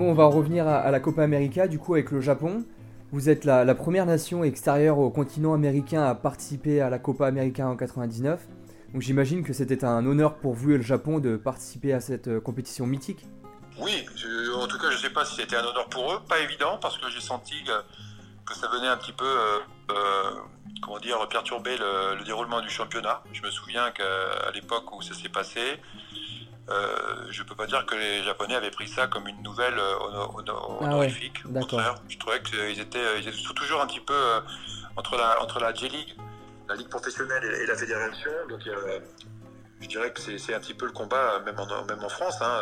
On 0.01 0.13
va 0.13 0.25
revenir 0.25 0.67
à, 0.67 0.89
la 0.89 0.99
Copa 0.99 1.23
América, 1.23 1.67
du 1.67 1.79
coup, 1.79 1.93
avec 1.93 2.11
le 2.11 2.21
Japon. 2.21 2.63
Vous 3.11 3.29
êtes 3.29 3.45
la, 3.45 3.75
première 3.75 4.05
nation 4.05 4.43
extérieure 4.43 4.97
au 4.97 5.11
continent 5.11 5.53
américain 5.53 6.03
à 6.03 6.15
participer 6.15 6.81
à 6.81 6.89
la 6.89 6.97
Copa 6.97 7.27
América 7.27 7.67
en 7.67 7.75
99. 7.75 8.47
Donc 8.93 9.01
j'imagine 9.01 9.43
que 9.43 9.53
c'était 9.53 9.85
un 9.85 10.05
honneur 10.05 10.35
pour 10.35 10.53
vous 10.53 10.71
et 10.71 10.77
le 10.77 10.83
Japon 10.83 11.19
de 11.19 11.35
participer 11.35 11.93
à 11.93 11.99
cette 11.99 12.27
euh, 12.27 12.39
compétition 12.39 12.85
mythique. 12.85 13.25
Oui, 13.79 14.05
en 14.55 14.67
tout 14.67 14.77
cas, 14.77 14.91
je 14.91 14.97
ne 14.97 15.01
sais 15.01 15.09
pas 15.09 15.25
si 15.25 15.35
c'était 15.35 15.55
un 15.55 15.63
honneur 15.63 15.89
pour 15.89 16.13
eux. 16.13 16.19
Pas 16.27 16.39
évident, 16.39 16.77
parce 16.79 16.97
que 16.99 17.09
j'ai 17.09 17.21
senti 17.21 17.55
que, 17.63 18.53
ça 18.53 18.67
venait 18.67 18.87
un 18.87 18.97
petit 18.97 19.11
peu, 19.13 19.25
euh, 19.25 19.59
euh, 19.91 20.31
comment 20.81 20.99
dire, 20.99 21.27
perturber 21.27 21.75
le, 21.77 22.23
déroulement 22.23 22.61
du 22.61 22.69
championnat. 22.69 23.23
Je 23.31 23.41
me 23.41 23.49
souviens 23.49 23.89
qu'à 23.91 24.51
l'époque 24.53 24.95
où 24.95 25.01
ça 25.01 25.15
s'est 25.15 25.29
passé, 25.29 25.61
euh, 26.69 27.25
je 27.29 27.43
peux 27.43 27.55
pas 27.55 27.67
dire 27.67 27.85
que 27.85 27.95
les 27.95 28.23
Japonais 28.23 28.55
avaient 28.55 28.71
pris 28.71 28.87
ça 28.87 29.07
comme 29.07 29.27
une 29.27 29.41
nouvelle 29.43 29.77
euh, 29.77 29.95
ah 30.47 30.71
honorifique. 30.79 31.43
Au 31.45 31.59
contraire, 31.59 31.95
je 32.07 32.17
trouvais 32.17 32.41
qu'ils 32.41 32.79
étaient, 32.79 33.19
ils 33.19 33.27
étaient 33.27 33.53
toujours 33.53 33.81
un 33.81 33.87
petit 33.87 33.99
peu 33.99 34.13
euh, 34.13 34.39
entre 34.95 35.17
la, 35.17 35.41
entre 35.41 35.59
la 35.59 35.73
J-League, 35.73 36.15
la 36.69 36.75
Ligue 36.75 36.87
professionnelle 36.87 37.43
et, 37.43 37.65
la 37.65 37.75
fédération. 37.75 38.31
Donc, 38.47 38.61
je 39.81 39.87
dirais 39.87 40.13
que 40.13 40.37
c'est 40.37 40.53
un 40.53 40.59
petit 40.61 40.73
peu 40.73 40.85
le 40.85 40.93
combat, 40.93 41.39
même 41.39 41.59
en, 41.59 41.83
même 41.83 42.01
en 42.01 42.09
France. 42.09 42.41
Hein, 42.41 42.61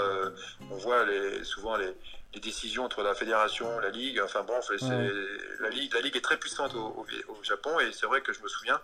on 0.71 0.77
voit 0.77 1.05
les, 1.05 1.43
souvent 1.43 1.77
les, 1.77 1.95
les, 2.33 2.39
décisions 2.39 2.85
entre 2.85 3.03
la 3.03 3.13
fédération, 3.13 3.79
la 3.81 3.89
Ligue. 3.89 4.19
Enfin 4.25 4.41
bon, 4.41 4.59
la, 4.81 5.69
Ligue, 5.69 5.93
la 5.93 6.01
Ligue 6.01 6.17
est 6.17 6.21
très 6.21 6.37
puissante 6.37 6.73
au, 6.73 7.05
au 7.27 7.43
Japon 7.43 7.79
et 7.79 7.91
c'est 7.91 8.07
vrai 8.07 8.21
que 8.21 8.33
je 8.33 8.41
me 8.41 8.47
souviens 8.47 8.81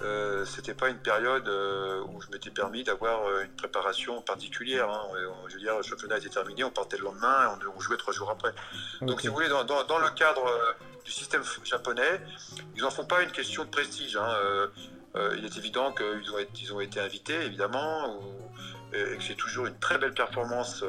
euh, 0.00 0.44
c'était 0.44 0.74
pas 0.74 0.88
une 0.88 0.98
période 0.98 1.48
euh, 1.48 2.04
où 2.04 2.20
je 2.20 2.28
m'étais 2.30 2.50
permis 2.50 2.84
d'avoir 2.84 3.26
euh, 3.26 3.42
une 3.42 3.56
préparation 3.56 4.22
particulière. 4.22 4.88
Hein. 4.88 5.08
Je 5.48 5.54
veux 5.54 5.60
dire, 5.60 5.76
le 5.76 5.82
championnat 5.82 6.18
était 6.18 6.28
terminé, 6.28 6.62
on 6.62 6.70
partait 6.70 6.98
le 6.98 7.04
lendemain 7.04 7.58
et 7.60 7.66
on, 7.66 7.80
jouait 7.80 7.96
trois 7.96 8.14
jours 8.14 8.30
après. 8.30 8.52
Donc, 9.00 9.20
si 9.20 9.28
vous 9.28 9.34
voulez, 9.34 9.48
dans, 9.48 9.62
le 9.62 10.14
cadre 10.14 10.44
du 11.04 11.10
système 11.10 11.42
japonais, 11.64 12.20
ils 12.76 12.82
n'en 12.82 12.90
font 12.90 13.06
pas 13.06 13.22
une 13.22 13.32
question 13.32 13.64
de 13.64 13.70
prestige. 13.70 14.16
Hein. 14.16 14.36
il 15.36 15.44
est 15.44 15.56
évident 15.56 15.92
qu'ils 15.92 16.30
ont, 16.30 16.38
ils 16.60 16.72
ont 16.72 16.80
été 16.80 17.00
invités, 17.00 17.40
évidemment, 17.44 18.20
et 18.92 19.16
que 19.16 19.22
c'est 19.22 19.34
toujours 19.34 19.66
une 19.66 19.78
très 19.78 19.98
belle 19.98 20.14
performance, 20.14 20.84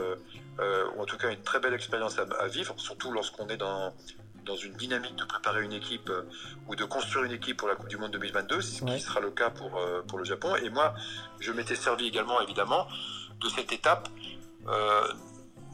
ou 0.60 1.01
en 1.01 1.05
tout 1.05 1.18
cas 1.18 1.30
une 1.30 1.41
très 1.41 1.60
belle 1.60 1.74
expérience 1.74 2.20
à, 2.20 2.47
vivre, 2.47 2.76
surtout 2.78 3.12
lorsqu'on 3.12 3.47
est 3.47 3.57
dans, 3.57 3.93
dans 4.50 4.56
une 4.56 4.74
dynamique 4.74 5.16
de 5.16 5.24
préparer 5.26 5.64
une 5.64 5.74
équipe 5.74 6.12
ou 6.68 6.76
de 6.76 6.84
construire 6.84 7.26
une 7.26 7.32
équipe 7.32 7.58
pour 7.58 7.68
la 7.68 7.76
Coupe 7.76 7.88
du 7.88 7.97
Monde 7.97 8.12
2022, 8.12 8.62
ce 8.62 8.84
qui 8.84 9.00
sera 9.00 9.20
le 9.20 9.30
cas 9.30 9.52
pour, 9.52 9.80
pour 10.08 10.18
le 10.18 10.26
Japon. 10.26 10.56
Et 10.56 10.70
moi, 10.70 10.95
je 11.39 11.52
m'étais 11.52 11.76
servi 11.76 12.08
également, 12.08 12.41
évidemment, 12.41 12.88
de 13.39 13.47
cette 13.50 13.72
étape, 13.72 14.10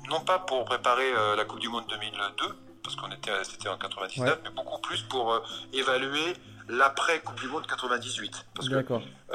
non 0.10 0.20
pas 0.26 0.40
pour 0.40 0.66
préparer 0.66 1.10
la 1.38 1.46
Coupe 1.46 1.60
du 1.60 1.70
Monde 1.70 1.86
2002, 1.90 2.46
parce 2.84 2.96
qu'on 2.98 3.10
était, 3.12 3.44
c'était 3.44 3.70
en 3.70 3.78
99, 3.78 4.40
mais 4.44 4.50
beaucoup 4.50 4.82
plus 4.82 5.02
pour 5.04 5.42
évaluer 5.74 6.36
l'après 6.68 7.22
Coupe 7.22 7.40
du 7.40 7.48
Monde 7.48 7.66
98. 7.68 8.46
Parce 8.54 8.68
que 8.68 8.76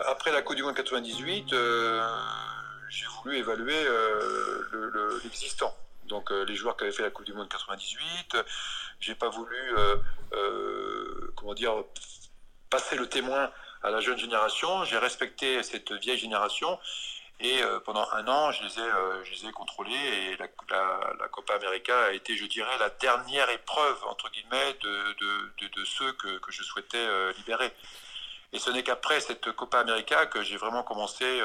après 0.07 0.32
la 0.32 0.43
Coupe 0.43 0.57
du 0.57 0.62
Monde 0.62 0.74
98, 0.74 1.55
j'ai 2.91 3.07
voulu 3.22 3.36
évaluer 3.36 3.86
euh, 3.86 5.20
l'existant. 5.22 5.74
Donc 6.11 6.30
euh, 6.30 6.44
les 6.44 6.54
joueurs 6.54 6.76
qui 6.76 6.84
avaient 6.84 6.92
fait 6.92 7.02
la 7.02 7.11
Coupe 7.11 7.24
du 7.24 7.32
Monde 7.32 7.48
98, 7.48 8.36
j'ai 8.98 9.14
pas 9.14 9.30
voulu, 9.30 9.56
euh, 10.32 11.32
comment 11.36 11.54
dire, 11.54 11.72
passer 12.68 12.96
le 12.96 13.08
témoin 13.08 13.50
à 13.82 13.90
la 13.90 14.00
jeune 14.00 14.18
génération. 14.18 14.84
J'ai 14.84 14.98
respecté 14.98 15.62
cette 15.62 15.92
vieille 15.92 16.18
génération 16.18 16.78
et 17.42 17.62
pendant 17.86 18.06
un 18.12 18.28
an, 18.28 18.52
je 18.52 18.62
les 18.62 18.78
ai, 18.78 18.90
je 19.24 19.30
les 19.30 19.48
ai 19.48 19.52
contrôlés 19.52 19.94
et 19.94 20.36
la, 20.36 20.46
Copa 20.48 21.54
América 21.54 21.98
a 22.04 22.12
été, 22.12 22.36
je 22.36 22.44
dirais, 22.44 22.76
la 22.78 22.90
dernière 22.90 23.48
épreuve 23.48 24.04
entre 24.04 24.30
guillemets 24.30 24.74
de, 24.82 25.68
de, 25.68 25.84
ceux 25.86 26.12
que, 26.12 26.38
je 26.50 26.62
souhaitais 26.62 27.32
libérer. 27.38 27.72
Et 28.52 28.58
ce 28.58 28.68
n'est 28.68 28.82
qu'après 28.82 29.20
cette 29.20 29.52
Copa 29.52 29.78
América 29.78 30.26
que 30.26 30.42
j'ai 30.42 30.58
vraiment 30.58 30.82
commencé 30.82 31.40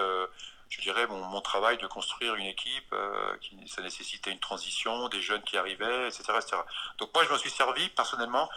je 0.69 0.81
dirais, 0.81 1.07
mon, 1.07 1.19
mon, 1.25 1.41
travail 1.41 1.77
de 1.77 1.87
construire 1.87 2.35
une 2.35 2.45
équipe, 2.45 2.93
euh, 2.93 3.37
qui, 3.41 3.57
ça 3.67 3.81
nécessitait 3.81 4.31
une 4.31 4.39
transition, 4.39 5.07
des 5.09 5.21
jeunes 5.21 5.43
qui 5.43 5.57
arrivaient, 5.57 6.07
etc., 6.07 6.23
etc. 6.35 6.57
Donc 6.97 7.13
moi, 7.13 7.23
je 7.23 7.29
m'en 7.29 7.37
suis 7.37 7.49
servi 7.49 7.89
personnellement 7.89 8.49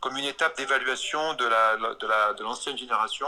comme 0.00 0.16
une 0.16 0.24
étape 0.24 0.56
d'évaluation 0.56 1.34
de 1.34 1.46
la, 1.46 1.76
de, 1.76 2.06
la, 2.06 2.32
de 2.34 2.42
l'ancienne 2.42 2.78
génération. 2.78 3.26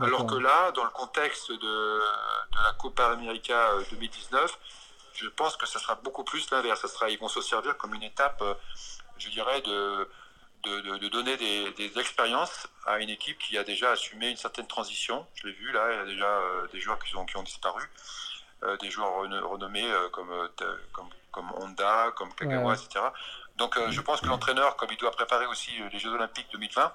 Alors 0.00 0.24
que 0.24 0.36
là, 0.36 0.70
dans 0.72 0.84
le 0.84 0.90
contexte 0.90 1.50
de, 1.50 1.56
de 1.56 2.62
la 2.62 2.72
Copa 2.78 3.06
América 3.06 3.70
2019, 3.90 4.42
euh, 4.42 4.46
je 5.14 5.26
pense 5.28 5.56
que 5.56 5.66
ça 5.66 5.80
sera 5.80 5.96
beaucoup 5.96 6.22
plus 6.22 6.48
l'inverse. 6.50 6.80
Ça 6.80 6.88
sera, 6.88 7.10
ils 7.10 7.18
vont 7.18 7.28
se 7.28 7.40
servir 7.40 7.76
comme 7.76 7.94
une 7.94 8.04
étape, 8.04 8.40
euh, 8.42 8.54
je 9.18 9.28
dirais, 9.30 9.60
de, 9.62 10.08
de, 10.62 11.08
donner 11.08 11.36
des, 11.36 11.98
expériences 11.98 12.68
à 12.86 12.98
une 12.98 13.10
équipe 13.10 13.38
qui 13.38 13.58
a 13.58 13.64
déjà 13.64 13.92
assumé 13.92 14.30
une 14.30 14.36
certaine 14.36 14.66
transition. 14.66 15.26
Je 15.34 15.46
l'ai 15.46 15.52
vu 15.52 15.72
là, 15.72 15.92
il 15.92 15.96
y 15.96 16.00
a 16.00 16.04
déjà 16.04 16.26
euh, 16.26 16.66
des 16.72 16.80
joueurs 16.80 16.98
qui 16.98 17.16
ont, 17.16 17.24
qui 17.24 17.36
ont 17.36 17.42
disparu, 17.42 17.82
euh, 18.62 18.76
des 18.78 18.90
joueurs 18.90 19.14
renommés 19.48 19.90
euh, 19.90 20.08
comme, 20.10 20.32
comme, 20.92 21.08
comme, 21.30 21.52
Honda, 21.56 22.12
comme 22.16 22.32
Kagawa, 22.34 22.74
etc. 22.74 23.04
Donc 23.56 23.78
je 23.90 24.00
pense 24.00 24.20
que 24.20 24.26
l'entraîneur, 24.26 24.76
comme 24.76 24.90
il 24.90 24.96
doit 24.96 25.10
préparer 25.10 25.46
aussi 25.46 25.70
les 25.92 25.98
Jeux 25.98 26.12
Olympiques 26.12 26.48
2020, 26.52 26.92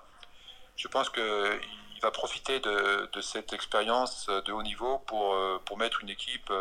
je 0.77 0.87
pense 0.87 1.09
qu'il 1.09 2.01
va 2.01 2.11
profiter 2.11 2.59
de, 2.59 3.09
de, 3.13 3.21
cette 3.21 3.53
expérience 3.53 4.27
de 4.27 4.51
haut 4.51 4.63
niveau 4.63 4.97
pour, 4.99 5.37
pour 5.63 5.77
mettre 5.77 6.01
une 6.01 6.09
équipe 6.09 6.51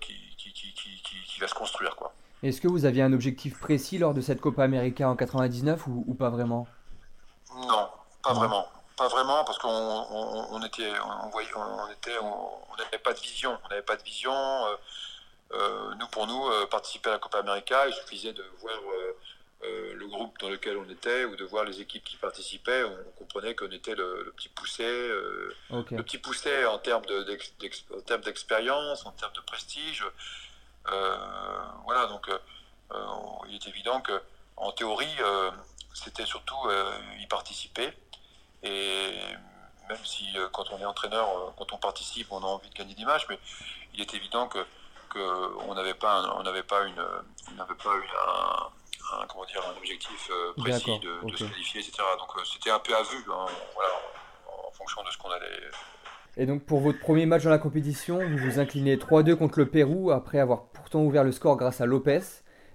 qui, 0.00 0.36
qui, 0.36 0.52
qui, 0.52 1.02
qui, 1.02 1.40
va 1.40 1.48
se 1.48 1.54
construire. 1.54 1.96
quoi. 1.96 2.12
Est-ce 2.44 2.60
que 2.60 2.68
vous 2.68 2.84
aviez 2.84 3.02
un 3.02 3.14
objectif 3.14 3.58
précis 3.58 3.96
lors 3.96 4.12
de 4.12 4.20
cette 4.20 4.38
Copa 4.38 4.64
América 4.64 5.08
en 5.08 5.16
99 5.16 5.86
ou, 5.86 6.12
pas 6.12 6.28
vraiment? 6.28 6.68
Non, 7.56 7.88
pas 8.22 8.34
vraiment. 8.34 8.68
Pas 8.98 9.08
vraiment 9.08 9.42
parce 9.44 9.56
qu'on 9.56 9.70
on, 9.70 10.62
était, 10.62 10.92
on, 11.22 11.30
voyait, 11.30 11.48
on 11.56 11.90
était, 11.90 12.18
on 12.18 12.76
n'avait 12.76 12.98
pas 12.98 13.14
de 13.14 13.18
vision. 13.18 13.56
On 13.64 13.68
n'avait 13.70 13.80
pas 13.80 13.96
de 13.96 14.02
vision. 14.02 14.34
Euh, 14.34 14.76
euh, 15.54 15.94
nous, 15.94 16.06
pour 16.08 16.26
nous, 16.26 16.46
euh, 16.48 16.66
participer 16.66 17.08
à 17.08 17.12
la 17.14 17.18
Copa 17.18 17.38
América, 17.38 17.88
il 17.88 17.94
suffisait 17.94 18.34
de 18.34 18.44
voir 18.60 18.74
le 19.62 20.06
groupe 20.06 20.38
dans 20.38 20.50
lequel 20.50 20.76
on 20.76 20.88
était 20.90 21.24
ou 21.24 21.36
de 21.36 21.44
voir 21.44 21.64
les 21.64 21.80
équipes 21.80 22.04
qui 22.04 22.18
participaient. 22.18 22.84
On, 22.84 23.18
comprenait 23.20 23.54
qu'on 23.54 23.70
était 23.70 23.94
le, 23.94 24.34
petit 24.36 24.50
poussé, 24.50 24.84
le 24.84 26.02
petit 26.02 26.18
poussé 26.18 26.66
en 26.66 26.78
termes 26.78 27.06
d'expérience, 28.22 29.06
en 29.06 29.12
termes 29.12 29.32
de 29.32 29.40
prestige. 29.40 30.04
Euh, 30.92 31.16
voilà, 31.84 32.06
donc 32.06 32.28
euh, 32.28 32.38
euh, 32.92 33.06
il 33.48 33.54
est 33.54 33.66
évident 33.68 34.00
que 34.00 34.22
en 34.56 34.72
théorie, 34.72 35.16
c'était 35.92 36.26
surtout 36.26 36.56
y 37.18 37.26
participer. 37.26 37.92
Et 38.62 39.18
même 39.88 40.04
si 40.04 40.26
quand 40.52 40.70
on 40.70 40.78
est 40.78 40.84
entraîneur, 40.84 41.52
quand 41.58 41.72
on 41.72 41.78
participe, 41.78 42.28
on 42.30 42.38
a 42.38 42.46
envie 42.46 42.70
de 42.70 42.74
gagner 42.74 42.94
des 42.94 43.04
matchs, 43.04 43.26
mais 43.28 43.38
il 43.94 44.00
est 44.00 44.14
évident 44.14 44.46
que 44.48 44.64
qu'on 45.12 45.74
n'avait 45.74 45.94
pas, 45.94 46.36
on 46.36 46.42
n'avait 46.44 46.62
pas 46.62 46.84
une, 46.84 47.04
on 47.50 47.54
n'avait 47.54 47.74
pas 47.74 47.94
un, 49.12 49.26
comment 49.26 49.44
dire, 49.44 49.62
un 49.66 49.76
objectif 49.76 50.30
précis 50.56 50.98
de, 51.00 51.36
se 51.36 51.44
qualifier, 51.44 51.80
etc. 51.80 51.98
Donc 52.18 52.30
c'était 52.46 52.70
un 52.70 52.78
peu 52.78 52.96
à 52.96 53.02
vue, 53.02 53.24
hein, 53.28 53.46
voilà, 53.74 53.94
en 54.66 54.70
fonction 54.70 55.02
de 55.02 55.10
ce 55.10 55.18
qu'on 55.18 55.30
allait 55.30 55.70
et 56.36 56.46
donc 56.46 56.64
pour 56.64 56.80
votre 56.80 56.98
premier 56.98 57.26
match 57.26 57.44
dans 57.44 57.50
la 57.50 57.58
compétition, 57.58 58.18
vous 58.18 58.38
vous 58.38 58.58
inclinez 58.58 58.96
3-2 58.96 59.36
contre 59.36 59.58
le 59.60 59.66
Pérou 59.66 60.10
après 60.10 60.38
avoir 60.38 60.64
pourtant 60.66 61.00
ouvert 61.00 61.24
le 61.24 61.32
score 61.32 61.56
grâce 61.56 61.80
à 61.80 61.86
Lopez. 61.86 62.20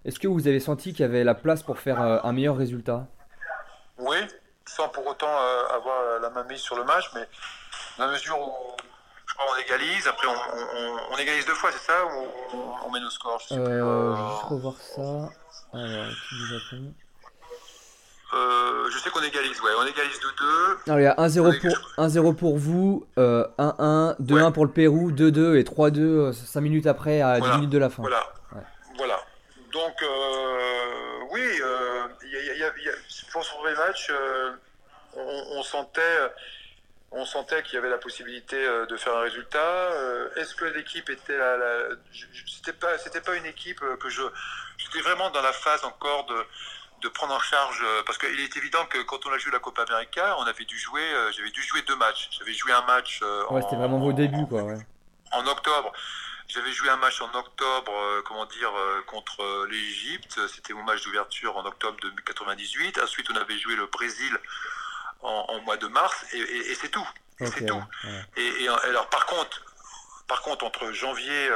Est-ce 0.05 0.19
que 0.19 0.27
vous 0.27 0.47
avez 0.47 0.59
senti 0.59 0.93
qu'il 0.93 1.01
y 1.01 1.03
avait 1.03 1.23
la 1.23 1.35
place 1.35 1.61
pour 1.61 1.77
faire 1.77 2.01
euh, 2.01 2.19
un 2.23 2.31
meilleur 2.31 2.55
résultat? 2.55 3.07
Oui, 3.97 4.17
sans 4.65 4.87
pour 4.89 5.05
autant 5.05 5.27
euh, 5.27 5.75
avoir 5.75 6.19
la 6.21 6.29
main 6.29 6.45
mise 6.45 6.59
sur 6.59 6.77
le 6.77 6.85
match, 6.85 7.11
mais 7.13 7.27
dans 7.97 8.05
la 8.05 8.13
mesure 8.13 8.39
où 8.39 8.51
je 9.25 9.33
crois 9.33 9.45
on 9.53 9.61
égalise, 9.61 10.07
après 10.07 10.27
on, 11.11 11.17
égalise 11.17 11.45
deux 11.45 11.53
fois, 11.53 11.71
c'est 11.71 11.91
ça? 11.91 12.05
Ou 12.05 12.57
on, 12.85 12.91
met 12.91 12.99
nos 12.99 13.09
scores 13.09 13.39
Je 13.41 13.55
sais 13.55 13.59
euh, 13.59 14.15
Juste 14.15 14.43
revoir 14.43 14.75
ça. 14.75 15.29
Alors, 15.73 16.11
Japon. 16.49 16.93
Euh, 18.31 18.89
je 18.91 18.97
sais 18.99 19.09
qu'on 19.09 19.23
égalise, 19.23 19.59
ouais, 19.61 19.71
on 19.79 19.85
égalise 19.85 20.19
de 20.19 20.27
2. 20.37 20.77
Alors 20.87 20.99
il 20.99 21.03
y 21.03 21.07
a 21.07 21.15
1-0 21.15 22.21
pour, 22.21 22.35
pour 22.35 22.57
vous, 22.57 23.07
1-1, 23.17 23.19
euh, 23.19 24.13
2-1 24.21 24.51
pour 24.51 24.65
le 24.65 24.71
Pérou, 24.71 25.11
2-2 25.11 25.55
et 25.57 25.63
3-2 25.63 26.33
5 26.33 26.59
euh, 26.59 26.61
minutes 26.61 26.85
après 26.85 27.21
à 27.21 27.39
10 27.39 27.49
minutes 27.53 27.69
de 27.71 27.79
la 27.79 27.89
fin. 27.89 28.03
Voilà. 28.03 28.31
voilà. 28.97 29.19
Donc 29.71 29.93
oui, 31.31 31.61
pour 33.31 33.43
ce 33.43 33.53
premier 33.55 33.75
match, 33.75 34.11
on, 35.15 35.63
sentait, 35.63 36.01
on 37.11 37.25
sentait 37.25 37.63
qu'il 37.63 37.75
y 37.75 37.77
avait 37.77 37.89
la 37.89 37.97
possibilité 37.97 38.57
de 38.89 38.95
faire 38.95 39.15
un 39.15 39.21
résultat. 39.21 39.89
Est-ce 40.35 40.53
que 40.53 40.65
l'équipe 40.65 41.09
était 41.09 41.37
la, 41.37 41.57
c'était 42.47 42.73
pas, 42.73 42.97
c'était 42.99 43.21
pas 43.21 43.35
une 43.35 43.45
équipe 43.45 43.79
que 43.99 44.09
je, 44.09 44.21
j'étais 44.77 45.01
vraiment 45.01 45.31
dans 45.31 45.41
la 45.41 45.53
phase 45.53 45.83
encore 45.83 46.25
de 46.27 46.35
de 47.01 47.07
prendre 47.07 47.33
en 47.33 47.39
charge 47.39 47.81
euh, 47.83 48.03
parce 48.05 48.17
qu'il 48.17 48.39
est 48.39 48.57
évident 48.57 48.85
que 48.85 48.99
quand 49.03 49.25
on 49.25 49.31
a 49.31 49.37
joué 49.37 49.51
la 49.51 49.59
Copa 49.59 49.83
América, 49.83 50.35
on 50.39 50.43
avait 50.43 50.65
dû 50.65 50.77
jouer, 50.77 51.01
euh, 51.01 51.31
j'avais 51.31 51.51
dû 51.51 51.61
jouer 51.61 51.81
deux 51.83 51.95
matchs. 51.95 52.29
J'avais 52.37 52.53
joué 52.53 52.71
un 52.71 52.81
match. 52.83 53.19
Euh, 53.23 53.45
ouais, 53.49 53.61
c'était 53.61 53.75
vraiment 53.75 53.99
vos 53.99 54.13
débuts, 54.13 54.45
quoi. 54.47 54.63
En 55.31 55.45
octobre. 55.45 55.91
J'avais 56.47 56.71
joué 56.71 56.89
un 56.89 56.97
match 56.97 57.21
en 57.21 57.31
octobre, 57.37 57.93
comment 58.25 58.47
dire, 58.47 58.71
contre 59.05 59.67
l'Égypte. 59.69 60.39
C'était 60.47 60.73
mon 60.73 60.81
match 60.81 61.03
d'ouverture 61.03 61.55
en 61.55 61.63
octobre 61.63 61.99
de 62.01 62.09
98. 62.09 62.99
Ensuite, 63.03 63.27
on 63.31 63.35
avait 63.35 63.59
joué 63.59 63.75
le 63.75 63.85
Brésil 63.85 64.35
en, 65.21 65.61
mois 65.61 65.77
de 65.77 65.85
mars, 65.85 66.25
et, 66.33 66.73
c'est 66.73 66.89
tout. 66.89 67.07
c'est 67.37 67.67
tout. 67.67 67.83
Et, 68.35 68.67
alors, 68.67 69.07
par 69.09 69.27
contre, 69.27 69.63
par 70.27 70.41
contre, 70.41 70.65
entre 70.65 70.91
janvier, 70.91 71.51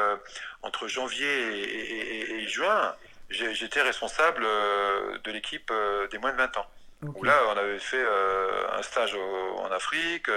entre 0.62 0.88
janvier 0.88 2.44
et 2.44 2.48
juin, 2.48 2.94
j'étais 3.34 3.82
responsable 3.82 4.44
euh, 4.46 5.18
de 5.24 5.32
l'équipe 5.32 5.70
euh, 5.72 6.08
des 6.08 6.18
moins 6.18 6.32
de 6.32 6.38
20 6.38 6.58
ans. 6.58 6.68
Où 7.16 7.26
là, 7.26 7.38
on 7.50 7.58
avait 7.58 7.80
fait 7.80 8.02
euh, 8.02 8.78
un 8.78 8.82
stage 8.82 9.14
en 9.58 9.70
Afrique 9.72 10.30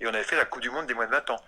et 0.00 0.06
on 0.06 0.10
avait 0.14 0.22
fait 0.22 0.36
la 0.36 0.44
Coupe 0.44 0.62
du 0.62 0.70
Monde 0.70 0.86
des 0.86 0.94
moins 0.94 1.06
de 1.06 1.10
20 1.10 1.30
ans. 1.30 1.40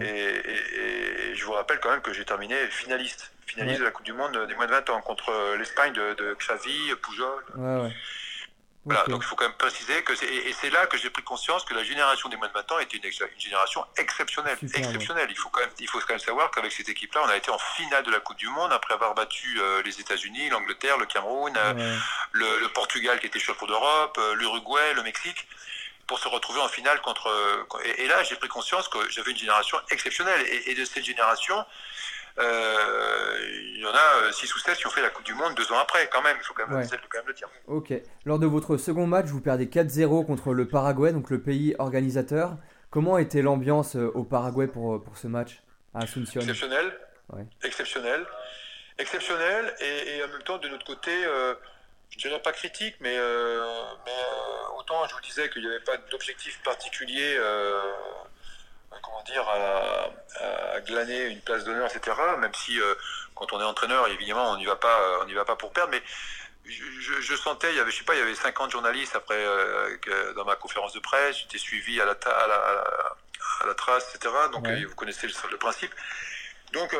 Et, 0.00 1.34
je 1.34 1.44
vous 1.44 1.52
rappelle 1.52 1.80
quand 1.80 1.90
même 1.90 2.02
que 2.02 2.12
j'ai 2.12 2.24
terminé 2.24 2.54
finaliste, 2.68 3.32
finaliste 3.46 3.80
de 3.80 3.84
la 3.84 3.90
Coupe 3.90 4.04
du 4.04 4.12
Monde 4.12 4.46
des 4.46 4.54
moins 4.54 4.66
de 4.66 4.70
20 4.70 4.90
ans 4.90 5.00
contre 5.00 5.56
l'Espagne 5.58 5.92
de, 5.92 6.14
de, 6.14 6.34
Xavi, 6.34 6.94
Pujol. 7.02 7.92
Voilà, 8.84 9.04
donc 9.04 9.22
il 9.22 9.26
faut 9.26 9.36
quand 9.36 9.44
même 9.44 9.56
préciser 9.56 10.02
que 10.02 10.16
c'est, 10.16 10.26
et 10.26 10.52
c'est 10.60 10.70
là 10.70 10.86
que 10.86 10.98
j'ai 10.98 11.08
pris 11.08 11.22
conscience 11.22 11.64
que 11.64 11.72
la 11.72 11.84
génération 11.84 12.28
des 12.28 12.36
moins 12.36 12.48
de 12.48 12.52
20 12.52 12.72
ans 12.72 12.78
était 12.80 12.96
une, 12.96 13.04
une 13.04 13.40
génération 13.40 13.86
exceptionnelle, 13.96 14.58
exceptionnelle. 14.74 15.28
Il 15.30 15.36
faut 15.36 15.50
quand 15.50 15.60
même, 15.60 15.70
il 15.78 15.88
faut 15.88 16.00
quand 16.00 16.10
même 16.10 16.18
savoir 16.18 16.50
qu'avec 16.50 16.72
cette 16.72 16.88
équipe-là, 16.88 17.22
on 17.24 17.28
a 17.28 17.36
été 17.36 17.52
en 17.52 17.58
finale 17.58 18.02
de 18.02 18.10
la 18.10 18.18
Coupe 18.18 18.38
du 18.38 18.48
Monde 18.48 18.72
après 18.72 18.94
avoir 18.94 19.14
battu 19.14 19.60
euh, 19.60 19.82
les 19.84 20.00
États-Unis, 20.00 20.50
l'Angleterre, 20.50 20.98
le 20.98 21.06
Cameroun, 21.06 21.52
euh, 21.56 21.96
le, 22.32 22.66
Portugal 22.74 23.20
qui 23.20 23.26
était 23.26 23.38
champion 23.38 23.66
d'Europe, 23.66 24.16
euh, 24.18 24.34
l'Uruguay, 24.34 24.94
le 24.94 25.04
Mexique 25.04 25.46
pour 26.08 26.18
se 26.18 26.26
retrouver 26.26 26.60
en 26.60 26.68
finale 26.68 27.00
contre. 27.00 27.32
Et, 27.98 28.08
là, 28.08 28.24
j'ai 28.24 28.34
pris 28.34 28.48
conscience 28.48 28.88
que 28.88 28.98
j'avais 29.10 29.30
une 29.30 29.36
génération 29.36 29.78
exceptionnelle. 29.90 30.44
Et, 30.48 30.72
et 30.72 30.74
de 30.74 30.84
cette 30.84 31.04
génération, 31.04 31.64
il 32.38 33.80
y 33.80 33.84
en 33.84 33.90
a 33.90 34.32
6 34.32 34.46
euh, 34.46 34.54
ou 34.54 34.58
7 34.58 34.76
qui 34.76 34.86
ont 34.86 34.90
fait 34.90 35.02
la 35.02 35.10
Coupe 35.10 35.24
du 35.24 35.34
Monde 35.34 35.54
deux 35.54 35.70
ans 35.72 35.78
après, 35.78 36.08
quand 36.12 36.22
même, 36.22 36.36
il 36.40 36.44
faut 36.44 36.54
quand 36.54 36.68
même, 36.68 36.80
le 37.26 37.32
dire. 37.34 37.48
Ok. 37.66 37.92
Lors 38.24 38.38
de 38.38 38.46
votre 38.46 38.76
second 38.76 39.06
match, 39.06 39.26
vous 39.26 39.40
perdez 39.40 39.66
4-0 39.66 40.26
contre 40.26 40.52
le 40.52 40.66
Paraguay, 40.66 41.12
donc 41.12 41.30
le 41.30 41.40
pays 41.40 41.74
organisateur. 41.78 42.56
Comment 42.90 43.18
était 43.18 43.42
l'ambiance 43.42 43.96
euh, 43.96 44.10
au 44.14 44.24
Paraguay 44.24 44.66
pour, 44.66 45.02
pour 45.02 45.16
ce 45.16 45.26
match 45.26 45.62
à 45.94 46.00
Asunción? 46.00 46.42
Exceptionnel. 46.42 46.92
Exceptionnel. 47.62 48.26
Exceptionnel. 48.98 49.74
Et, 49.80 50.22
en 50.22 50.28
même 50.28 50.42
temps, 50.42 50.58
de 50.58 50.68
notre 50.68 50.84
côté, 50.84 51.10
je 52.12 52.18
dirais 52.18 52.40
pas 52.40 52.52
critique, 52.52 52.96
mais, 53.00 53.16
euh, 53.16 53.82
mais 54.04 54.12
euh, 54.12 54.78
autant 54.78 55.06
je 55.08 55.14
vous 55.14 55.20
disais 55.20 55.48
qu'il 55.50 55.62
n'y 55.62 55.68
avait 55.68 55.80
pas 55.80 55.96
d'objectif 56.10 56.60
particulier, 56.62 57.36
euh, 57.38 57.80
comment 59.02 59.22
dire, 59.22 59.48
à, 59.48 60.80
glaner 60.80 61.26
une 61.26 61.40
place 61.40 61.64
d'honneur, 61.64 61.88
etc. 61.94 62.16
Même 62.38 62.54
si 62.54 62.78
quand 63.34 63.52
on 63.52 63.60
est 63.60 63.64
entraîneur, 63.64 64.08
évidemment, 64.08 64.50
on 64.50 64.56
n'y 64.56 64.66
va 64.66 64.76
pas, 64.76 65.18
on 65.20 65.26
n'y 65.26 65.34
va 65.34 65.44
pas 65.44 65.56
pour 65.56 65.72
perdre, 65.72 65.92
mais 65.92 66.02
je, 66.64 67.36
sentais, 67.36 67.70
il 67.72 67.76
y 67.76 67.80
avait, 67.80 67.90
je 67.90 67.98
sais 67.98 68.04
pas, 68.04 68.14
il 68.14 68.18
y 68.18 68.22
avait 68.22 68.34
50 68.34 68.70
journalistes 68.70 69.16
après 69.16 69.44
dans 70.34 70.44
ma 70.44 70.56
conférence 70.56 70.92
de 70.92 71.00
presse, 71.00 71.38
j'étais 71.38 71.58
suivi 71.58 72.00
à 72.00 72.04
la, 72.04 72.12
à 72.12 72.46
la, 72.46 72.84
à 73.60 73.66
la, 73.66 73.74
trace, 73.74 74.14
etc. 74.14 74.34
Donc 74.52 74.66
vous 74.68 74.94
connaissez 74.94 75.26
le, 75.26 75.58
principe. 75.58 75.94
Donc 76.72 76.96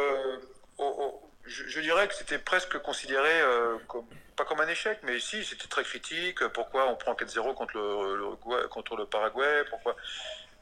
je, 1.47 1.81
dirais 1.81 2.09
que 2.09 2.15
c'était 2.15 2.39
presque 2.39 2.79
considéré 2.79 3.43
comme 3.89 4.07
pas 4.37 4.45
comme 4.45 4.61
un 4.61 4.69
échec, 4.69 4.99
mais 5.03 5.19
si, 5.21 5.45
c'était 5.45 5.69
très 5.69 5.85
critique. 5.85 6.47
Pourquoi 6.49 6.89
on 6.89 6.97
prend 6.97 7.13
4-0 7.13 7.55
contre 7.55 7.77
le, 7.77 8.67
contre 8.69 8.97
le 8.97 9.07
Paraguay 9.07 9.65
Pourquoi 9.71 9.97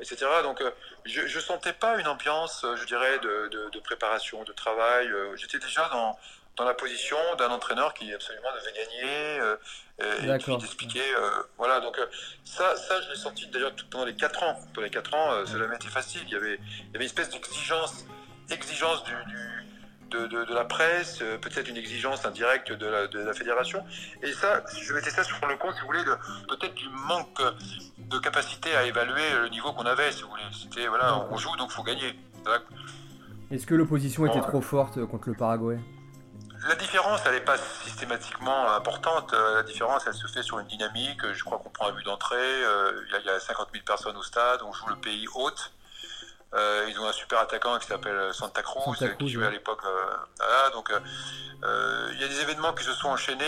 etc. 0.00 0.26
Donc, 0.42 0.60
euh, 0.60 0.70
je 1.04 1.22
ne 1.22 1.42
sentais 1.42 1.72
pas 1.72 1.98
une 1.98 2.08
ambiance, 2.08 2.64
je 2.76 2.84
dirais, 2.86 3.18
de, 3.18 3.80
préparation, 3.80 4.42
de 4.44 4.52
travail. 4.52 5.08
Euh, 5.08 5.36
j'étais 5.36 5.58
déjà 5.58 5.88
dans, 5.88 6.18
dans 6.56 6.64
la 6.64 6.74
position 6.74 7.16
d'un 7.38 7.50
entraîneur 7.50 7.94
qui 7.94 8.12
absolument 8.12 8.48
devait 8.54 8.72
gagner 8.72 9.40
euh, 9.40 9.56
et 10.36 10.38
puis 10.38 10.56
d'expliquer. 10.56 11.02
voilà, 11.58 11.80
donc 11.80 11.98
ça, 12.44 12.76
ça, 12.76 13.00
je 13.02 13.10
l'ai 13.10 13.16
senti 13.16 13.46
d'ailleurs 13.48 13.72
pendant 13.90 14.04
les 14.04 14.14
4 14.14 14.42
ans. 14.42 14.58
Pendant 14.74 14.84
les 14.84 14.90
4 14.90 15.14
ans, 15.14 15.46
cela 15.46 15.66
m'a 15.66 15.76
été 15.76 15.88
facile. 15.88 16.22
Il 16.26 16.32
y 16.32 16.36
avait, 16.36 16.54
il 16.54 16.92
y 16.92 16.96
avait 16.96 17.04
une 17.04 17.10
espèce 17.10 17.30
d'exigence 17.30 18.04
exigence 18.52 19.04
du 19.04 19.14
de, 20.10 20.54
la 20.54 20.64
presse, 20.64 21.20
euh, 21.22 21.38
peut-être 21.38 21.68
une 21.68 21.76
exigence 21.76 22.24
indirecte 22.24 22.72
de 22.72 22.86
la, 22.86 23.32
fédération. 23.32 23.84
Et 24.22 24.32
ça, 24.32 24.62
je 24.80 24.92
mettais 24.92 25.10
ça 25.10 25.24
sur 25.24 25.46
le 25.46 25.56
compte, 25.56 25.74
si 25.74 25.80
vous 25.80 25.86
voulez, 25.86 26.04
peut-être 26.48 26.74
du 26.74 26.88
manque 26.88 27.40
de 27.98 28.18
capacité 28.18 28.74
à 28.74 28.84
évaluer 28.84 29.22
le 29.42 29.48
niveau 29.48 29.72
qu'on 29.72 29.86
avait, 29.86 30.12
si 30.12 30.22
vous 30.22 30.30
voulez. 30.30 30.42
C'était, 30.52 30.86
voilà, 30.88 31.26
on 31.30 31.36
joue, 31.36 31.54
donc 31.56 31.70
il 31.70 31.74
faut 31.74 31.82
gagner. 31.82 32.18
Est-ce 33.50 33.66
que 33.66 33.74
l'opposition 33.74 34.26
était 34.26 34.40
trop 34.40 34.60
forte 34.60 35.04
contre 35.06 35.28
le 35.28 35.34
Paraguay? 35.34 35.78
La 36.68 36.74
différence, 36.74 37.20
elle 37.24 37.32
n'est 37.32 37.40
pas 37.40 37.56
systématiquement 37.56 38.70
importante. 38.72 39.32
Euh, 39.32 39.56
la 39.56 39.62
différence, 39.62 40.06
elle 40.06 40.14
se 40.14 40.26
fait 40.26 40.42
sur 40.42 40.58
une 40.58 40.66
dynamique. 40.66 41.20
Je 41.32 41.42
crois 41.42 41.58
qu'on 41.58 41.70
prend 41.70 41.88
un 41.88 41.92
but 41.92 42.04
d'entrée. 42.04 42.36
Euh, 42.36 43.02
il 43.08 43.26
y, 43.26 43.30
a 43.30 43.40
50 43.40 43.68
000 43.72 43.84
personnes 43.84 44.16
au 44.16 44.22
stade. 44.22 44.60
On 44.62 44.72
joue 44.72 44.88
le 44.88 44.96
pays 44.96 45.26
hôte. 45.34 45.72
Euh, 46.52 46.86
ils 46.88 46.98
ont 46.98 47.06
un 47.06 47.12
super 47.12 47.38
attaquant 47.38 47.78
qui 47.78 47.86
s'appelle 47.86 48.34
Santa 48.34 48.62
Cruz, 48.62 48.96
qui 49.18 49.28
jouait 49.28 49.46
à 49.46 49.50
l'époque. 49.50 49.80
Euh, 49.84 50.70
donc, 50.72 50.90
euh, 50.90 52.10
il 52.12 52.20
y 52.20 52.24
a 52.24 52.28
des 52.28 52.40
événements 52.40 52.72
qui 52.72 52.84
se 52.84 52.92
sont 52.92 53.08
enchaînés. 53.08 53.44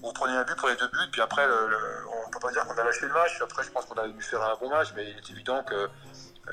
vous 0.00 0.12
prenez 0.12 0.34
un 0.34 0.44
but, 0.44 0.56
pour 0.56 0.68
les 0.68 0.76
deux 0.76 0.88
buts, 0.88 1.10
puis 1.10 1.22
après, 1.22 1.44
on 1.44 2.28
ne 2.28 2.32
peut 2.32 2.40
pas 2.40 2.52
dire 2.52 2.66
qu'on 2.66 2.76
a 2.76 2.84
lâché 2.84 3.06
le 3.06 3.12
match. 3.12 3.40
Après, 3.40 3.62
je 3.62 3.70
pense 3.70 3.86
qu'on 3.86 3.94
a 3.94 4.06
dû 4.08 4.22
faire 4.22 4.42
un 4.42 4.56
bon 4.56 4.68
match, 4.68 4.88
mais 4.94 5.10
il 5.10 5.16
est 5.16 5.30
évident 5.30 5.62
que 5.62 5.88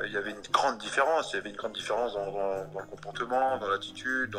il 0.05 0.11
y 0.11 0.17
avait 0.17 0.31
une 0.31 0.41
grande 0.51 0.77
différence. 0.77 1.33
Il 1.33 1.37
y 1.37 1.39
avait 1.39 1.49
une 1.49 1.57
grande 1.57 1.73
différence 1.73 2.13
dans, 2.13 2.25
le 2.25 2.85
comportement, 2.89 3.57
dans 3.57 3.67
l'attitude. 3.67 4.37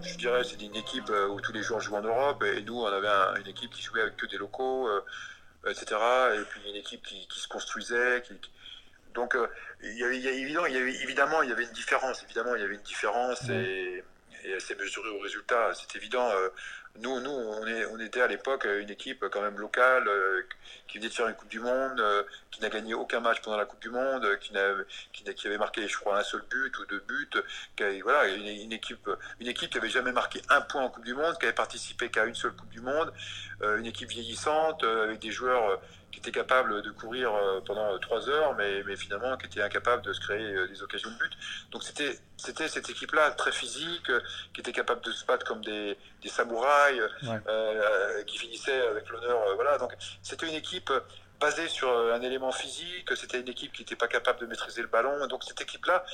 je 0.00 0.16
dirais, 0.18 0.44
c'est 0.44 0.62
une 0.62 0.76
équipe 0.76 1.10
où 1.30 1.40
tous 1.40 1.52
les 1.52 1.62
joueurs 1.62 1.80
jouent 1.80 1.96
en 1.96 2.02
Europe, 2.02 2.44
et 2.44 2.62
nous, 2.62 2.80
on 2.80 2.86
avait 2.86 3.40
une 3.40 3.48
équipe 3.48 3.72
qui 3.72 3.82
jouait 3.82 4.02
avec 4.02 4.16
que 4.16 4.26
des 4.26 4.36
locaux, 4.36 4.88
etc. 5.66 5.96
Et 6.36 6.44
puis 6.44 6.60
une 6.70 6.76
équipe 6.76 7.04
qui, 7.04 7.26
se 7.28 7.48
construisait, 7.48 8.22
qui 8.22 8.34
donc, 9.14 9.34
euh, 9.34 9.46
il, 9.82 9.98
y 9.98 10.04
avait, 10.04 10.18
évidemment, 10.18 11.42
il 11.42 11.48
y 11.48 11.52
avait 11.52 11.64
une 11.64 11.72
différence. 11.72 12.22
Évidemment, 12.24 12.54
il 12.54 12.62
y 12.62 12.64
avait 12.64 12.74
une 12.74 12.82
différence 12.82 13.48
et, 13.48 14.04
elle 14.44 14.60
s'est 14.60 14.76
mesurée 14.76 15.10
au 15.10 15.18
résultat. 15.18 15.72
C'est 15.74 15.96
évident. 15.96 16.30
Euh, 16.30 16.48
nous, 17.00 17.20
nous 17.20 17.30
on, 17.30 17.98
était 18.00 18.22
à 18.22 18.26
l'époque 18.26 18.64
une 18.64 18.90
équipe 18.90 19.24
quand 19.30 19.42
même 19.42 19.58
locale 19.58 20.08
euh, 20.08 20.42
qui 20.88 20.98
venait 20.98 21.08
de 21.08 21.14
faire 21.14 21.28
une 21.28 21.34
Coupe 21.34 21.48
du 21.48 21.60
Monde, 21.60 22.02
qui 22.50 22.60
n'a 22.60 22.70
gagné 22.70 22.94
aucun 22.94 23.20
match 23.20 23.40
pendant 23.42 23.56
la 23.56 23.66
Coupe 23.66 23.80
du 23.80 23.90
Monde, 23.90 24.26
qui, 24.40 24.52
qui, 25.12 25.46
avait 25.46 25.58
marqué, 25.58 25.86
je 25.86 25.96
crois, 25.96 26.18
un 26.18 26.24
seul 26.24 26.42
but 26.50 26.76
ou 26.78 26.86
deux 26.86 27.00
buts. 27.06 27.28
voilà, 28.02 28.26
une, 28.28 28.72
équipe, 28.72 29.08
une 29.38 29.46
équipe 29.46 29.70
qui 29.70 29.78
avait 29.78 29.90
jamais 29.90 30.12
marqué 30.12 30.40
un 30.48 30.60
point 30.60 30.82
en 30.82 30.88
Coupe 30.88 31.04
du 31.04 31.14
Monde, 31.14 31.36
qui 31.38 31.44
avait 31.44 31.54
participé 31.54 32.08
qu'à 32.08 32.24
une 32.24 32.34
seule 32.34 32.52
Coupe 32.52 32.70
du 32.70 32.80
Monde, 32.80 33.12
une 33.60 33.86
équipe 33.86 34.08
vieillissante 34.08 34.82
avec 34.82 35.18
des 35.20 35.30
joueurs 35.30 35.80
qui 36.10 36.18
était 36.20 36.32
capable 36.32 36.82
de 36.82 36.90
courir 36.90 37.34
euh, 37.34 37.60
pendant 37.64 37.92
euh, 37.92 37.98
trois 37.98 38.28
heures, 38.28 38.54
mais, 38.56 38.82
mais 38.84 38.96
finalement 38.96 39.36
qui 39.36 39.46
était 39.46 39.62
incapable 39.62 40.02
de 40.02 40.12
se 40.12 40.20
créer 40.20 40.54
euh, 40.54 40.68
des 40.68 40.82
occasions 40.82 41.10
de 41.10 41.16
but. 41.16 41.32
Donc 41.70 41.82
c'était 41.82 42.18
c'était 42.36 42.68
cette 42.68 42.88
équipe-là 42.88 43.32
très 43.32 43.52
physique, 43.52 44.10
qui 44.54 44.60
était 44.60 44.72
capable 44.72 45.00
de 45.02 45.12
se 45.12 45.24
battre 45.26 45.44
comme 45.44 45.62
des, 45.64 45.96
des 46.22 46.28
samouraïs, 46.28 47.02
qui 48.26 48.38
finissait 48.38 48.80
avec 48.86 49.08
l'honneur. 49.08 49.38
voilà, 49.56 49.76
donc 49.78 49.92
c'était 50.22 50.46
une 50.46 50.54
équipe 50.54 50.92
basée 51.40 51.68
sur 51.68 51.90
un 51.90 52.20
élément 52.22 52.52
physique. 52.52 53.16
C'était 53.16 53.40
une 53.40 53.48
équipe 53.48 53.72
qui 53.72 53.82
n'était 53.82 53.96
pas 53.96 54.08
capable 54.08 54.40
de 54.40 54.46
maîtriser 54.46 54.82
le 54.82 54.88
ballon. 54.88 55.26
Donc 55.26 55.42
cette 55.44 55.60
équipe-là, 55.60 56.04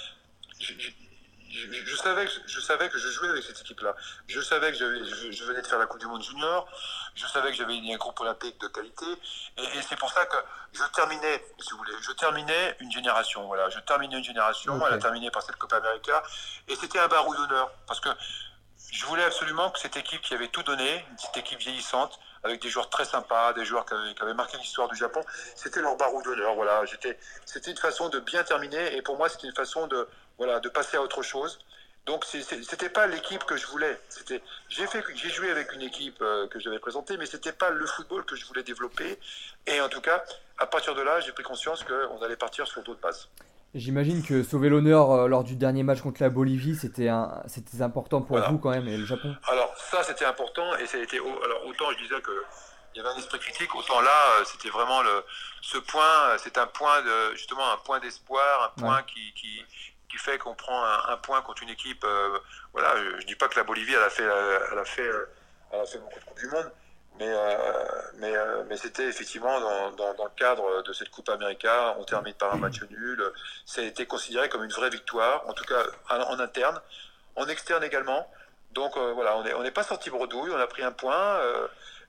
je, 1.55 1.97
savais, 1.97 2.27
je 2.47 2.61
savais 2.61 2.89
que 2.89 2.99
je 2.99 3.09
jouais 3.09 3.29
avec 3.29 3.45
cette 3.45 3.61
équipe-là. 3.61 3.95
Je 4.27 4.41
savais 4.41 4.73
que 4.73 4.79
je, 4.79 5.45
venais 5.45 5.63
de 5.63 5.67
faire 5.67 5.79
la 5.79 5.87
Coupe 5.87 6.01
du 6.01 6.07
Monde 6.07 6.23
junior. 6.23 6.67
Je 7.15 7.27
savais 7.27 7.51
que 7.51 7.57
j'avais 7.57 7.75
un 7.75 7.97
groupe 7.97 8.19
olympique 8.21 8.61
de 8.61 8.69
qualité. 8.69 9.07
Et, 9.59 9.83
c'est 9.89 9.99
pour 9.99 10.11
ça 10.11 10.25
que 10.27 10.37
je 10.73 10.83
terminais, 10.95 11.45
si 11.61 11.71
vous 11.71 11.79
voulez, 11.79 11.93
je 12.01 12.13
terminais 12.13 12.77
une 12.81 12.91
génération. 12.91 13.47
Voilà, 13.47 13.71
je 13.71 13.79
terminais 13.81 14.17
une 14.17 14.25
génération. 14.25 14.85
Elle 14.87 14.95
a 14.95 14.99
terminé 14.99 15.31
par 15.31 15.43
cette 15.43 15.57
Coupe 15.57 15.73
América. 15.73 16.23
Et 16.69 16.77
c'était 16.77 16.99
un 16.99 17.09
barou 17.09 17.35
d'honneur. 17.37 17.71
Parce 17.87 18.01
que 18.01 18.11
je 18.93 19.05
voulais 19.07 19.25
absolument 19.25 19.71
que 19.71 19.79
cette 19.79 19.97
équipe 19.97 20.23
qui 20.23 20.35
avait 20.35 20.49
tout 20.49 20.63
donné, 20.63 21.05
cette 21.19 21.37
équipe 21.37 21.59
vieillissante, 21.59 22.19
avec 22.45 22.61
des 22.61 22.69
joueurs 22.69 22.91
très 22.91 23.07
sympas, 23.07 23.55
des 23.55 23.65
joueurs 23.65 23.87
qui 23.87 23.95
avaient, 24.21 24.35
marqué 24.35 24.59
l'histoire 24.59 24.87
du 24.89 24.97
Japon, 24.97 25.21
c'était 25.57 25.81
leur 25.81 25.97
barou 25.97 26.23
d'honneur. 26.23 26.55
Voilà, 26.55 26.83
c'était 27.47 27.71
une 27.71 27.77
façon 27.77 28.09
de 28.11 28.21
bien 28.21 28.45
terminer. 28.45 28.97
Et 28.97 29.03
pour 29.03 29.17
moi, 29.17 29.29
c'était 29.29 29.47
une 29.47 29.55
façon 29.55 29.87
de 29.87 30.07
voilà, 30.39 30.61
de 30.61 30.69
passer 30.69 30.97
à 30.97 31.03
autre 31.03 31.23
chose. 31.23 31.59
Donc 32.07 32.25
c'était 32.27 32.91
pas 32.91 33.07
l'équipe 33.07 33.45
que 33.45 33.57
je 33.57 33.67
voulais. 33.67 33.99
C'était 34.11 34.43
j'ai 34.69 34.87
fait 34.87 35.03
j'ai 35.15 35.31
joué 35.31 35.51
avec 35.51 35.73
une 35.73 35.81
équipe 35.81 36.21
euh, 36.21 36.47
que 36.49 36.61
j'avais 36.61 36.79
présentée, 36.79 37.17
mais 37.17 37.25
c'était 37.25 37.53
pas 37.53 37.71
le 37.71 37.87
football 37.87 38.25
que 38.27 38.37
je 38.37 38.45
voulais 38.45 38.63
développer. 38.63 39.19
Et 39.67 39.81
en 39.81 39.89
tout 39.89 40.03
cas, 40.03 40.23
à 40.59 40.67
partir 40.67 40.95
de 40.95 41.01
là, 41.01 41.21
j'ai 41.21 41.33
pris 41.33 41.43
conscience 41.43 41.83
qu'on 41.83 42.21
allait 42.23 42.37
partir 42.37 42.67
sur 42.67 42.83
d'autres 42.83 43.01
bases. 43.01 43.31
J'imagine 43.75 44.23
que 44.23 44.43
sauver 44.43 44.69
l'honneur 44.69 45.11
euh, 45.11 45.29
lors 45.29 45.45
du 45.45 45.57
dernier 45.57 45.83
match 45.83 46.03
contre 46.03 46.23
la 46.23 46.29
Bolivie, 46.29 46.77
c'était 46.77 47.11
c'était 47.47 47.81
important 47.83 48.21
pour 48.21 48.39
vous 48.39 48.59
quand 48.59 48.71
même 48.71 48.87
et 48.87 48.99
le 48.99 49.07
Japon. 49.07 49.35
Alors 49.49 49.75
ça, 49.79 50.03
c'était 50.03 50.27
important 50.27 50.77
et 50.77 50.87
ça 50.87 50.99
a 50.99 51.01
été 51.01 51.17
alors 51.19 51.67
autant 51.67 51.91
je 51.93 52.03
disais 52.03 52.21
que 52.21 52.45
il 52.95 52.99
y 52.99 53.01
avait 53.01 53.13
un 53.13 53.19
esprit 53.19 53.41
critique, 53.41 53.75
autant 53.75 54.01
là, 54.01 54.39
euh, 54.39 54.45
c'était 54.45 54.69
vraiment 54.69 55.03
le 55.03 55.25
ce 55.63 55.79
point, 55.79 56.37
c'est 56.39 56.59
un 56.59 56.67
point 56.67 57.03
de 57.03 57.35
justement 57.35 57.73
un 57.73 57.79
point 57.79 57.99
d'espoir, 57.99 58.73
un 58.77 58.81
point 58.81 59.03
qui, 59.03 59.33
qui 59.35 59.65
qui 60.15 60.19
fait 60.19 60.39
qu'on 60.39 60.55
prend 60.55 60.85
un, 60.85 61.17
point 61.17 61.43
contre 61.43 61.63
une 61.65 61.71
équipe. 61.71 62.05
Euh, 62.05 62.39
voilà, 62.73 62.95
je, 62.97 63.17
ne 63.17 63.23
dis 63.23 63.35
pas 63.35 63.49
que 63.49 63.57
la 63.57 63.65
Bolivie, 63.65 63.95
elle 63.95 64.03
a 64.03 64.11
fait, 64.11 64.23
fait, 64.23 64.29
euh, 65.03 65.27
elle 65.73 65.81
a 65.81 65.87
fait 65.87 65.99
beaucoup 65.99 66.21
de 66.21 66.25
Coupes 66.25 66.39
du 66.39 66.47
Monde, 66.49 66.71
mais, 67.19 67.29
euh, 67.29 68.03
mais, 68.19 68.33
mais 68.69 68.77
c'était 68.77 69.07
effectivement 69.07 69.59
dans, 69.61 69.91
dans, 70.15 70.25
le 70.25 70.37
cadre 70.37 70.83
de 70.83 70.93
cette 70.93 71.11
Coupe 71.11 71.29
América, 71.29 71.97
on 71.99 72.05
termine 72.05 72.35
par 72.35 72.55
un 72.55 72.59
match 72.59 72.81
nul. 72.91 73.25
Ça 73.67 73.81
a 73.81 73.85
été 73.85 74.07
considéré 74.07 74.49
comme 74.49 74.63
une 74.63 74.71
vraie 74.71 74.91
victoire, 74.91 75.49
en 75.49 75.53
tout 75.53 75.65
cas 75.65 75.83
en, 76.09 76.39
interne, 76.39 76.81
en 77.35 77.49
externe 77.49 77.83
également. 77.83 78.31
Donc 78.71 78.97
voilà, 78.97 79.37
on 79.37 79.43
n'est 79.43 79.55
on 79.55 79.71
pas 79.73 79.85
sorti 79.85 80.11
bredouille, 80.11 80.51
on 80.53 80.59
a 80.59 80.67
pris 80.67 80.83
un 80.83 80.93
point. 80.93 81.41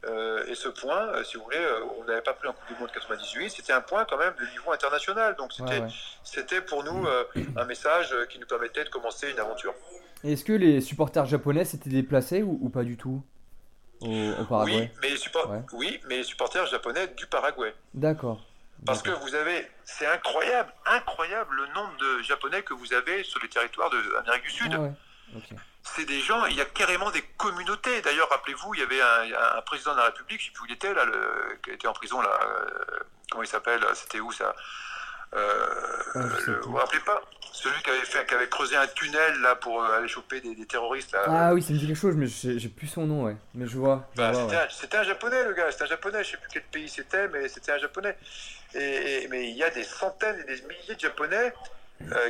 Euh, 0.07 0.45
et 0.47 0.55
ce 0.55 0.67
point, 0.67 1.07
euh, 1.07 1.23
si 1.23 1.37
vous 1.37 1.43
voulez, 1.43 1.57
euh, 1.57 1.79
on 1.99 2.03
n'avait 2.03 2.21
pas 2.21 2.33
pris 2.33 2.47
en 2.47 2.53
Coupe 2.53 2.67
du 2.67 2.79
Monde 2.79 2.91
98, 2.91 3.49
c'était 3.49 3.73
un 3.73 3.81
point 3.81 4.05
quand 4.05 4.17
même 4.17 4.33
de 4.39 4.45
niveau 4.51 4.71
international. 4.71 5.35
Donc 5.35 5.51
c'était 6.23 6.61
pour 6.61 6.83
nous 6.83 7.07
un 7.55 7.65
message 7.65 8.13
qui 8.29 8.39
nous 8.39 8.47
permettait 8.47 8.83
de 8.83 8.89
commencer 8.89 9.31
une 9.31 9.39
aventure. 9.39 9.73
Est-ce 10.23 10.43
que 10.43 10.53
les 10.53 10.81
supporters 10.81 11.25
japonais 11.25 11.65
s'étaient 11.65 11.89
déplacés 11.89 12.43
ou, 12.43 12.69
pas 12.69 12.83
du 12.83 12.97
tout 12.97 13.23
au, 14.01 14.07
Paraguay 14.49 14.91
oui 14.93 14.99
mais, 15.01 15.09
les 15.09 15.17
oui, 15.73 15.99
mais 16.07 16.17
les 16.17 16.23
supporters 16.23 16.65
japonais 16.67 17.07
du 17.15 17.25
Paraguay. 17.27 17.73
D'accord. 17.93 18.41
Parce 18.85 19.01
que 19.01 19.09
vous 19.09 19.33
avez, 19.33 19.67
c'est 19.83 20.05
incroyable, 20.05 20.71
incroyable 20.85 21.55
le 21.55 21.73
nombre 21.73 21.95
de 21.97 22.21
Japonais 22.21 22.61
que 22.61 22.73
vous 22.73 22.93
avez 22.93 23.23
sur 23.23 23.41
les 23.41 23.47
territoires 23.47 23.89
de 23.89 23.97
l'Amérique 24.13 24.43
du 24.43 24.51
Sud. 24.51 24.73
Ah 24.73 25.39
c'est 25.93 26.05
des 26.05 26.19
gens, 26.19 26.45
il 26.45 26.57
y 26.57 26.61
a 26.61 26.65
carrément 26.65 27.11
des 27.11 27.21
communautés. 27.37 28.01
D'ailleurs, 28.01 28.27
rappelez-vous, 28.29 28.73
il 28.73 28.79
y 28.79 28.83
avait 28.83 29.01
un, 29.01 29.61
président 29.61 29.93
de 29.93 29.99
la 29.99 30.05
République, 30.05 30.41
je 30.41 30.45
ne 30.45 30.49
sais 30.49 30.53
plus 30.53 30.63
où 30.63 30.65
il 30.67 30.73
était, 30.73 30.93
là, 30.93 31.05
le, 31.05 31.57
qui 31.63 31.71
était 31.71 31.87
en 31.87 31.93
prison, 31.93 32.21
là, 32.21 32.39
euh, 32.43 32.99
comment 33.29 33.43
il 33.43 33.47
s'appelle, 33.47 33.81
c'était 33.93 34.19
où 34.19 34.31
ça 34.31 34.55
euh, 35.35 35.65
ah, 36.15 36.19
Vous 36.63 36.71
vous 36.71 36.77
rappelez 36.77 36.99
pas? 37.01 37.21
Celui 37.51 37.81
qui 37.83 37.89
avait, 37.89 37.99
fait, 37.99 38.25
qui 38.25 38.33
avait 38.33 38.49
creusé 38.49 38.75
un 38.75 38.87
tunnel 38.87 39.39
là 39.41 39.55
pour 39.55 39.81
euh, 39.81 39.97
aller 39.97 40.07
choper 40.07 40.41
des, 40.41 40.65
terroristes. 40.65 41.13
Là, 41.13 41.23
ah 41.27 41.53
oui, 41.53 41.61
ça 41.61 41.71
me 41.71 41.77
dit 41.77 41.87
quelque 41.87 41.95
chose, 41.95 42.15
mais 42.15 42.27
j'ai 42.27 42.69
plus 42.69 42.87
son 42.87 43.05
nom, 43.05 43.23
ouais. 43.25 43.37
Mais 43.53 43.65
je 43.67 43.77
vois. 43.77 44.09
Bah, 44.15 44.33
c'était 44.69 44.97
un, 44.97 45.03
japonais, 45.03 45.43
le 45.45 45.53
gars. 45.53 45.71
C'était 45.71 45.83
un 45.83 45.87
japonais. 45.87 46.23
Je 46.23 46.31
sais 46.31 46.37
plus 46.37 46.49
quel 46.51 46.63
pays 46.63 46.89
c'était, 46.89 47.29
mais 47.29 47.47
c'était 47.47 47.71
un 47.71 47.77
japonais. 47.77 48.17
Et, 48.73 49.27
mais 49.29 49.49
il 49.49 49.55
y 49.55 49.63
a 49.63 49.69
des 49.69 49.83
centaines 49.83 50.37
et 50.41 50.43
des 50.43 50.61
milliers 50.63 50.95
de 50.95 50.99
japonais 50.99 51.53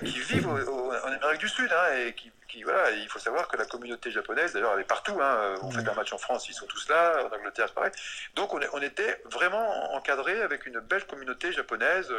qui 0.04 0.20
vivent 0.20 0.48
en 0.48 1.12
Amérique 1.12 1.40
du 1.40 1.50
Sud 1.50 1.70
hein, 1.72 1.96
et 1.98 2.14
qui, 2.14 2.32
voilà, 2.64 2.90
il 2.92 3.08
faut 3.10 3.20
savoir 3.20 3.50
que 3.50 3.58
la 3.58 3.66
communauté 3.66 4.12
japonaise, 4.12 4.54
d'ailleurs, 4.54 4.74
elle 4.76 4.82
est 4.82 4.88
partout. 4.88 5.20
Hein, 5.22 5.56
on 5.62 5.72
fait 5.72 5.88
un 5.88 5.94
match 5.94 6.14
en 6.14 6.18
France, 6.18 6.48
ils 6.48 6.54
sont 6.54 6.68
tous 6.68 6.88
là, 6.88 7.26
en 7.26 7.36
Angleterre, 7.36 7.66
c'est 7.68 7.74
pareil. 7.74 7.92
Donc 8.36 8.54
on, 8.54 8.60
on, 8.74 8.82
était 8.82 9.22
vraiment 9.26 9.94
encadré 9.94 10.42
avec 10.42 10.66
une 10.66 10.80
belle 10.80 11.06
communauté 11.06 11.52
japonaise. 11.52 12.10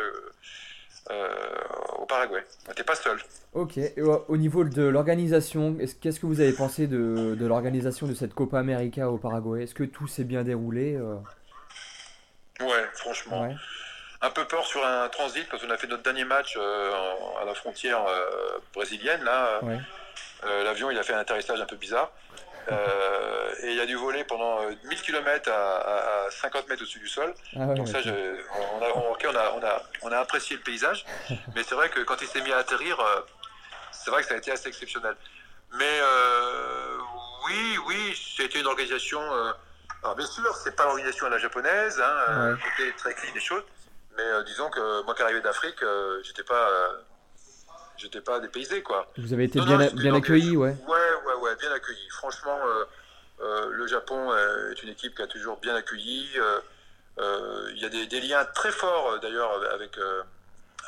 Euh, 1.11 1.29
au 1.99 2.05
Paraguay. 2.05 2.43
On 2.67 2.71
n'était 2.71 2.83
pas 2.83 2.97
seul. 2.97 3.19
Ok. 3.53 3.79
Et 3.79 4.03
au 4.03 4.37
niveau 4.37 4.65
de 4.65 4.83
l'organisation, 4.83 5.77
qu'est-ce 6.01 6.19
que 6.19 6.27
vous 6.27 6.41
avez 6.41 6.53
pensé 6.53 6.89
de, 6.89 7.37
de 7.39 7.47
l'organisation 7.47 8.09
de 8.09 8.15
cette 8.15 8.35
Copa 8.35 8.59
América 8.59 9.09
au 9.09 9.17
Paraguay? 9.17 9.63
Est-ce 9.63 9.75
que 9.75 9.85
tout 9.85 10.09
s'est 10.09 10.25
bien 10.25 10.43
déroulé 10.43 10.97
euh? 10.97 11.17
Ouais, 12.61 12.87
franchement. 12.95 13.49
Un 14.27 14.31
peu 14.31 14.45
peur 14.45 14.67
sur 14.67 14.85
un 14.85 15.09
transit 15.09 15.49
quand 15.49 15.59
on 15.65 15.71
a 15.71 15.77
fait 15.77 15.87
notre 15.87 16.03
dernier 16.03 16.25
match 16.25 16.57
euh, 16.57 16.93
à 17.41 17.45
la 17.45 17.55
frontière 17.55 18.05
brésilienne. 18.75 19.23
Là, 19.23 19.61
l'avion 20.65 20.91
il 20.91 20.99
a 20.99 21.03
fait 21.03 21.13
un 21.15 21.19
atterrissage 21.19 21.61
un 21.61 21.67
peu 21.67 21.77
bizarre. 21.77 22.11
Euh, 22.71 23.55
et 23.63 23.73
il 23.73 23.81
a 23.81 23.87
dû 23.87 23.95
voler 23.95 24.25
pendant 24.25 24.61
1000 24.63 24.77
euh, 24.93 25.03
km 25.03 25.51
à, 25.51 26.27
50 26.31 26.69
mètres 26.69 26.83
au-dessus 26.83 26.99
du 26.99 27.09
sol. 27.09 27.33
Ah 27.55 27.67
Donc 27.75 27.89
ça, 27.89 27.99
on, 28.05 28.83
a, 28.83 28.89
on, 28.95 29.65
a, 29.65 29.83
on, 30.03 30.13
a, 30.13 30.19
apprécié 30.19 30.57
le 30.57 30.63
paysage, 30.63 31.05
mais 31.55 31.63
c'est 31.63 31.75
vrai 31.75 31.89
que 31.89 32.01
quand 32.01 32.21
il 32.21 32.29
s'est 32.29 32.41
mis 32.41 32.53
à 32.53 32.59
atterrir, 32.59 32.99
euh, 33.01 33.21
c'est 33.93 34.11
vrai 34.11 34.23
que 34.23 34.29
ça 34.29 34.35
a 34.35 34.39
été 34.39 34.51
assez 34.51 34.69
exceptionnel. 34.69 35.15
Mais 35.73 36.01
oui, 37.47 37.79
oui, 37.87 38.19
c'était 38.37 38.61
une 38.61 38.67
organisation. 38.67 39.21
alors 40.03 40.17
bien 40.17 40.27
sûr, 40.27 40.55
c'est 40.57 40.75
pas 40.75 40.85
l'organisation 40.85 41.27
à 41.27 41.31
la 41.31 41.39
japonaise, 41.39 42.01
hein, 42.01 42.57
c'était 42.77 42.93
très 42.93 43.15
clean 43.15 43.33
des 43.33 43.41
choses. 43.41 43.63
Mais 44.17 44.45
disons 44.47 44.71
que 44.71 45.03
moi 45.05 45.15
qui 45.15 45.23
arrivais 45.23 45.41
d'Afrique, 45.41 45.83
j'étais 46.23 46.43
pas 46.43 46.71
j'étais 47.97 48.21
pas 48.21 48.41
dépaysé 48.41 48.83
quoi. 48.83 49.11
Vous 49.17 49.33
avez 49.33 49.45
été 49.45 49.61
bien, 49.61 49.79
bien 49.93 50.15
accueilli, 50.15 50.57
ouais. 50.57 50.77
Ouais, 50.87 50.97
ouais, 51.27 51.35
ouais, 51.43 51.57
bien 51.57 51.73
accueilli. 51.73 52.09
Franchement, 52.11 52.59
euh, 52.65 52.85
euh, 53.41 53.71
le 53.71 53.87
Japon 53.87 54.31
euh, 54.31 54.71
est 54.71 54.83
une 54.83 54.91
équipe 54.91 55.17
qui 55.17 55.23
a 55.23 55.27
toujours 55.27 55.59
bien 55.59 55.75
accueilli. 55.75 56.29
Il 57.19 57.79
y 57.79 57.85
a 57.85 57.89
des, 57.89 58.21
liens 58.21 58.45
très 58.55 58.73
forts 58.73 59.19
d'ailleurs 59.21 59.51
avec 59.73 59.99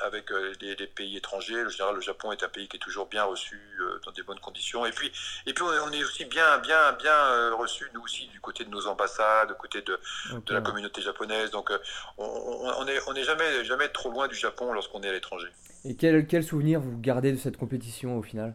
avec 0.04 0.30
les, 0.60 0.86
pays 0.86 1.16
étrangers. 1.16 1.64
En 1.64 1.68
général, 1.68 1.94
le 1.94 2.00
Japon 2.00 2.32
est 2.32 2.42
un 2.42 2.48
pays 2.48 2.68
qui 2.68 2.76
est 2.76 2.80
toujours 2.80 3.06
bien 3.06 3.24
reçu 3.24 3.60
dans 4.04 4.12
des 4.12 4.22
bonnes 4.22 4.40
conditions. 4.40 4.86
Et 4.86 4.92
puis, 4.92 5.10
et 5.46 5.52
puis 5.52 5.62
on 5.64 5.92
est 5.92 6.04
aussi 6.04 6.24
bien, 6.24 6.58
bien, 6.58 6.92
bien 6.92 7.50
reçu 7.54 7.90
nous 7.94 8.02
aussi 8.02 8.26
du 8.28 8.40
côté 8.40 8.64
de 8.64 8.70
nos 8.70 8.86
ambassades, 8.86 9.48
du 9.48 9.54
côté 9.54 9.82
de, 9.82 9.98
de 10.46 10.54
la 10.54 10.60
communauté 10.60 11.02
japonaise. 11.02 11.50
Donc, 11.50 11.70
on 12.16 12.84
n'est 12.84 12.98
on 13.06 13.14
est 13.14 13.24
jamais, 13.24 13.64
jamais 13.64 13.88
trop 13.88 14.10
loin 14.10 14.28
du 14.28 14.34
Japon 14.34 14.72
lorsqu'on 14.72 15.02
est 15.02 15.08
à 15.08 15.12
l'étranger. 15.12 15.48
Et 15.84 15.94
quel, 15.94 16.26
quel 16.26 16.44
souvenir 16.44 16.80
vous 16.80 16.98
gardez 16.98 17.32
de 17.32 17.36
cette 17.36 17.56
compétition 17.56 18.16
au 18.18 18.22
final? 18.22 18.54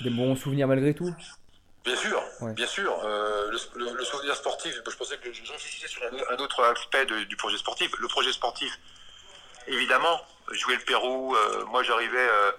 Des 0.00 0.10
bons 0.10 0.36
souvenirs 0.36 0.68
malgré 0.68 0.94
tout? 0.94 1.14
Bien 1.84 1.96
sûr, 1.96 2.22
bien 2.54 2.66
sûr. 2.66 3.00
Euh, 3.04 3.50
le, 3.50 4.04
souvenir 4.04 4.34
sportif, 4.36 4.74
je 4.74 4.96
pensais 4.96 5.16
que 5.16 5.32
je 5.32 5.40
réfléchissais 5.52 5.88
sur 5.88 6.02
un, 6.04 6.36
autre 6.36 6.62
aspect 6.64 7.06
du 7.06 7.36
projet 7.36 7.56
sportif. 7.56 7.90
Le 7.98 8.08
projet 8.08 8.32
sportif, 8.32 8.78
évidemment, 9.68 10.20
jouer 10.52 10.76
le 10.76 10.82
Pérou. 10.82 11.34
Euh, 11.34 11.64
moi, 11.66 11.82
j'arrivais, 11.82 12.28
euh, 12.28 12.52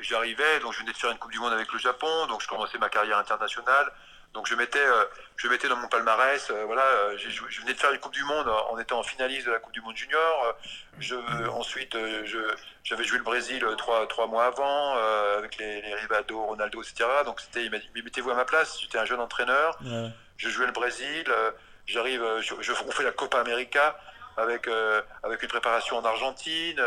j'arrivais, 0.00 0.60
donc 0.60 0.72
je 0.72 0.80
venais 0.80 0.92
de 0.92 0.96
faire 0.96 1.10
une 1.10 1.18
Coupe 1.18 1.32
du 1.32 1.38
Monde 1.38 1.52
avec 1.52 1.72
le 1.72 1.78
Japon, 1.78 2.26
donc 2.26 2.42
je 2.42 2.48
commençais 2.48 2.78
ma 2.78 2.88
carrière 2.88 3.18
internationale. 3.18 3.92
Donc 4.32 4.48
je 4.48 4.56
mettais, 4.56 4.84
euh, 4.84 5.04
je 5.36 5.46
mettais 5.46 5.68
dans 5.68 5.76
mon 5.76 5.86
palmarès, 5.86 6.50
voilà, 6.66 7.16
je 7.16 7.60
venais 7.60 7.72
de 7.72 7.78
faire 7.78 7.92
une 7.92 8.00
Coupe 8.00 8.14
du 8.14 8.24
Monde 8.24 8.48
en 8.48 8.76
étant 8.78 9.00
finaliste 9.04 9.46
de 9.46 9.52
la 9.52 9.60
Coupe 9.60 9.72
du 9.72 9.80
Monde 9.80 9.96
junior. 9.96 10.56
Je, 10.98 11.14
ensuite, 11.50 11.96
j'avais 12.82 13.04
joué 13.04 13.18
le 13.18 13.24
Brésil 13.24 13.64
trois, 13.78 14.08
trois 14.08 14.26
mois 14.26 14.46
avant 14.46 14.96
avec 15.38 15.56
les, 15.58 15.82
les, 15.82 15.94
Rivado, 15.94 16.46
Ronaldo, 16.46 16.82
etc. 16.82 17.08
Donc 17.24 17.40
c'était, 17.40 17.70
mettez-vous 17.70 18.30
à 18.30 18.34
ma 18.34 18.44
place. 18.44 18.80
J'étais 18.80 18.98
un 18.98 19.04
jeune 19.04 19.20
entraîneur. 19.20 19.78
Je 20.36 20.48
jouais 20.48 20.66
le 20.66 20.72
Brésil. 20.72 21.24
J'arrive, 21.86 22.24
je, 22.40 22.72
on 22.72 22.90
fait 22.90 23.04
la 23.04 23.12
Copa 23.12 23.38
América 23.38 23.96
avec 24.36 24.68
avec 25.22 25.42
une 25.42 25.48
préparation 25.48 25.98
en 25.98 26.04
Argentine. 26.04 26.80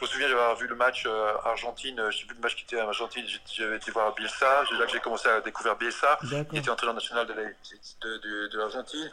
Je 0.00 0.06
me 0.06 0.08
souviens 0.08 0.28
d'avoir 0.30 0.56
vu 0.56 0.66
le 0.66 0.74
match 0.74 1.04
euh, 1.04 1.34
Argentine, 1.44 2.00
euh, 2.00 2.10
j'ai 2.10 2.24
vu 2.24 2.32
le 2.34 2.40
match 2.40 2.54
qui 2.54 2.62
était 2.62 2.80
en 2.80 2.86
Argentine, 2.86 3.22
j'avais 3.52 3.76
été 3.76 3.90
voir 3.90 4.14
Bielsa, 4.14 4.64
c'est 4.66 4.74
là 4.76 4.86
que 4.86 4.92
j'ai 4.92 5.00
commencé 5.00 5.28
à 5.28 5.42
découvrir 5.42 5.76
Bielsa, 5.76 6.18
qui 6.48 6.56
était 6.56 6.70
entraîneur 6.70 6.94
national 6.94 7.26
de 7.26 8.56
l'Argentine. 8.56 9.10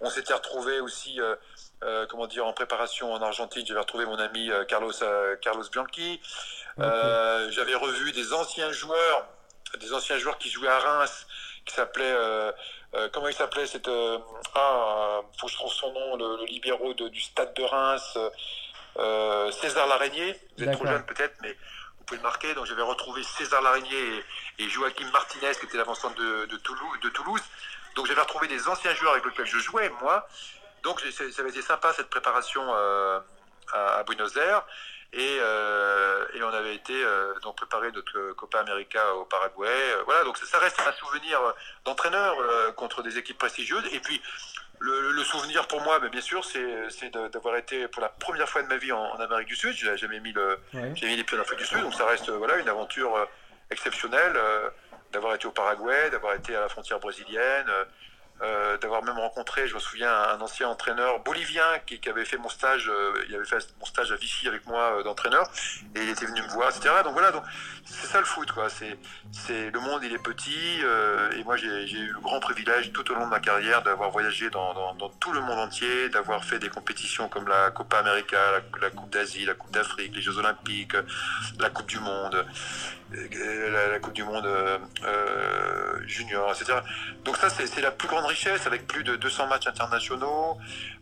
On 0.00 0.08
s'était 0.08 0.32
retrouvé 0.32 0.80
aussi, 0.80 1.20
euh, 1.20 2.06
comment 2.08 2.26
dire, 2.26 2.46
en 2.46 2.54
préparation 2.54 3.12
en 3.12 3.20
Argentine, 3.20 3.66
j'avais 3.66 3.80
retrouvé 3.80 4.06
mon 4.06 4.18
ami 4.18 4.50
Carlos, 4.66 4.92
Carlos 5.42 5.64
Bianchi. 5.70 6.22
j'avais 6.78 7.74
revu 7.74 8.12
des 8.12 8.32
anciens 8.32 8.72
joueurs, 8.72 9.28
des 9.78 9.92
anciens 9.92 10.16
joueurs 10.16 10.38
qui 10.38 10.48
jouaient 10.48 10.68
à 10.68 10.78
Reims, 10.78 11.26
qui 11.64 11.74
s'appelaient... 11.74 12.14
comment 13.12 13.28
il 13.28 13.34
s'appelait 13.34 13.66
cette 13.66 13.88
ah 14.54 15.20
faut 15.38 15.46
que 15.46 15.52
je 15.52 15.56
trouve 15.56 15.72
son 15.72 15.92
nom 15.92 16.16
le, 16.16 16.44
libéraux 16.46 16.94
du 16.94 17.20
stade 17.20 17.54
de 17.54 17.62
Reims 17.62 18.18
euh, 18.98 19.50
César 19.52 19.86
Laraignée, 19.86 20.36
vous 20.56 20.64
êtes 20.64 20.72
trop 20.72 20.86
jeune 20.86 21.04
peut-être, 21.04 21.34
mais 21.42 21.52
vous 21.98 22.04
pouvez 22.04 22.18
le 22.18 22.22
marquer. 22.22 22.54
Donc 22.54 22.66
j'avais 22.66 22.82
retrouvé 22.82 23.22
César 23.22 23.62
Laraignée 23.62 24.24
et, 24.58 24.68
Joachim 24.68 25.08
Martinez, 25.12 25.52
qui 25.58 25.66
était 25.66 25.78
l'avancement 25.78 26.10
de, 26.10 26.46
de, 26.46 26.56
Toulouse, 26.58 26.98
de 27.02 27.08
Toulouse. 27.10 27.42
Donc 27.96 28.06
j'avais 28.06 28.20
retrouvé 28.20 28.48
des 28.48 28.68
anciens 28.68 28.94
joueurs 28.94 29.12
avec 29.12 29.24
lesquels 29.24 29.46
je 29.46 29.58
jouais, 29.58 29.90
moi. 30.00 30.26
Donc 30.82 31.00
ça 31.00 31.24
avait 31.38 31.50
été 31.50 31.62
sympa 31.62 31.92
cette 31.92 32.10
préparation 32.10 32.62
euh, 32.74 33.20
à, 33.72 34.02
Buenos 34.04 34.36
Aires. 34.36 34.64
Et, 35.12 35.38
euh, 35.40 36.24
et, 36.34 36.42
on 36.42 36.48
avait 36.48 36.74
été 36.74 36.94
donc 37.42 37.56
préparé 37.56 37.90
notre 37.92 38.32
Copa 38.32 38.60
América 38.60 39.14
au 39.14 39.24
Paraguay. 39.24 39.74
voilà, 40.04 40.24
donc 40.24 40.38
ça 40.38 40.58
reste 40.58 40.78
un 40.80 40.92
souvenir 40.92 41.40
d'entraîneur 41.84 42.36
contre 42.76 43.02
des 43.02 43.18
équipes 43.18 43.38
prestigieuses. 43.38 43.84
Et 43.92 44.00
puis 44.00 44.22
le, 44.80 45.22
souvenir 45.24 45.68
pour 45.68 45.82
moi, 45.82 45.98
bien 46.08 46.20
sûr, 46.20 46.44
c'est 46.44 47.10
d'avoir 47.32 47.56
été 47.56 47.86
pour 47.88 48.02
la 48.02 48.08
première 48.08 48.48
fois 48.48 48.62
de 48.62 48.68
ma 48.68 48.78
vie 48.78 48.92
en, 48.92 49.14
Amérique 49.16 49.48
du 49.48 49.56
Sud. 49.56 49.72
J'ai 49.72 49.96
jamais 49.96 50.20
mis 50.20 50.32
le, 50.32 50.58
j'ai 50.94 51.06
mis 51.06 51.16
les 51.16 51.24
pieds 51.24 51.38
en 51.38 51.42
Afrique 51.42 51.58
du 51.58 51.66
Sud, 51.66 51.82
donc 51.82 51.94
ça 51.94 52.06
reste 52.06 52.30
voilà 52.30 52.56
une 52.56 52.68
aventure 52.68 53.14
euh, 53.16 53.24
exceptionnelle. 53.70 54.32
Euh, 54.36 54.70
d'avoir 55.12 55.34
été 55.34 55.48
au 55.48 55.50
Paraguay, 55.50 56.08
d'avoir 56.10 56.34
été 56.34 56.54
à 56.54 56.60
la 56.60 56.68
frontière 56.68 57.00
brésilienne, 57.00 57.66
euh, 58.42 58.78
d'avoir 58.78 59.04
même 59.04 59.18
rencontré, 59.18 59.68
je 59.68 59.74
me 59.74 59.80
souviens, 59.80 60.10
un 60.10 60.40
ancien 60.40 60.66
entraîneur 60.66 61.20
bolivien 61.20 61.62
qui, 61.84 62.00
avait 62.08 62.24
fait 62.24 62.38
mon 62.38 62.48
stage, 62.48 62.88
euh, 62.88 63.12
il 63.28 63.34
avait 63.34 63.44
fait 63.44 63.58
mon 63.78 63.84
stage 63.84 64.12
à 64.12 64.16
Vichy 64.16 64.48
avec 64.48 64.66
moi 64.66 64.96
euh, 64.96 65.02
d'entraîneur, 65.02 65.50
et 65.94 66.02
il 66.02 66.08
était 66.08 66.24
venu 66.24 66.40
me 66.40 66.48
voir, 66.48 66.70
etc. 66.70 66.88
Donc 67.04 67.12
voilà, 67.12 67.32
donc 67.32 67.44
c'est 67.84 68.06
ça 68.06 68.18
le 68.18 68.24
foot, 68.24 68.50
quoi. 68.52 68.70
C'est, 68.70 68.98
c'est 69.30 69.70
le 69.70 69.78
monde, 69.80 70.02
il 70.04 70.14
est 70.14 70.22
petit, 70.22 70.80
et 71.36 71.44
moi 71.44 71.56
j'ai, 71.58 71.90
eu 71.90 72.12
le 72.12 72.20
grand 72.20 72.40
privilège 72.40 72.92
tout 72.92 73.10
au 73.12 73.14
long 73.14 73.26
de 73.26 73.30
ma 73.30 73.40
carrière 73.40 73.82
d'avoir 73.82 74.10
voyagé 74.10 74.48
dans, 74.48 74.94
tout 75.20 75.32
le 75.32 75.40
monde 75.42 75.58
entier, 75.58 76.08
d'avoir 76.08 76.42
fait 76.42 76.58
des 76.58 76.70
compétitions 76.70 77.28
comme 77.28 77.46
la 77.46 77.70
Copa 77.70 77.98
América, 77.98 78.38
la, 78.80 78.90
Coupe 78.90 79.10
d'Asie, 79.10 79.44
la 79.44 79.54
Coupe 79.54 79.70
d'Afrique, 79.70 80.16
les 80.16 80.22
Jeux 80.22 80.38
Olympiques, 80.38 80.96
la 81.58 81.68
Coupe 81.68 81.88
du 81.88 81.98
Monde, 81.98 82.46
la, 83.12 83.98
Coupe 83.98 84.14
du 84.14 84.24
Monde 84.24 84.48
junior, 86.06 86.50
etc. 86.52 86.78
Donc 87.24 87.36
ça, 87.36 87.50
c'est, 87.50 87.66
c'est 87.66 87.82
la 87.82 87.90
plus 87.90 88.08
grande 88.08 88.29
richesse 88.30 88.66
avec 88.66 88.86
plus 88.86 89.04
de 89.04 89.16
200 89.16 89.48
matchs 89.48 89.66
internationaux 89.66 90.56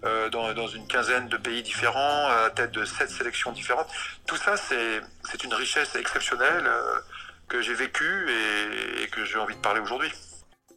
euh, 0.05 0.31
dans, 0.31 0.67
une 0.69 0.87
quinzaine 0.87 1.29
de 1.29 1.37
pays 1.37 1.63
différents, 1.63 2.27
à 2.29 2.43
la 2.45 2.51
tête 2.51 2.73
de 2.73 2.85
sept 2.85 3.11
sélections 3.11 3.53
différentes. 3.53 3.89
Tout 4.27 4.37
ça, 4.37 4.57
c'est 4.57 5.45
une 5.45 5.55
richesse 5.55 5.95
exceptionnelle 5.95 6.67
euh, 6.67 6.99
que 7.49 7.61
j'ai 7.61 7.75
vécue 7.75 8.29
et, 9.03 9.09
que 9.09 9.25
j'ai 9.25 9.39
envie 9.39 9.55
de 9.55 9.61
parler 9.61 9.81
aujourd'hui. 9.81 10.11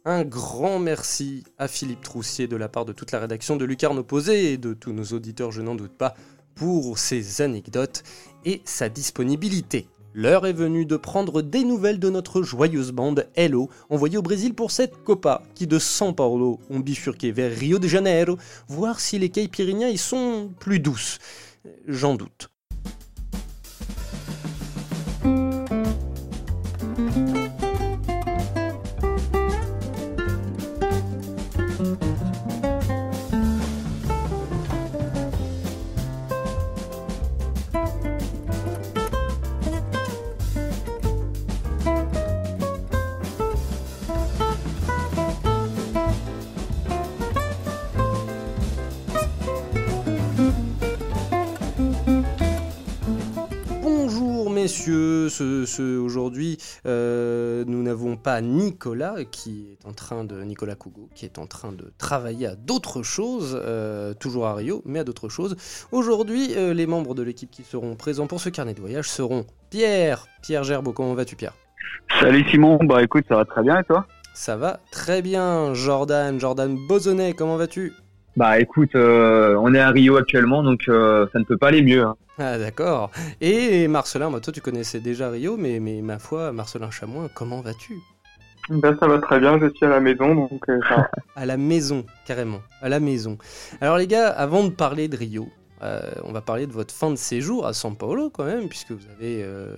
Un 0.04 0.24
grand 0.24 0.78
merci 0.78 1.44
à 1.58 1.68
Philippe 1.68 2.02
Troussier 2.02 2.48
de 2.48 2.56
la 2.56 2.68
part 2.68 2.84
de 2.84 2.92
toute 2.92 3.12
la 3.12 3.20
rédaction 3.20 3.56
de 3.56 3.64
Lucarne 3.64 3.98
Opposé 3.98 4.52
et 4.52 4.58
de 4.58 4.74
tous 4.74 4.92
nos 4.92 5.04
auditeurs, 5.04 5.52
je 5.52 5.62
n'en 5.62 5.74
doute 5.74 5.96
pas, 5.96 6.14
pour 6.54 6.98
ses 6.98 7.40
anecdotes 7.40 8.02
et 8.44 8.62
sa 8.64 8.88
disponibilité. 8.88 9.88
L'heure 10.14 10.46
est 10.46 10.52
venue 10.52 10.84
de 10.84 10.96
prendre 10.98 11.40
des 11.40 11.64
nouvelles 11.64 11.98
de 11.98 12.10
notre 12.10 12.42
joyeuse 12.42 12.92
bande 12.92 13.26
Hello, 13.34 13.70
envoyée 13.88 14.18
au 14.18 14.22
Brésil 14.22 14.52
pour 14.52 14.70
cette 14.70 15.02
Copa, 15.04 15.42
qui 15.54 15.66
de 15.66 15.78
São 15.78 16.14
Paulo 16.14 16.60
ont 16.68 16.80
bifurqué 16.80 17.32
vers 17.32 17.50
Rio 17.50 17.78
de 17.78 17.88
Janeiro, 17.88 18.36
voir 18.68 19.00
si 19.00 19.18
les 19.18 19.30
Caipirinhas 19.30 19.88
y 19.88 19.96
sont 19.96 20.52
plus 20.60 20.80
douces. 20.80 21.18
J'en 21.86 22.14
doute. 22.14 22.51
Ce, 55.32 55.98
aujourd'hui 55.98 56.58
euh, 56.86 57.64
nous 57.66 57.82
n'avons 57.82 58.16
pas 58.16 58.40
Nicolas 58.40 59.24
qui 59.30 59.66
est 59.72 59.86
en 59.88 59.92
train 59.92 60.24
de 60.24 60.42
Nicolas 60.42 60.74
Cougo 60.74 61.08
qui 61.14 61.24
est 61.24 61.38
en 61.38 61.46
train 61.46 61.72
de 61.72 61.92
travailler 61.98 62.46
à 62.46 62.54
d'autres 62.54 63.02
choses, 63.02 63.58
euh, 63.64 64.14
toujours 64.14 64.46
à 64.46 64.54
Rio, 64.54 64.82
mais 64.84 65.00
à 65.00 65.04
d'autres 65.04 65.28
choses. 65.28 65.56
Aujourd'hui, 65.90 66.54
euh, 66.56 66.74
les 66.74 66.86
membres 66.86 67.14
de 67.14 67.22
l'équipe 67.22 67.50
qui 67.50 67.62
seront 67.62 67.94
présents 67.94 68.26
pour 68.26 68.40
ce 68.40 68.48
carnet 68.48 68.74
de 68.74 68.80
voyage 68.80 69.08
seront 69.08 69.46
Pierre, 69.70 70.26
Pierre 70.42 70.64
Gerbeau. 70.64 70.92
Comment 70.92 71.14
vas-tu 71.14 71.36
Pierre? 71.36 71.54
Salut 72.20 72.44
Simon, 72.50 72.78
bah 72.82 73.02
écoute, 73.02 73.24
ça 73.28 73.36
va 73.36 73.44
très 73.44 73.62
bien 73.62 73.80
et 73.80 73.84
toi? 73.84 74.06
Ça 74.34 74.56
va 74.56 74.80
très 74.90 75.22
bien. 75.22 75.74
Jordan, 75.74 76.38
Jordan 76.38 76.76
Bozonnet, 76.88 77.32
comment 77.32 77.56
vas-tu? 77.56 77.92
Bah 78.36 78.58
écoute, 78.60 78.94
on 78.94 79.74
est 79.74 79.80
à 79.80 79.90
Rio 79.90 80.16
actuellement, 80.16 80.62
donc 80.62 80.82
ça 80.86 80.92
ne 81.38 81.44
peut 81.44 81.58
pas 81.58 81.68
aller 81.68 81.82
mieux. 81.82 82.02
Hein. 82.02 82.16
Ah 82.38 82.58
d'accord. 82.58 83.10
Et 83.40 83.88
Marcelin, 83.88 84.30
bah, 84.30 84.40
toi 84.40 84.52
tu 84.52 84.60
connaissais 84.60 85.00
déjà 85.00 85.30
Rio, 85.30 85.56
mais, 85.56 85.80
mais 85.80 86.00
ma 86.00 86.18
foi, 86.18 86.52
Marcelin 86.52 86.90
Chamois, 86.90 87.28
comment 87.34 87.60
vas-tu? 87.60 87.98
Ben, 88.68 88.96
ça 88.98 89.08
va 89.08 89.18
très 89.18 89.40
bien, 89.40 89.58
je 89.58 89.68
suis 89.74 89.84
à 89.84 89.88
la 89.88 90.00
maison, 90.00 90.34
donc 90.34 90.68
euh, 90.68 90.78
à 91.36 91.46
la 91.46 91.56
maison, 91.56 92.06
carrément, 92.26 92.60
à 92.80 92.88
la 92.88 93.00
maison. 93.00 93.36
Alors 93.80 93.96
les 93.96 94.06
gars, 94.06 94.28
avant 94.28 94.64
de 94.64 94.70
parler 94.70 95.08
de 95.08 95.16
Rio, 95.16 95.48
euh, 95.82 96.00
on 96.22 96.32
va 96.32 96.40
parler 96.42 96.66
de 96.66 96.72
votre 96.72 96.94
fin 96.94 97.10
de 97.10 97.16
séjour 97.16 97.66
à 97.66 97.72
São 97.72 97.96
Paulo 97.96 98.30
quand 98.30 98.44
même, 98.44 98.68
puisque 98.68 98.92
vous 98.92 99.06
avez, 99.18 99.42
euh, 99.42 99.74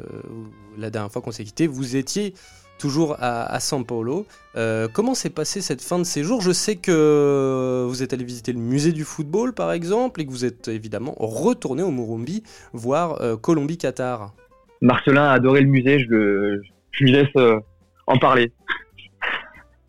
la 0.76 0.90
dernière 0.90 1.10
fois 1.10 1.22
qu'on 1.22 1.32
s'est 1.32 1.44
quitté, 1.44 1.66
vous 1.66 1.96
étiez 1.96 2.34
toujours 2.78 3.16
à, 3.20 3.44
à 3.44 3.58
São 3.58 3.84
Paulo. 3.84 4.26
Euh, 4.56 4.88
comment 4.92 5.14
s'est 5.14 5.30
passée 5.30 5.60
cette 5.60 5.82
fin 5.82 5.98
de 5.98 6.04
séjour? 6.04 6.40
Je 6.40 6.52
sais 6.52 6.76
que 6.76 7.84
vous 7.88 8.02
êtes 8.02 8.12
allé 8.12 8.24
visiter 8.24 8.52
le 8.52 8.60
musée 8.60 8.92
du 8.92 9.04
football, 9.04 9.52
par 9.52 9.72
exemple, 9.72 10.20
et 10.20 10.26
que 10.26 10.30
vous 10.30 10.44
êtes 10.44 10.68
évidemment 10.68 11.14
retourné 11.18 11.82
au 11.82 11.90
Morumbi 11.90 12.42
voir 12.72 13.20
euh, 13.20 13.36
Colombie-Qatar. 13.36 14.32
Marcelin 14.80 15.24
a 15.24 15.32
adoré 15.32 15.62
le 15.62 15.68
musée, 15.68 15.98
je, 15.98 16.60
lui 17.00 17.12
laisse 17.12 17.28
euh, 17.36 17.58
en 18.06 18.18
parler. 18.18 18.52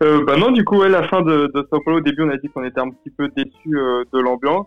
bah 0.00 0.36
non, 0.36 0.50
du 0.50 0.64
coup, 0.64 0.82
la 0.82 1.06
fin 1.08 1.22
de, 1.22 1.50
de 1.54 1.66
Sao 1.70 1.80
Paulo, 1.80 1.98
au 1.98 2.00
début, 2.00 2.22
on 2.22 2.30
a 2.30 2.36
dit 2.36 2.48
qu'on 2.48 2.64
était 2.64 2.80
un 2.80 2.90
petit 2.90 3.10
peu 3.10 3.28
déçu 3.28 3.70
de 3.70 4.18
l'ambiance. 4.18 4.66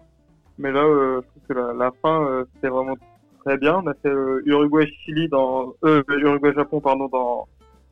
Mais 0.60 0.72
là, 0.72 0.84
je 0.84 1.22
trouve 1.22 1.44
que 1.50 1.54
la, 1.54 1.74
la 1.74 1.92
fin, 2.02 2.46
c'était 2.54 2.70
vraiment 2.70 2.96
très 3.46 3.58
bien. 3.58 3.82
On 3.84 3.88
a 3.88 3.94
fait 3.96 4.10
euh, 4.10 4.41
Uruguay-Chili 4.46 5.30
dans 5.30 5.74
euh, 5.84 6.04
Uruguay-Japon 6.10 6.82
pardon 6.82 7.08
dans 7.08 7.48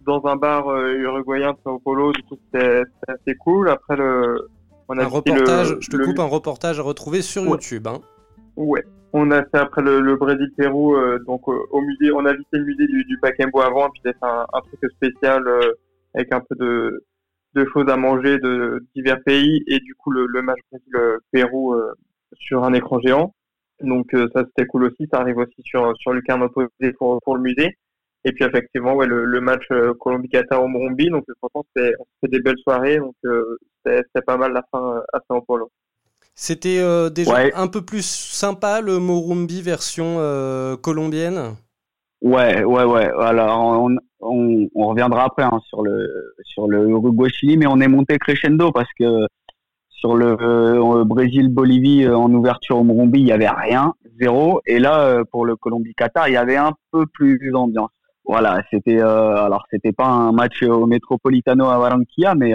dans 0.06 0.26
un 0.26 0.36
bar 0.36 0.68
euh, 0.68 0.94
uruguayen 0.94 1.54
de 1.54 1.58
Sao 1.64 1.80
Paulo. 1.80 2.12
Du 2.12 2.24
coup, 2.24 2.38
c'était 2.46 2.84
assez 3.08 3.36
cool. 3.36 3.70
Après 3.70 3.96
le 3.96 4.48
on 4.88 4.98
a 4.98 5.04
un 5.04 5.08
reportage, 5.08 5.78
je 5.80 5.90
te 5.90 5.98
coupe 5.98 6.20
un 6.20 6.26
reportage 6.26 6.80
à 6.80 6.84
retrouver 6.84 7.22
sur 7.22 7.44
YouTube. 7.44 7.88
Hein. 7.88 8.02
Ouais. 8.58 8.84
On 9.14 9.30
a 9.32 9.44
fait 9.44 9.58
après 9.58 9.82
le, 9.82 10.16
Brésil-Pérou, 10.16 10.96
donc 11.28 11.48
au 11.48 11.82
musée, 11.82 12.14
on 12.14 12.26
a 12.26 12.32
visité 12.32 12.58
le 12.58 12.64
musée 12.64 12.88
du, 12.88 13.04
du 13.04 13.18
Paquembo 13.20 13.60
avant, 13.60 13.88
et 13.88 13.90
puis 13.94 14.14
un, 14.22 14.46
un, 14.54 14.62
truc 14.62 14.92
spécial 14.92 15.44
avec 16.14 16.34
un 16.34 16.40
peu 16.40 16.56
de, 16.56 17.06
de 17.56 17.66
choses 17.74 17.90
à 17.90 17.98
manger 17.98 18.38
de 18.40 18.86
divers 18.96 19.22
pays, 19.26 19.64
et 19.68 19.80
du 19.80 19.96
coup 19.96 20.12
le, 20.12 20.26
le 20.28 20.42
match 20.42 20.60
Brésil-Pérou 20.72 21.76
sur 22.36 22.64
un 22.64 22.74
écran 22.74 23.00
géant. 23.00 23.34
Donc 23.84 24.14
euh, 24.14 24.28
ça 24.36 24.44
c'était 24.46 24.68
cool 24.68 24.86
aussi, 24.86 25.08
ça 25.12 25.20
arrive 25.20 25.38
aussi 25.38 25.62
sur 25.64 25.94
sur 25.98 26.14
le 26.14 26.22
carnet 26.22 26.46
opposé 26.46 26.94
pour 26.98 27.20
pour 27.24 27.36
le 27.36 27.42
musée. 27.42 27.78
Et 28.24 28.32
puis 28.32 28.46
effectivement 28.46 28.94
ouais 28.94 29.08
le, 29.08 29.26
le 29.26 29.42
match 29.42 29.66
euh, 29.72 29.94
Colombie-Qatar 30.00 30.64
au 30.64 30.68
Morumbi, 30.68 31.10
donc 31.10 31.26
franchement 31.40 31.64
c'était 31.76 31.94
on 32.00 32.06
fait 32.22 32.32
des 32.32 32.40
belles 32.40 32.60
soirées, 32.64 32.98
donc 32.98 33.16
euh, 33.26 33.58
c'était 33.86 34.22
pas 34.26 34.38
mal 34.38 34.54
la 34.54 34.64
fin 34.72 35.02
à 35.14 35.20
Sao 35.28 35.42
Paulo. 35.42 35.70
C'était 36.36 36.82
déjà 37.12 37.50
un 37.56 37.68
peu 37.68 37.82
plus 37.82 38.06
sympa 38.06 38.82
le 38.82 39.00
Morumbi 39.00 39.62
version 39.62 40.18
colombienne? 40.82 41.56
Ouais, 42.22 42.64
ouais, 42.64 42.84
ouais. 42.84 43.12
Alors, 43.20 43.84
on, 43.84 43.98
on, 44.20 44.68
on 44.76 44.88
reviendra 44.88 45.26
après 45.26 45.44
hein, 45.44 45.60
sur 45.68 45.82
le 45.82 46.08
sur 46.44 46.68
le 46.68 46.88
Uruguay-Chili, 46.88 47.58
mais 47.58 47.66
on 47.68 47.82
est 47.82 47.88
monté 47.88 48.18
crescendo 48.20 48.72
parce 48.72 48.90
que 48.98 49.26
sur 50.02 50.18
le 50.18 50.36
euh, 50.42 51.06
Brésil-Bolivie 51.06 52.06
euh, 52.06 52.18
en 52.18 52.34
ouverture 52.34 52.80
au 52.80 52.84
Morumbi, 52.84 53.22
il 53.22 53.28
y 53.28 53.32
avait 53.32 53.48
rien, 53.48 53.94
zéro. 54.20 54.62
Et 54.66 54.80
là, 54.80 55.00
euh, 55.02 55.24
pour 55.32 55.46
le 55.46 55.56
Colombie-Qatar, 55.56 56.28
il 56.28 56.34
y 56.34 56.38
avait 56.38 56.58
un 56.58 56.74
peu 56.92 57.06
plus 57.06 57.40
d'ambiance. 57.52 57.92
Voilà, 58.26 58.62
c'était 58.72 59.02
alors 59.02 59.66
c'était 59.72 59.92
pas 59.92 60.06
un 60.06 60.32
match 60.32 60.62
au 60.62 60.86
Metropolitano 60.86 61.66
à 61.66 61.80
Barranquilla, 61.80 62.36
mais 62.36 62.54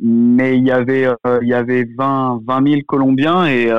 mais 0.00 0.58
il 0.58 0.66
y 0.66 0.72
avait 0.72 1.08
il 1.42 1.48
y 1.48 1.54
avait 1.54 1.86
20 1.96 2.40
20 2.44 2.68
000 2.68 2.80
Colombiens 2.86 3.46
et 3.46 3.70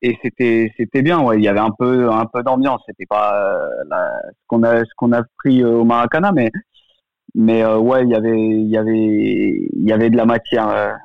et 0.00 0.18
c'était 0.22 0.72
c'était 0.78 1.02
bien 1.02 1.22
ouais 1.22 1.36
il 1.36 1.44
y 1.44 1.48
avait 1.48 1.60
un 1.60 1.70
peu 1.78 2.10
un 2.10 2.24
peu 2.24 2.42
d'ambiance 2.42 2.80
c'était 2.86 3.06
pas 3.06 3.60
ce 3.90 4.34
qu'on 4.46 4.62
a 4.64 4.80
ce 4.80 4.90
qu'on 4.96 5.12
a 5.12 5.22
pris 5.38 5.62
au 5.62 5.84
Maracana 5.84 6.32
mais 6.32 6.50
mais 7.34 7.64
ouais 7.66 8.02
il 8.04 8.10
y 8.10 8.14
avait 8.14 8.40
il 8.40 8.70
y 8.70 8.78
avait 8.78 9.68
il 9.72 9.88
y 9.88 9.92
avait 9.92 10.10
de 10.10 10.16
la 10.16 10.24
matière 10.24 10.96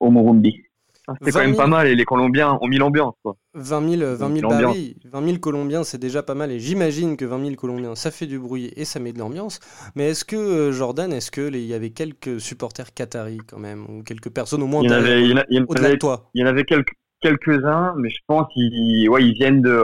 au 0.00 0.10
Morumbi. 0.10 0.62
Ah, 1.08 1.14
c'est 1.22 1.30
quand 1.30 1.38
même 1.38 1.54
pas 1.54 1.68
mal 1.68 1.86
et 1.86 1.94
les 1.94 2.04
Colombiens 2.04 2.58
ont 2.60 2.66
mis 2.66 2.78
l'ambiance. 2.78 3.14
20 3.54 3.96
000, 3.96 4.14
20 4.16 4.36
000, 4.38 4.50
bah 4.50 4.58
oui, 4.72 4.96
20 5.04 5.24
000 5.24 5.38
Colombiens, 5.38 5.84
c'est 5.84 5.98
déjà 5.98 6.24
pas 6.24 6.34
mal 6.34 6.50
et 6.50 6.58
j'imagine 6.58 7.16
que 7.16 7.24
20 7.24 7.44
000 7.44 7.54
Colombiens, 7.54 7.94
ça 7.94 8.10
fait 8.10 8.26
du 8.26 8.40
bruit 8.40 8.72
et 8.74 8.84
ça 8.84 8.98
met 8.98 9.12
de 9.12 9.20
l'ambiance. 9.20 9.60
Mais 9.94 10.08
est-ce 10.08 10.24
que, 10.24 10.34
euh, 10.34 10.72
Jordan, 10.72 11.12
est-ce 11.12 11.30
qu'il 11.30 11.64
y 11.64 11.74
avait 11.74 11.90
quelques 11.90 12.40
supporters 12.40 12.92
qataris 12.92 13.38
quand 13.46 13.58
même 13.58 13.84
ou 13.88 14.02
quelques 14.02 14.30
personnes 14.30 14.64
au 14.64 14.66
moins 14.66 14.82
il 14.82 14.90
y 14.90 14.92
en 14.92 14.96
avait, 14.96 15.22
il 15.22 15.30
y 15.30 15.60
en 15.60 15.64
avait, 15.76 15.96
toi? 15.96 16.28
Il 16.34 16.40
y 16.40 16.44
en 16.44 16.48
avait 16.48 16.64
quelques, 16.64 16.94
quelques-uns, 17.20 17.94
mais 17.98 18.10
je 18.10 18.18
pense 18.26 18.52
qu'ils 18.52 19.08
ouais, 19.08 19.24
ils 19.24 19.34
viennent 19.34 19.62
de, 19.62 19.80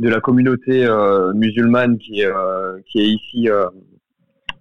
de 0.00 0.08
la 0.08 0.20
communauté 0.20 0.84
euh, 0.84 1.32
musulmane 1.34 1.98
qui, 1.98 2.24
euh, 2.24 2.80
qui 2.90 2.98
est 2.98 3.08
ici 3.08 3.48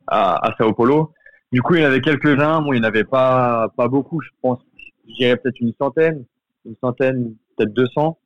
à, 0.07 0.35
à 0.47 0.55
Sao 0.59 0.73
Paulo. 0.73 1.11
Du 1.51 1.61
coup, 1.61 1.75
il 1.75 1.81
y 1.81 1.85
en 1.85 1.87
avait 1.87 2.01
quelques-uns. 2.01 2.61
Bon, 2.61 2.73
il 2.73 2.79
n'y 2.79 2.85
en 2.85 2.87
avait 2.87 3.03
pas, 3.03 3.69
pas 3.75 3.87
beaucoup, 3.87 4.21
je 4.21 4.29
pense. 4.41 4.59
Je 5.07 5.13
dirais 5.15 5.37
peut-être 5.37 5.59
une 5.59 5.73
centaine, 5.77 6.25
une 6.65 6.75
centaine, 6.81 7.35
peut-être 7.57 7.73
200. 7.73 8.17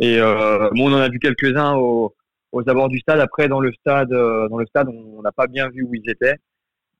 Et 0.00 0.20
euh, 0.20 0.68
bon, 0.74 0.90
on 0.90 0.94
en 0.94 0.98
a 1.00 1.08
vu 1.08 1.18
quelques-uns 1.18 1.74
aux, 1.76 2.14
aux 2.52 2.68
abords 2.68 2.88
du 2.88 2.98
stade. 2.98 3.20
Après, 3.20 3.48
dans 3.48 3.60
le 3.60 3.72
stade, 3.72 4.12
euh, 4.12 4.48
dans 4.48 4.58
le 4.58 4.66
stade, 4.66 4.88
on 4.88 5.22
n'a 5.22 5.32
pas 5.32 5.46
bien 5.46 5.68
vu 5.70 5.82
où 5.82 5.94
ils 5.94 6.08
étaient, 6.10 6.36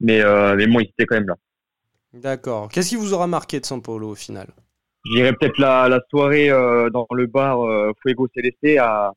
mais 0.01 0.23
euh, 0.23 0.57
mais 0.57 0.66
bon, 0.66 0.81
ils 0.81 0.89
étaient 0.89 1.07
quand 1.07 1.16
même 1.16 1.29
là. 1.29 1.37
D'accord. 2.12 2.69
Qu'est-ce 2.69 2.91
qui 2.91 2.97
vous 2.97 3.12
aura 3.12 3.27
marqué 3.27 3.61
de 3.61 3.66
São 3.66 3.83
Paulo 3.83 4.11
au 4.11 4.14
final? 4.14 4.49
Je 5.05 5.12
dirais 5.12 5.33
peut-être 5.33 5.59
la, 5.59 5.89
la 5.89 6.01
soirée 6.11 6.51
euh, 6.51 6.91
dans 6.91 7.07
le 7.12 7.27
bar 7.27 7.61
euh, 7.61 7.93
Fuego 8.03 8.29
Celeste 8.35 8.79
à 8.81 9.12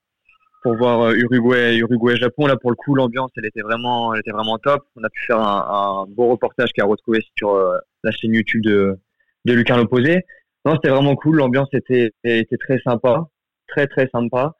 pour 0.62 0.76
voir 0.76 1.02
euh, 1.02 1.16
Uruguay, 1.16 1.78
Uruguay, 1.78 2.16
Japon. 2.16 2.46
Là, 2.48 2.56
pour 2.56 2.70
le 2.70 2.76
coup, 2.76 2.96
l'ambiance, 2.96 3.32
elle 3.38 3.46
était 3.46 3.62
vraiment, 3.62 4.14
elle 4.14 4.20
était 4.20 4.32
vraiment 4.32 4.58
top. 4.58 4.84
On 4.96 5.04
a 5.04 5.10
pu 5.10 5.26
faire 5.26 5.40
un, 5.40 6.04
un 6.04 6.06
beau 6.08 6.28
reportage 6.28 6.72
qui 6.72 6.82
a 6.82 6.86
retrouvé 6.86 7.24
sur 7.38 7.52
euh, 7.52 7.78
la 8.04 8.12
chaîne 8.12 8.34
YouTube 8.34 8.64
de, 8.64 8.98
de 9.46 9.54
Lucas 9.54 9.78
Loposé. 9.78 10.24
Non, 10.66 10.76
c'était 10.76 10.90
vraiment 10.90 11.16
cool. 11.16 11.38
L'ambiance 11.38 11.70
était, 11.74 12.12
était 12.24 12.58
très 12.58 12.80
sympa, 12.80 13.28
très 13.68 13.88
très 13.88 14.08
sympa. 14.10 14.54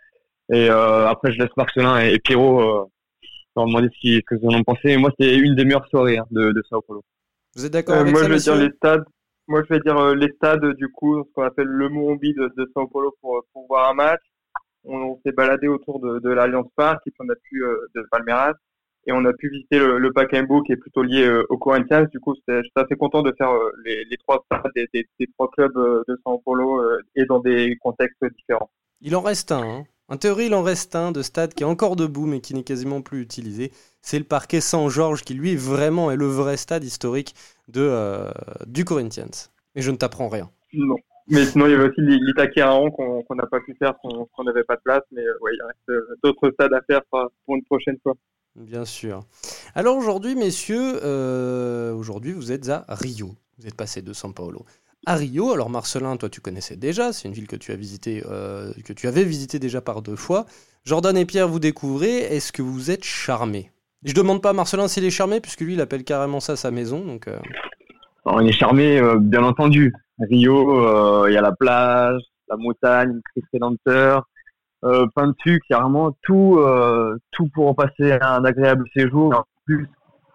Et 0.52 0.70
euh, 0.70 1.08
après, 1.08 1.32
je 1.32 1.40
laisse 1.40 1.56
Marcelin 1.56 2.00
et, 2.00 2.20
Pierrot 2.20 2.62
euh, 2.62 2.86
leur 3.56 3.68
demander 3.68 3.90
ce, 4.02 4.36
vous 4.42 4.50
en 4.50 4.64
pensez. 4.64 4.98
moi, 4.98 5.12
c'était 5.18 5.38
une 5.38 5.56
des 5.56 5.66
meilleures 5.66 5.88
soirées 5.88 6.18
hein, 6.18 6.26
de, 6.32 6.52
de 6.52 6.64
Sao 6.70 6.82
Paulo. 6.82 7.04
Vous 7.56 7.66
êtes 7.66 7.74
d'accord 7.74 7.96
avec 7.96 8.12
moi, 8.12 8.22
ça, 8.22 8.28
je 8.28 8.34
vais 8.34 8.40
dire 8.40 8.56
les 8.56 8.72
stades. 8.76 9.04
Moi, 9.48 9.62
je 9.64 9.74
vais 9.74 9.80
dire 9.82 10.16
les 10.16 10.32
stades 10.34 10.66
du 10.76 10.88
coup, 10.90 11.24
ce 11.24 11.34
qu'on 11.34 11.44
appelle 11.44 11.68
le 11.68 11.90
Morumbi 11.90 12.34
de, 12.34 12.52
de 12.58 12.72
Sao 12.74 12.88
Paulo 12.88 13.16
pour, 13.22 13.44
pour 13.54 13.68
voir 13.68 13.92
un 13.92 13.94
match 13.94 14.22
on, 14.86 15.20
s'est 15.26 15.32
baladé 15.32 15.68
autour 15.68 16.00
de, 16.00 16.20
de 16.20 16.30
l'Alliance 16.30 16.70
Park, 16.76 17.02
et 17.06 17.12
puis 17.12 17.20
on 17.20 17.30
a 17.30 17.36
pu 17.36 17.64
euh, 17.64 17.88
de 17.96 18.06
Palmeiras, 18.12 18.54
et 19.08 19.12
on 19.12 19.26
a 19.26 19.34
pu 19.34 19.50
visiter 19.50 19.80
le, 19.80 19.98
le 19.98 20.14
Pacaembu 20.14 20.64
qui 20.66 20.74
est 20.74 20.78
plutôt 20.78 21.04
lié 21.04 21.24
euh, 21.24 21.44
au 21.50 21.58
Corinthians. 21.58 22.06
Du 22.12 22.20
coup, 22.20 22.36
j'étais 22.36 22.62
assez 22.76 22.96
content 22.96 23.22
de 23.24 23.34
faire 23.38 23.52
euh, 23.52 23.72
les, 23.84 24.06
les, 24.06 24.18
trois 24.18 24.44
stades 24.46 24.72
des, 24.76 24.88
des, 24.94 25.08
des, 25.20 25.28
trois 25.28 25.50
clubs 25.50 25.74
de 25.74 26.20
São 26.26 26.42
Paulo 26.44 26.82
et 27.16 27.26
dans 27.26 27.40
des 27.40 27.78
contextes 27.82 28.24
différents. 28.36 28.70
Il 29.02 29.16
en 29.16 29.22
reste 29.22 29.52
un. 29.52 29.64
Hein. 29.64 29.84
En 30.08 30.18
théorie, 30.18 30.48
il 30.48 30.54
en 30.54 30.62
reste 30.62 30.96
un 30.96 31.12
de 31.12 31.22
stade 31.22 31.54
qui 31.54 31.64
est 31.64 31.66
encore 31.66 31.96
debout 31.96 32.26
mais 32.26 32.42
qui 32.42 32.54
n'est 32.54 32.64
quasiment 32.64 33.02
plus 33.02 33.22
utilisé. 33.22 33.72
C'est 34.02 34.20
le 34.20 34.26
parquet 34.26 34.62
Saint-Georges 34.62 35.24
qui, 35.24 35.34
lui, 35.34 35.56
vraiment 35.56 36.12
est 36.12 36.18
le 36.18 36.28
vrai 36.28 36.58
stade 36.58 36.84
historique 36.84 37.34
de, 37.70 38.28
du 38.68 38.84
Corinthians. 38.84 39.50
Et 39.74 39.82
je 39.82 39.90
ne 39.90 39.96
t'apprends 39.96 40.28
rien. 40.28 40.52
Non. 40.74 40.98
Mais 41.32 41.46
sinon, 41.46 41.66
il 41.66 41.72
y 41.72 41.76
avait 41.76 41.90
aussi 41.90 42.02
l'Itaqueraon 42.02 42.92
qu'on 42.92 43.36
n'a 43.36 43.48
pas 43.48 43.60
pu 43.62 43.76
faire, 43.80 43.94
qu'on 44.02 44.44
n'avait 44.44 44.64
pas 44.64 44.76
de 44.76 44.82
place. 44.82 45.04
Mais 45.12 45.22
euh, 45.22 45.34
ouais, 45.42 45.52
il 45.54 45.64
reste 45.64 45.90
euh, 45.90 46.16
d'autres 46.24 46.52
stades 46.52 46.74
à 46.74 46.82
faire 46.82 47.02
pour 47.10 47.56
une 47.56 47.64
prochaine 47.64 47.98
fois. 48.04 48.14
Bien 48.56 48.84
sûr. 48.86 49.24
Alors 49.76 49.96
aujourd'hui, 49.96 50.36
messieurs, 50.36 51.00
euh, 51.04 51.94
aujourd'hui 51.94 52.34
vous 52.34 52.52
êtes 52.52 52.68
à 52.70 52.84
Rio. 52.90 53.36
Vous 53.58 53.68
êtes 53.68 53.76
passé 53.76 54.02
de 54.02 54.12
São 54.14 54.34
Paulo 54.34 54.66
à 55.06 55.16
Rio. 55.16 55.52
Alors 55.52 55.70
Marcelin, 55.70 56.18
toi 56.18 56.30
tu 56.30 56.42
connaissais 56.42 56.76
déjà, 56.76 57.14
c'est 57.14 57.28
une 57.28 57.34
ville 57.34 57.48
que 57.48 57.56
tu 57.56 57.72
as 57.72 57.76
visité, 57.76 58.24
euh, 58.30 58.72
que 58.86 58.94
tu 58.94 59.08
avais 59.08 59.24
visité 59.24 59.58
déjà 59.60 59.82
par 59.82 60.02
deux 60.02 60.16
fois. 60.16 60.46
Jordan 60.84 61.16
et 61.16 61.26
Pierre, 61.26 61.48
vous 61.48 61.60
découvrez. 61.60 62.18
Est-ce 62.18 62.52
que 62.52 62.62
vous 62.62 62.92
êtes 62.92 63.04
charmés? 63.04 63.72
Je 64.04 64.14
demande 64.14 64.42
pas 64.42 64.50
à 64.50 64.54
Marcelin 64.54 64.88
s'il 64.88 65.06
est 65.06 65.12
charmé, 65.12 65.40
puisque 65.40 65.62
lui 65.62 65.74
il 65.74 65.82
appelle 65.82 66.04
carrément 66.04 66.40
ça 66.40 66.56
sa 66.56 66.72
maison. 66.72 67.06
Donc. 67.06 67.28
Euh... 67.28 67.38
On 68.26 68.40
est 68.46 68.52
charmé, 68.52 69.00
euh, 69.00 69.18
bien 69.20 69.44
entendu. 69.44 69.94
Rio, 70.30 70.86
euh, 70.86 71.30
il 71.30 71.34
y 71.34 71.38
a 71.38 71.42
la 71.42 71.52
plage, 71.52 72.22
la 72.50 72.58
montagne, 72.58 73.20
Christ 73.32 73.48
Rédempteur. 73.54 74.24
euh, 74.84 75.06
sucre, 75.44 75.66
il 75.70 75.74
y 75.74 75.76
a 75.76 75.82
vraiment 75.82 76.16
tout, 76.24 76.58
euh, 76.58 77.18
tout 77.32 77.48
pour 77.54 77.76
passer 77.76 78.18
un 78.22 78.44
agréable 78.46 78.86
séjour. 78.96 79.36
En 79.36 79.44
plus, 79.66 79.88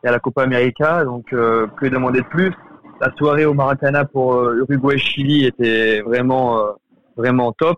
il 0.02 0.06
y 0.06 0.08
a 0.08 0.12
la 0.12 0.20
Copa 0.20 0.42
América, 0.42 1.04
donc 1.04 1.32
euh, 1.32 1.66
que 1.78 1.86
demander 1.86 2.20
de 2.20 2.26
plus? 2.26 2.52
La 3.00 3.12
soirée 3.16 3.44
au 3.44 3.54
Maracana 3.54 4.04
pour 4.04 4.42
Uruguay-Chili 4.52 5.44
était 5.44 6.00
vraiment, 6.00 6.64
vraiment 7.16 7.52
top. 7.52 7.76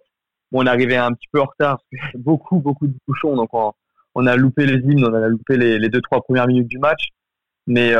Bon, 0.52 0.62
on 0.62 0.66
arrivé 0.66 0.96
un 0.96 1.12
petit 1.12 1.26
peu 1.32 1.40
en 1.40 1.46
retard, 1.46 1.78
parce 1.90 2.02
avait 2.10 2.22
beaucoup, 2.22 2.60
beaucoup 2.60 2.86
de 2.86 2.94
bouchons, 3.06 3.34
donc 3.34 3.50
on, 3.52 4.26
a 4.26 4.36
loupé 4.36 4.66
les 4.66 4.76
hymnes, 4.76 5.04
on 5.04 5.14
a 5.14 5.28
loupé 5.28 5.56
les, 5.56 5.78
les 5.78 5.88
deux, 5.88 6.00
trois 6.00 6.20
premières 6.20 6.46
minutes 6.46 6.68
du 6.68 6.78
match. 6.78 7.08
Mais 7.66 7.94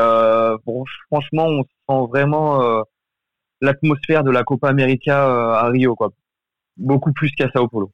bon, 0.65 0.85
franchement, 1.11 1.47
on 1.47 1.63
sent 1.63 2.09
vraiment 2.09 2.85
l'atmosphère 3.61 4.23
de 4.23 4.31
la 4.31 4.43
Copa 4.43 4.69
América 4.69 5.27
euh, 5.27 5.53
à 5.53 5.69
Rio, 5.69 5.95
quoi. 5.95 6.11
Beaucoup 6.77 7.11
plus 7.13 7.31
qu'à 7.31 7.49
Sao 7.51 7.67
Paulo. 7.67 7.91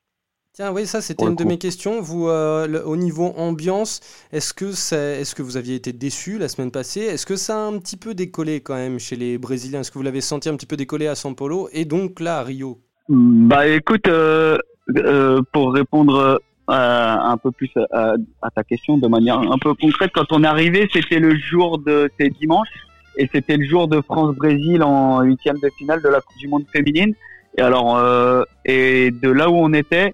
Tiens, 0.54 0.72
oui, 0.72 0.86
ça 0.86 1.02
c'était 1.02 1.26
une 1.26 1.36
de 1.36 1.44
mes 1.44 1.58
questions. 1.58 2.00
Vous, 2.00 2.30
euh, 2.30 2.66
le- 2.66 2.88
au 2.88 2.96
niveau 2.96 3.34
ambiance, 3.36 4.00
est-ce 4.32 4.54
que, 4.54 4.68
est-ce 4.68 5.36
que 5.36 5.42
vous 5.42 5.58
aviez 5.58 5.76
été 5.76 5.92
déçu 5.92 6.38
la 6.38 6.48
semaine 6.48 6.72
passée? 6.72 7.02
Est-ce 7.02 7.26
que 7.26 7.36
ça 7.36 7.58
a 7.58 7.68
un 7.68 7.78
petit 7.78 7.98
peu 7.98 8.14
décollé 8.14 8.62
quand 8.62 8.76
même 8.76 8.98
chez 8.98 9.18
les 9.18 9.38
Brésiliens? 9.38 9.82
Est-ce 9.82 9.92
que 9.92 9.98
vous 9.98 10.04
l'avez 10.04 10.22
senti 10.22 10.48
un 10.48 10.56
petit 10.56 10.66
peu 10.66 10.78
décollé 10.78 11.08
à 11.08 11.14
São 11.16 11.36
Paulo 11.36 11.68
et 11.74 11.84
donc 11.84 12.22
là 12.22 12.40
à 12.40 12.44
Rio? 12.44 12.80
Bah 13.10 13.68
écoute, 13.68 14.08
euh, 14.08 14.58
euh, 14.96 15.42
pour 15.52 15.74
répondre 15.74 16.40
euh, 16.70 17.16
un 17.34 17.38
peu 17.38 17.52
plus 17.52 17.70
à, 17.92 18.14
à 18.42 18.50
ta 18.50 18.64
question 18.64 18.98
de 18.98 19.08
manière 19.08 19.38
un 19.40 19.58
peu 19.58 19.74
concrète, 19.74 20.12
quand 20.16 20.32
on 20.32 20.44
est 20.44 20.48
arrivé, 20.48 20.88
c'était 20.94 21.20
le 21.20 21.36
jour 21.36 21.80
de, 21.80 22.10
c'est 22.18 22.30
dimanche, 22.30 22.70
et 23.18 23.30
c'était 23.34 23.58
le 23.58 23.66
jour 23.66 23.88
de 23.88 24.02
France-Brésil 24.02 24.84
en 24.84 25.22
huitième 25.22 25.58
de 25.60 25.70
finale 25.78 26.02
de 26.02 26.10
la 26.10 26.22
Coupe 26.22 26.38
du 26.38 26.48
Monde 26.48 26.66
féminine. 26.72 27.14
Et 27.58 27.62
alors, 27.62 27.96
euh, 27.98 28.44
et 28.66 29.12
de 29.12 29.30
là 29.30 29.50
où 29.50 29.56
on 29.56 29.72
était, 29.74 30.14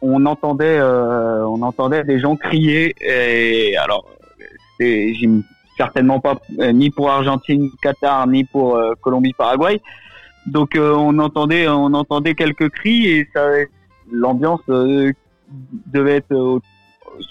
on 0.00 0.24
entendait, 0.26 0.78
euh, 0.78 1.44
on 1.46 1.60
entendait 1.62 2.04
des 2.04 2.20
gens 2.20 2.36
crier. 2.36 2.94
Et 3.00 3.76
alors, 3.76 4.06
j'im- 4.80 5.42
certainement 5.76 6.20
pas 6.20 6.36
euh, 6.60 6.72
ni 6.72 6.90
pour 6.90 7.10
Argentine, 7.10 7.70
Qatar, 7.82 8.26
ni 8.26 8.44
pour 8.44 8.76
euh, 8.76 8.94
Colombie, 9.00 9.32
Paraguay. 9.32 9.80
Donc 10.46 10.76
euh, 10.76 10.92
on 10.94 11.18
entendait, 11.18 11.68
on 11.68 11.92
entendait 11.94 12.34
quelques 12.34 12.70
cris 12.70 13.06
et 13.06 13.28
ça, 13.34 13.42
l'ambiance 14.10 14.60
devait 14.68 16.16
être 16.16 16.60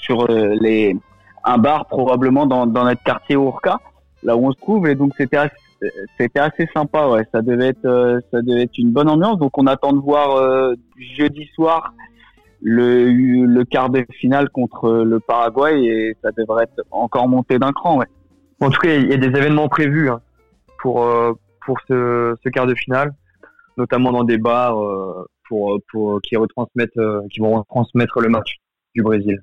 sur 0.01 0.27
les 0.27 0.95
un 1.43 1.57
bar 1.57 1.87
probablement 1.87 2.45
dans, 2.45 2.67
dans 2.67 2.83
notre 2.83 3.01
quartier 3.03 3.35
Urca, 3.35 3.79
là 4.23 4.35
où 4.35 4.47
on 4.47 4.51
se 4.51 4.57
trouve. 4.57 4.87
Et 4.87 4.95
donc 4.95 5.13
c'était 5.17 5.37
assez, 5.37 5.55
c'était 6.17 6.39
assez 6.39 6.67
sympa 6.73 7.07
ouais. 7.07 7.23
Ça 7.31 7.41
devait 7.41 7.67
être 7.69 7.85
euh, 7.85 8.19
ça 8.31 8.41
devait 8.41 8.63
être 8.63 8.77
une 8.77 8.91
bonne 8.91 9.09
ambiance. 9.09 9.37
Donc 9.39 9.57
on 9.57 9.67
attend 9.67 9.93
de 9.93 9.99
voir 9.99 10.35
euh, 10.35 10.73
jeudi 11.17 11.45
soir 11.55 11.93
le 12.61 13.09
le 13.11 13.63
quart 13.65 13.89
de 13.89 14.05
finale 14.19 14.49
contre 14.49 14.89
le 15.03 15.19
Paraguay. 15.19 15.83
Et 15.83 16.17
ça 16.21 16.31
devrait 16.31 16.63
être 16.63 16.83
encore 16.91 17.27
monté 17.27 17.59
d'un 17.59 17.71
cran 17.71 17.97
ouais. 17.97 18.07
En 18.59 18.69
tout 18.69 18.79
cas, 18.79 18.95
il 18.95 19.09
y 19.09 19.13
a 19.13 19.17
des 19.17 19.27
événements 19.27 19.69
prévus 19.69 20.09
hein, 20.09 20.21
pour 20.79 21.03
euh, 21.03 21.33
pour 21.65 21.77
ce, 21.87 22.35
ce 22.43 22.49
quart 22.49 22.65
de 22.65 22.73
finale, 22.73 23.13
notamment 23.77 24.11
dans 24.11 24.23
des 24.23 24.37
bars 24.37 24.81
euh, 24.81 25.25
pour 25.47 25.79
pour 25.91 26.21
qui 26.21 26.35
retransmettent 26.35 26.97
euh, 26.97 27.21
qui 27.31 27.39
vont 27.39 27.57
retransmettre 27.59 28.19
le 28.19 28.29
match 28.29 28.57
du 28.95 29.03
Brésil. 29.03 29.39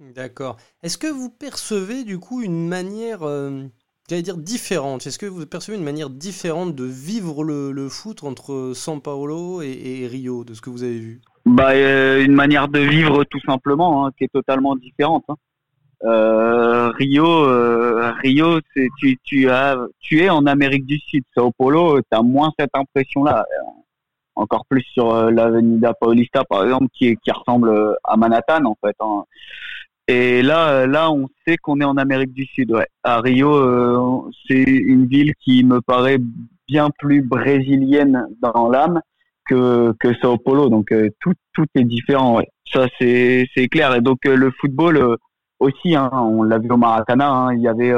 D'accord. 0.00 0.56
Est-ce 0.82 0.96
que 0.96 1.06
vous 1.06 1.28
percevez 1.28 2.04
du 2.04 2.18
coup 2.18 2.40
une 2.42 2.66
manière, 2.66 3.22
euh, 3.22 3.64
j'allais 4.10 4.22
dire 4.22 4.36
différente 4.36 5.06
Est-ce 5.06 5.18
que 5.18 5.26
vous 5.26 5.46
percevez 5.46 5.78
une 5.78 5.84
manière 5.84 6.10
différente 6.10 6.74
de 6.74 6.84
vivre 6.84 7.44
le, 7.44 7.88
foot 7.88 8.24
entre 8.24 8.72
São 8.74 9.00
Paulo 9.00 9.62
et, 9.62 10.06
Rio, 10.10 10.44
de 10.44 10.52
ce 10.52 10.60
que 10.60 10.68
vous 10.68 10.82
avez 10.82 10.98
vu? 10.98 11.20
Bah, 11.46 11.70
euh, 11.70 12.22
une 12.24 12.34
manière 12.34 12.68
de 12.68 12.80
vivre 12.80 13.24
tout 13.24 13.40
simplement 13.46 14.06
hein, 14.06 14.10
qui 14.18 14.24
est 14.24 14.32
totalement 14.32 14.74
différente. 14.76 15.24
hein. 15.28 15.36
Euh, 16.02 16.90
Rio, 16.90 17.26
euh, 17.26 18.12
Rio, 18.22 18.60
tu, 18.96 19.18
tu 19.22 19.46
es 20.18 20.28
en 20.28 20.46
Amérique 20.46 20.86
du 20.86 20.98
Sud. 20.98 21.24
Sao 21.34 21.52
Paulo, 21.52 22.00
tu 22.00 22.18
as 22.18 22.22
moins 22.22 22.50
cette 22.58 22.74
impression-là. 22.74 23.44
Encore 24.34 24.64
plus 24.66 24.82
sur 24.92 25.30
l'Avenida 25.30 25.92
Paulista, 25.94 26.44
par 26.44 26.64
exemple, 26.64 26.86
qui, 26.92 27.16
ressemble 27.28 27.96
à 28.02 28.16
Manhattan, 28.16 28.64
en 28.64 28.76
fait. 28.82 28.96
hein. 29.00 29.24
Et 30.10 30.42
là, 30.42 30.70
euh, 30.70 30.86
là, 30.88 31.12
on 31.12 31.28
sait 31.46 31.56
qu'on 31.56 31.80
est 31.80 31.84
en 31.84 31.96
Amérique 31.96 32.32
du 32.32 32.44
Sud. 32.44 32.72
Ouais. 32.72 32.88
À 33.04 33.20
Rio, 33.20 33.54
euh, 33.54 34.28
c'est 34.48 34.64
une 34.64 35.06
ville 35.06 35.34
qui 35.38 35.62
me 35.62 35.80
paraît 35.80 36.18
bien 36.66 36.90
plus 36.98 37.22
brésilienne 37.22 38.26
dans 38.42 38.68
l'âme 38.68 39.00
que, 39.46 39.94
Sao 40.20 40.36
Paulo. 40.36 40.68
Donc 40.68 40.90
euh, 40.90 41.10
tout, 41.20 41.34
tout 41.52 41.66
est 41.76 41.84
différent. 41.84 42.40
Ça 42.72 42.88
c'est 42.98 43.46
c'est 43.54 43.68
clair. 43.68 43.94
Et 43.94 44.00
donc 44.00 44.24
le 44.24 44.50
football 44.60 45.16
aussi, 45.60 45.94
hein, 45.94 46.10
on 46.12 46.42
l'a 46.42 46.58
vu 46.58 46.68
au 46.72 46.76
Maracana. 46.76 47.30
hein, 47.30 47.54
il 47.54 47.60
y 47.60 47.68
avait 47.68 47.92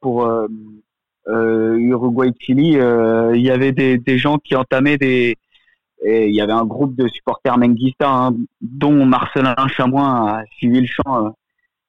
pour 0.00 0.26
Uruguay-Chili, 1.26 2.78
il 3.34 3.42
y 3.42 3.50
avait 3.50 3.72
des, 3.72 4.18
gens 4.18 4.38
qui 4.38 4.56
entamaient 4.56 4.96
des 4.96 5.36
et 6.04 6.28
il 6.28 6.34
y 6.34 6.40
avait 6.40 6.52
un 6.52 6.64
groupe 6.64 6.94
de 6.94 7.08
supporters 7.08 7.58
menguistas, 7.58 8.08
hein, 8.08 8.36
dont 8.60 9.04
Marcelin 9.04 9.54
Chamoin 9.68 10.28
a 10.28 10.44
suivi 10.56 10.80
le 10.80 10.88
euh, 11.08 11.30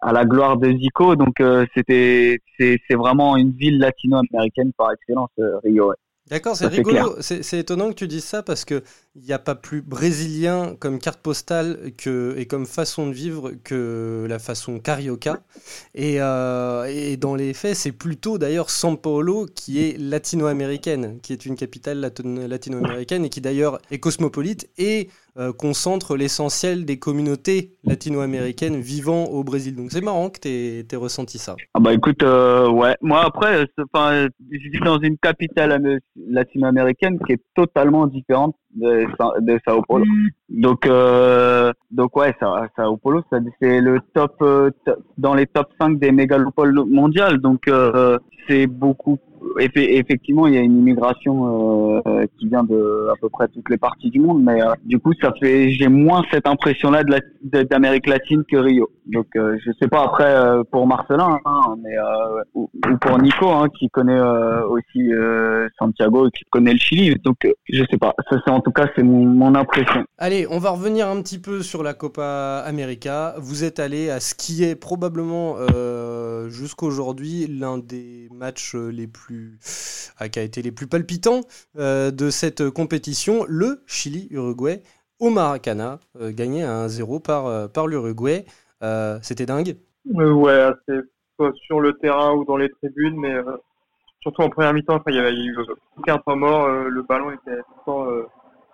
à 0.01 0.13
la 0.13 0.25
gloire 0.25 0.57
de 0.57 0.71
Zico. 0.71 1.15
Donc 1.15 1.39
euh, 1.41 1.65
c'était 1.75 2.39
c'est 2.57 2.95
vraiment 2.95 3.37
une 3.37 3.51
ville 3.51 3.79
latino-américaine 3.79 4.71
par 4.77 4.91
excellence, 4.91 5.29
euh, 5.39 5.57
Rio. 5.63 5.89
ouais. 5.89 5.95
D'accord, 6.29 6.55
c'est 6.55 6.67
rigolo. 6.67 7.15
C'est 7.21 7.57
étonnant 7.57 7.89
que 7.89 7.95
tu 7.95 8.07
dises 8.07 8.23
ça 8.23 8.43
parce 8.43 8.63
que 8.63 8.83
il 9.15 9.23
n'y 9.23 9.33
a 9.33 9.39
pas 9.39 9.55
plus 9.55 9.81
brésilien 9.81 10.75
comme 10.79 10.99
carte 10.99 11.19
postale 11.21 11.91
que, 11.97 12.35
et 12.37 12.45
comme 12.45 12.67
façon 12.67 13.07
de 13.07 13.13
vivre 13.13 13.53
que 13.63 14.27
la 14.29 14.37
façon 14.37 14.79
carioca. 14.79 15.41
Et, 15.95 16.21
euh, 16.21 16.85
et 16.85 17.17
dans 17.17 17.33
les 17.33 17.55
faits, 17.55 17.75
c'est 17.75 17.91
plutôt 17.91 18.37
d'ailleurs 18.37 18.69
São 18.69 18.95
Paulo 18.95 19.47
qui 19.47 19.79
est 19.83 19.97
latino-américaine, 19.97 21.19
qui 21.21 21.33
est 21.33 21.47
une 21.47 21.55
capitale 21.55 21.99
latino-américaine 21.99 23.25
et 23.25 23.29
qui 23.29 23.41
d'ailleurs 23.41 23.79
est 23.89 23.99
cosmopolite 23.99 24.69
et 24.77 25.09
euh, 25.37 25.53
concentre 25.53 26.15
l'essentiel 26.15 26.85
des 26.85 26.97
communautés 26.99 27.73
latino-américaines 27.83 28.77
vivant 28.77 29.25
au 29.25 29.43
Brésil. 29.43 29.75
Donc 29.75 29.91
c'est 29.91 30.01
marrant 30.01 30.29
que 30.29 30.39
tu 30.39 30.47
aies, 30.49 30.95
ressenti 30.97 31.37
ça. 31.37 31.55
Ah 31.73 31.79
bah 31.79 31.93
écoute, 31.93 32.23
euh, 32.23 32.69
ouais, 32.69 32.95
moi 33.01 33.23
après, 33.25 33.65
je 33.77 34.69
vis 34.71 34.79
dans 34.83 34.99
une 34.99 35.17
capitale 35.17 35.71
amé- 35.71 35.99
latino-américaine 36.27 37.19
qui 37.25 37.33
est 37.33 37.41
totalement 37.55 38.07
différente 38.07 38.55
de, 38.75 39.05
Sa- 39.19 39.39
de 39.39 39.59
Sao 39.65 39.81
Paulo. 39.87 40.05
Donc, 40.49 40.85
euh, 40.85 41.71
donc 41.91 42.15
ouais, 42.17 42.35
Sao 42.39 42.97
Paulo, 42.97 43.23
c'est 43.61 43.79
le 43.81 43.99
euh, 44.41 44.71
top- 44.85 44.99
dans 45.17 45.33
les 45.33 45.47
top 45.47 45.67
5 45.79 45.99
des 45.99 46.11
mégalopoles 46.11 46.73
mondiales. 46.85 47.39
Donc, 47.39 47.69
c'est 48.47 48.67
beaucoup. 48.67 49.17
Effe- 49.59 49.77
Effectivement, 49.77 50.47
il 50.47 50.53
y 50.53 50.57
a 50.57 50.61
une 50.61 50.77
immigration 50.77 52.01
euh, 52.05 52.25
qui 52.37 52.47
vient 52.47 52.63
de 52.63 53.07
à 53.11 53.15
peu 53.21 53.29
près 53.29 53.47
toutes 53.47 53.69
les 53.69 53.77
parties 53.77 54.09
du 54.09 54.19
monde, 54.19 54.41
mais 54.43 54.61
euh, 54.61 54.73
du 54.85 54.99
coup, 54.99 55.13
ça 55.21 55.31
fait, 55.39 55.71
j'ai 55.71 55.87
moins 55.87 56.23
cette 56.31 56.47
impression-là 56.47 57.03
d'Amérique 57.43 58.07
latine 58.07 58.43
que 58.49 58.57
Rio. 58.57 58.89
Donc, 59.07 59.27
euh, 59.35 59.57
je 59.65 59.71
sais 59.81 59.87
pas 59.87 60.03
après 60.03 60.33
euh, 60.33 60.63
pour 60.71 60.85
Marcelin, 60.87 61.39
hein, 61.45 61.75
mais 61.83 61.95
ou, 62.53 62.69
ou 62.75 62.97
pour 62.97 63.19
Nico, 63.19 63.49
hein, 63.49 63.67
qui 63.77 63.89
connaît 63.89 64.21
aussi 64.69 65.09
Santiago 65.77 66.27
et 66.27 66.31
qui 66.31 66.43
connaît 66.49 66.73
le 66.73 66.79
Chili. 66.79 67.15
Donc, 67.23 67.37
je 67.69 67.83
sais 67.89 67.97
pas. 67.97 68.13
En 68.47 68.61
tout 68.61 68.71
cas, 68.71 68.87
c'est 68.95 69.03
mon, 69.03 69.25
mon 69.25 69.55
impression. 69.55 70.03
Allez, 70.17 70.45
on 70.49 70.59
va 70.59 70.71
revenir 70.71 71.07
un 71.07 71.21
petit 71.21 71.39
peu 71.39 71.61
sur 71.61 71.83
la 71.83 71.93
Copa 71.93 72.63
América. 72.65 73.35
Vous 73.39 73.63
êtes 73.63 73.79
allé 73.79 74.09
à 74.09 74.19
ce 74.19 74.35
qui 74.35 74.63
est 74.63 74.75
probablement 74.75 75.55
jusqu'aujourd'hui 76.49 77.47
l'un 77.47 77.77
des 77.77 78.27
matchs 78.33 78.75
les 78.75 79.07
plus, 79.07 79.28
ah, 80.17 80.29
qui 80.29 80.39
a 80.39 80.43
été 80.43 80.61
les 80.61 80.71
plus 80.71 80.87
palpitants 80.87 81.41
euh, 81.77 82.11
de 82.11 82.29
cette 82.29 82.69
compétition, 82.69 83.45
le 83.47 83.83
Chili-Uruguay 83.87 84.81
au 85.19 85.29
Maracana, 85.29 85.99
euh, 86.19 86.31
gagné 86.31 86.63
à 86.63 86.85
1-0 86.87 87.21
par, 87.21 87.47
euh, 87.47 87.67
par 87.67 87.87
l'Uruguay. 87.87 88.45
Euh, 88.83 89.19
C'était 89.21 89.45
dingue. 89.45 89.75
Euh, 90.15 90.31
ouais, 90.31 90.53
assez, 90.53 91.01
soit 91.35 91.53
sur 91.65 91.81
le 91.81 91.93
terrain 91.93 92.33
ou 92.33 92.45
dans 92.45 92.57
les 92.57 92.69
tribunes, 92.69 93.17
mais 93.17 93.33
euh, 93.33 93.57
surtout 94.21 94.41
en 94.41 94.49
première 94.49 94.73
mi-temps, 94.73 95.01
il 95.07 95.15
y 95.15 95.19
avait 95.19 95.35
eu 95.35 95.57
aucun 95.97 96.17
temps 96.17 96.35
mort, 96.35 96.65
euh, 96.65 96.89
le 96.89 97.03
ballon 97.03 97.31
était 97.31 97.61
tout 97.85 97.91
euh, 97.91 98.27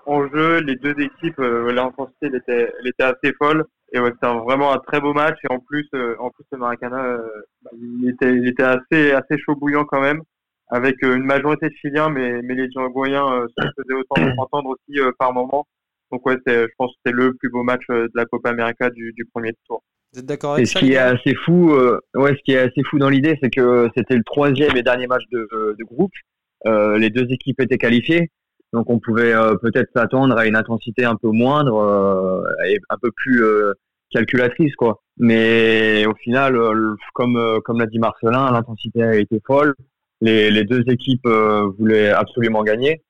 en 0.05 0.27
jeu, 0.27 0.59
les 0.59 0.75
deux 0.75 0.95
équipes, 0.99 1.39
euh, 1.39 1.71
l'intensité 1.71 2.27
elle 2.27 2.35
était, 2.35 2.73
était 2.85 3.03
assez 3.03 3.33
folle, 3.37 3.65
et 3.91 3.99
ouais, 3.99 4.11
c'était 4.11 4.33
vraiment 4.33 4.71
un 4.73 4.77
très 4.77 5.01
beau 5.01 5.13
match, 5.13 5.37
et 5.43 5.53
en 5.53 5.59
plus, 5.59 5.87
euh, 5.95 6.15
en 6.19 6.29
plus 6.29 6.45
le 6.51 6.57
Maracana, 6.59 7.03
euh, 7.03 7.27
bah, 7.63 7.71
il 7.73 8.09
était, 8.09 8.37
était 8.47 8.63
assez, 8.63 9.11
assez 9.11 9.37
chaud 9.39 9.55
bouillant 9.55 9.85
quand 9.85 10.01
même, 10.01 10.21
avec 10.69 11.03
euh, 11.03 11.15
une 11.15 11.23
majorité 11.23 11.69
de 11.69 11.73
Chiliens, 11.75 12.09
mais, 12.09 12.41
mais 12.41 12.55
les 12.55 12.67
Uruguayens 12.75 13.31
euh, 13.31 13.47
se 13.57 13.67
faisaient 13.77 13.99
autant 13.99 14.15
entendre 14.37 14.69
aussi 14.69 14.99
euh, 14.99 15.11
par 15.19 15.33
moment. 15.33 15.65
Donc 16.11 16.25
ouais, 16.25 16.37
c'est, 16.45 16.63
je 16.63 16.71
pense 16.77 16.91
que 16.91 16.97
c'était 17.03 17.15
le 17.15 17.33
plus 17.33 17.49
beau 17.49 17.63
match 17.63 17.81
euh, 17.89 18.03
de 18.03 18.11
la 18.15 18.25
Copa 18.25 18.49
América 18.49 18.89
du, 18.89 19.13
du 19.13 19.25
premier 19.25 19.53
tour. 19.67 19.83
Vous 20.13 20.19
êtes 20.19 20.25
d'accord 20.25 20.53
Et 20.53 20.59
avec 20.59 20.67
ce 20.67 20.73
ça 20.73 20.79
qui 20.79 20.93
est 20.93 20.97
assez 20.97 21.35
fou, 21.35 21.71
euh, 21.73 21.99
ouais, 22.15 22.35
ce 22.35 22.43
qui 22.43 22.53
est 22.53 22.59
assez 22.59 22.83
fou 22.89 22.99
dans 22.99 23.09
l'idée, 23.09 23.37
c'est 23.41 23.49
que 23.49 23.89
c'était 23.95 24.15
le 24.15 24.23
troisième 24.23 24.77
et 24.77 24.83
dernier 24.83 25.07
match 25.07 25.23
de, 25.31 25.47
de 25.51 25.83
groupe. 25.83 26.13
Euh, 26.67 26.97
les 26.97 27.09
deux 27.09 27.29
équipes 27.31 27.59
étaient 27.61 27.77
qualifiées. 27.77 28.29
Donc 28.73 28.89
on 28.89 28.99
pouvait 28.99 29.33
peut-être 29.61 29.89
s'attendre 29.95 30.37
à 30.37 30.45
une 30.47 30.55
intensité 30.55 31.05
un 31.05 31.15
peu 31.15 31.29
moindre 31.29 32.43
et 32.67 32.77
un 32.89 32.97
peu 33.01 33.09
plus 33.15 33.41
calculatrice 34.09 34.75
quoi. 34.75 35.01
Mais 35.17 36.05
au 36.05 36.15
final, 36.15 36.59
comme 37.13 37.61
comme 37.63 37.79
l'a 37.79 37.85
dit 37.85 37.99
Marcelin, 37.99 38.51
l'intensité 38.51 39.01
a 39.01 39.15
été 39.15 39.39
folle. 39.45 39.75
Les, 40.25 40.63
deux 40.63 40.83
équipes 40.87 41.27
voulaient 41.77 42.09
absolument 42.09 42.63
gagner. 42.63 43.01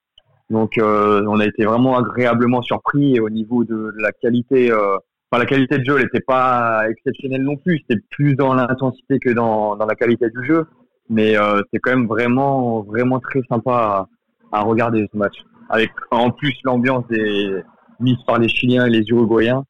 Donc 0.50 0.74
on 0.78 1.40
a 1.40 1.46
été 1.46 1.66
vraiment 1.66 1.98
agréablement 1.98 2.62
surpris 2.62 3.20
au 3.20 3.30
niveau 3.30 3.64
de, 3.64 3.92
la 3.98 4.12
qualité. 4.12 4.72
Enfin, 4.74 5.40
la 5.40 5.46
qualité 5.46 5.78
de 5.78 5.84
jeu, 5.84 5.98
n'était 5.98 6.20
pas 6.20 6.90
exceptionnelle 6.90 7.44
non 7.44 7.58
plus. 7.58 7.80
C'était 7.80 8.02
plus 8.12 8.36
dans 8.36 8.54
l'intensité 8.54 9.20
que 9.20 9.32
dans, 9.32 9.76
dans 9.76 9.86
la 9.86 9.96
qualité 9.96 10.28
du 10.30 10.46
jeu. 10.46 10.66
Mais 11.10 11.38
euh, 11.38 11.62
c'est 11.72 11.80
quand 11.80 11.92
même 11.92 12.08
vraiment, 12.08 12.82
vraiment 12.82 13.20
très 13.20 13.42
sympa 13.50 14.08
à, 14.52 14.58
à, 14.60 14.62
regarder 14.64 15.08
ce 15.12 15.18
match. 15.18 15.36
Avec 15.70 15.92
en 16.12 16.32
plus 16.32 16.54
l'ambiance 16.64 17.06
des 17.08 17.62
mise 18.00 18.18
par 18.26 18.40
les 18.40 18.50
Chiliens 18.50 18.86
et 18.86 18.90
les 18.90 19.04
Uruguayens. 19.10 19.64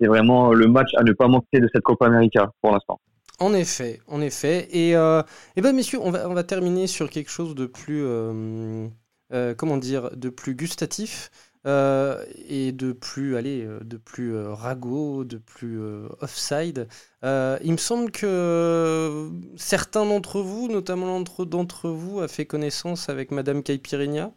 C'est 0.00 0.06
vraiment 0.06 0.52
le 0.52 0.66
match 0.66 0.90
à 0.96 1.02
ne 1.02 1.12
pas 1.12 1.28
manquer 1.28 1.60
de 1.60 1.68
cette 1.72 1.82
Copa 1.82 2.06
América 2.06 2.50
pour 2.60 2.72
l'instant. 2.72 3.00
En 3.38 3.54
effet, 3.54 4.00
en 4.06 4.20
effet. 4.20 4.68
Et, 4.70 4.94
euh, 4.96 5.22
et 5.56 5.62
ben 5.62 5.74
messieurs, 5.74 5.98
on 6.02 6.10
va, 6.10 6.28
on 6.28 6.34
va 6.34 6.44
terminer 6.44 6.86
sur 6.86 7.10
quelque 7.10 7.30
chose 7.30 7.54
de 7.54 7.66
plus, 7.66 8.04
euh, 8.04 8.86
euh, 9.32 9.54
comment 9.54 9.78
dire, 9.78 10.10
de 10.16 10.28
plus 10.28 10.54
gustatif. 10.54 11.30
Euh, 11.64 12.24
et 12.48 12.72
de 12.72 12.90
plus, 12.92 13.36
allez, 13.36 13.66
de 13.82 13.96
plus 13.96 14.36
ragot, 14.36 15.24
de 15.24 15.38
plus 15.38 15.80
offside. 16.20 16.88
il 17.22 17.72
me 17.72 17.76
semble 17.76 18.10
que 18.10 19.30
certains 19.56 20.04
d'entre 20.04 20.40
vous, 20.40 20.68
notamment 20.68 21.20
d'entre 21.20 21.88
vous, 21.88 22.20
a 22.20 22.28
fait 22.28 22.46
connaissance 22.46 23.08
avec 23.08 23.30
Madame 23.30 23.62
Caipirinha? 23.62 24.32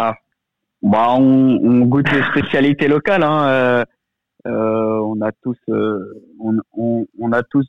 Ah, 0.00 0.14
bah 0.82 1.14
on, 1.16 1.80
goûte 1.86 2.10
les 2.10 2.22
spécialités 2.30 2.88
locales. 2.88 3.22
Hein. 3.22 3.84
on 4.44 5.20
a 5.20 5.30
tous, 5.30 5.58
on, 5.68 7.32
a 7.32 7.42
tous 7.44 7.66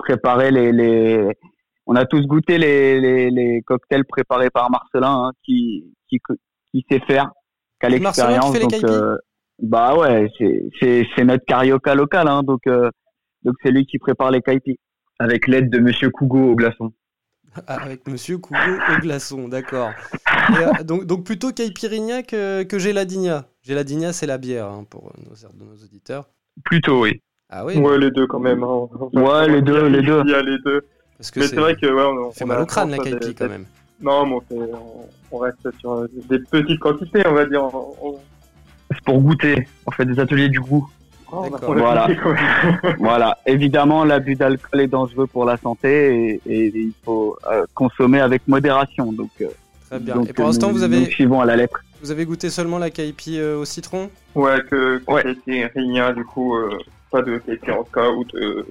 préparé 0.00 0.50
les, 0.50 0.72
les, 0.72 1.28
on 1.86 1.94
a 1.94 2.04
tous 2.04 2.26
goûté 2.26 2.58
les, 2.58 3.00
les, 3.00 3.30
les 3.30 3.62
cocktails 3.62 4.04
préparés 4.04 4.50
par 4.50 4.70
Marcelin, 4.70 5.26
hein, 5.26 5.32
qui, 5.44 5.94
qui, 6.08 6.18
qui 6.70 6.84
sait 6.90 7.00
faire 7.06 7.30
qu'à 7.78 7.88
l'expérience. 7.88 8.58
Donc, 8.58 8.84
euh, 8.84 9.16
bah 9.58 9.94
ouais, 9.96 10.28
c'est 10.80 11.24
notre 11.24 11.44
carioca 11.44 11.94
local, 11.94 12.28
hein, 12.28 12.42
donc 12.42 12.66
euh, 12.66 12.90
donc 13.42 13.54
c'est 13.62 13.70
lui 13.70 13.86
qui 13.86 13.98
prépare 13.98 14.30
les 14.30 14.42
caipis 14.42 14.78
avec 15.18 15.46
l'aide 15.46 15.70
de 15.70 15.78
Monsieur 15.78 16.10
Cougo 16.10 16.52
au 16.52 16.54
glaçon. 16.54 16.92
Ah, 17.66 17.82
avec 17.82 18.06
Monsieur 18.06 18.38
Cougo 18.38 18.58
au 18.58 19.00
glaçon, 19.00 19.48
d'accord. 19.48 19.90
Euh, 20.50 20.84
donc, 20.84 21.04
donc 21.04 21.24
plutôt 21.24 21.50
caipirinha 21.52 22.22
que, 22.22 22.62
que 22.62 22.78
Géladigna. 22.78 23.44
Géladigna, 23.62 24.12
c'est 24.12 24.26
la 24.26 24.38
bière 24.38 24.66
hein, 24.66 24.84
pour 24.88 25.12
nos, 25.18 25.34
nos 25.64 25.74
auditeurs. 25.74 26.30
Plutôt, 26.64 27.02
oui. 27.02 27.20
Ah 27.50 27.64
oui. 27.64 27.76
Ouais, 27.78 27.98
les 27.98 28.10
deux 28.10 28.26
quand 28.26 28.38
même. 28.38 28.62
Hein. 28.62 28.88
ouais, 29.12 29.48
les 29.48 29.62
deux, 29.62 29.88
les 29.88 30.02
deux. 30.02 30.22
Il 30.24 30.30
y 30.30 30.34
a 30.34 30.42
les 30.42 30.58
deux. 30.64 30.82
Parce 31.18 31.30
que 31.30 31.40
mais 31.40 31.46
c'est 31.48 31.56
vrai 31.56 31.74
que 31.74 31.86
ouais, 31.86 32.26
on, 32.26 32.30
fait 32.30 32.44
mal 32.44 32.62
au 32.62 32.66
crâne 32.66 32.90
la 32.90 32.98
caipi 32.98 33.34
quand 33.34 33.48
même. 33.48 33.66
Non, 34.00 34.24
mais 34.24 34.56
on, 35.30 35.38
reste 35.38 35.68
sur 35.78 36.06
des 36.08 36.38
petites 36.38 36.78
quantités, 36.78 37.22
on 37.26 37.34
va 37.34 37.44
dire. 37.44 37.68
C'est 38.90 39.04
pour 39.04 39.20
goûter. 39.20 39.68
On 39.86 39.90
fait 39.90 40.06
des 40.06 40.18
ateliers 40.18 40.48
du 40.48 40.60
goût. 40.60 40.88
Oh, 41.32 41.46
voilà. 41.62 42.08
voilà. 42.98 43.38
Évidemment, 43.46 44.04
l'abus 44.04 44.34
d'alcool 44.34 44.80
est 44.80 44.88
dangereux 44.88 45.26
pour 45.26 45.44
la 45.44 45.56
santé 45.56 46.40
et, 46.46 46.66
il 46.74 46.92
faut 47.04 47.36
euh, 47.50 47.66
consommer 47.74 48.20
avec 48.20 48.48
modération. 48.48 49.12
Donc, 49.12 49.30
euh, 49.40 49.48
Très 49.88 50.00
bien. 50.00 50.22
et 50.22 50.32
pour 50.32 50.46
l'instant, 50.46 50.72
vous 50.72 50.82
avez. 50.82 51.04
Suivons 51.04 51.40
à 51.40 51.44
la 51.44 51.56
lettre. 51.56 51.80
Vous 52.02 52.10
avez 52.10 52.24
goûté 52.24 52.48
seulement 52.48 52.78
la 52.78 52.90
caipi 52.90 53.38
euh, 53.38 53.58
au 53.58 53.64
citron? 53.64 54.08
Ouais, 54.34 54.62
que, 54.70 54.98
que 54.98 55.12
ouais. 55.12 55.36
rien, 55.46 56.12
du 56.14 56.24
coup, 56.24 56.56
pas 57.10 57.22
de 57.22 57.38
caipi 57.38 57.70
en 57.70 57.84
cas 57.84 58.10
ou 58.10 58.24
de... 58.24 58.66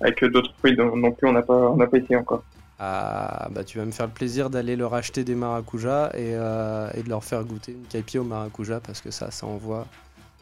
avec 0.00 0.24
d'autres 0.24 0.52
fruits 0.58 0.76
non 0.76 1.12
plus, 1.12 1.28
on 1.28 1.32
n'a 1.32 1.42
pas, 1.42 1.70
on 1.70 1.76
n'a 1.76 1.86
pas 1.86 1.98
essayé 1.98 2.16
encore. 2.16 2.42
Ah, 2.78 3.48
bah 3.52 3.64
tu 3.64 3.78
vas 3.78 3.86
me 3.86 3.90
faire 3.90 4.06
le 4.06 4.12
plaisir 4.12 4.50
d'aller 4.50 4.76
leur 4.76 4.92
acheter 4.92 5.24
des 5.24 5.34
maracujas 5.34 6.10
et, 6.12 6.34
euh, 6.34 6.90
de 6.92 7.08
leur 7.08 7.24
faire 7.24 7.42
goûter 7.42 7.72
une 7.72 7.86
caipi 7.86 8.18
au 8.18 8.24
maracuja 8.24 8.80
parce 8.80 9.00
que 9.00 9.10
ça, 9.10 9.30
ça 9.30 9.46
envoie, 9.46 9.86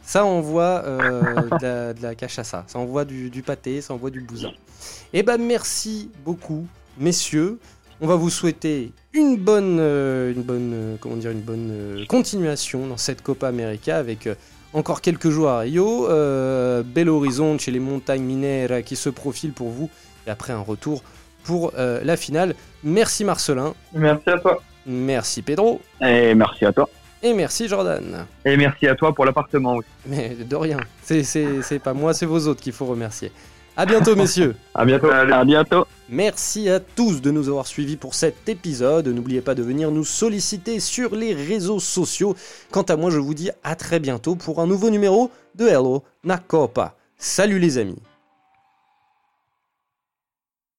ça 0.03 0.25
envoie 0.25 0.83
euh, 0.85 1.21
de, 1.21 1.63
la, 1.63 1.95
de, 1.95 2.03
la, 2.03 2.15
cachaça, 2.17 2.65
ça 2.67 2.81
envoie 2.81 3.05
du, 3.05 3.31
pâté, 3.47 3.81
ça 3.81 3.95
envoie 3.95 4.11
du 4.11 4.21
bousin. 4.21 4.51
Et 5.13 5.21
eh 5.21 5.23
bah 5.23 5.39
merci 5.39 6.11
beaucoup, 6.25 6.67
messieurs. 6.99 7.61
On 8.01 8.09
va 8.09 8.17
vous 8.17 8.31
souhaiter 8.31 8.91
une 9.13 9.37
bonne, 9.37 9.79
euh, 9.79 10.33
une 10.33 10.43
bonne, 10.43 10.99
comment 11.01 11.15
dire, 11.15 11.31
une 11.31 11.41
bonne 11.41 12.05
continuation 12.09 12.89
dans 12.89 12.97
cette 12.97 13.23
Copa 13.23 13.47
América 13.47 13.97
avec 13.97 14.29
encore 14.75 15.01
quelques 15.01 15.31
jours 15.31 15.49
à 15.49 15.61
Rio, 15.61 16.07
bel 16.85 17.09
horizon 17.09 17.59
chez 17.59 17.70
les 17.70 17.81
montagnes 17.81 18.25
mineires 18.25 18.85
qui 18.85 18.97
se 18.97 19.09
profilent 19.09 19.53
pour 19.53 19.70
vous 19.70 19.89
et 20.27 20.31
après 20.31 20.53
un 20.53 20.61
retour 20.61 21.03
pour 21.45 21.72
euh, 21.77 22.01
la 22.03 22.16
finale. 22.16 22.55
Merci 22.83 23.25
Marcelin. 23.25 23.75
Merci 23.93 24.31
à 24.31 24.39
toi. 24.39 24.62
Merci 24.87 25.43
Pedro. 25.43 25.81
Et 26.01 26.35
merci 26.35 26.64
à 26.64 26.72
toi. 26.72 26.89
Et 27.22 27.33
merci 27.33 27.68
Jordan. 27.68 28.27
Et 28.45 28.57
merci 28.57 28.87
à 28.87 28.95
toi 28.95 29.14
pour 29.14 29.25
l'appartement 29.25 29.77
aussi. 29.77 29.89
Mais 30.07 30.31
de 30.31 30.57
rien. 30.57 30.79
C'est 31.03 31.79
pas 31.83 31.95
moi, 31.95 32.12
c'est 32.12 32.27
vos 32.27 32.47
autres 32.49 32.61
qu'il 32.61 32.72
faut 32.72 32.87
remercier. 32.87 33.33
À 33.77 33.87
bientôt 33.87 34.14
messieurs. 34.14 34.55
à 34.75 34.85
bientôt. 34.85 35.11
À 35.11 35.45
bientôt. 35.45 35.87
Merci 36.09 36.68
à 36.68 36.79
tous 36.79 37.20
de 37.20 37.31
nous 37.33 37.49
avoir 37.49 37.66
suivis 37.66 37.97
pour 37.97 38.14
cet 38.14 38.49
épisode. 38.49 39.09
N'oubliez 39.09 39.41
pas 39.41 39.55
de 39.55 39.62
venir 39.62 39.91
nous 39.91 40.05
solliciter 40.05 40.79
sur 40.79 41.16
les 41.16 41.35
réseaux 41.35 41.81
sociaux. 41.81 42.37
Quant 42.70 42.83
à 42.83 42.97
moi, 42.97 43.11
je 43.11 43.18
vous 43.18 43.35
dis 43.35 43.51
à 43.64 43.75
très 43.75 43.99
bientôt 43.99 44.37
pour 44.37 44.61
un 44.61 44.66
nouveau 44.66 44.91
numéro 44.91 45.31
de 45.57 45.66
Hello 45.66 46.05
Nakopa. 46.22 46.95
Salut 47.18 47.59
les 47.59 47.79
amis. 47.79 47.99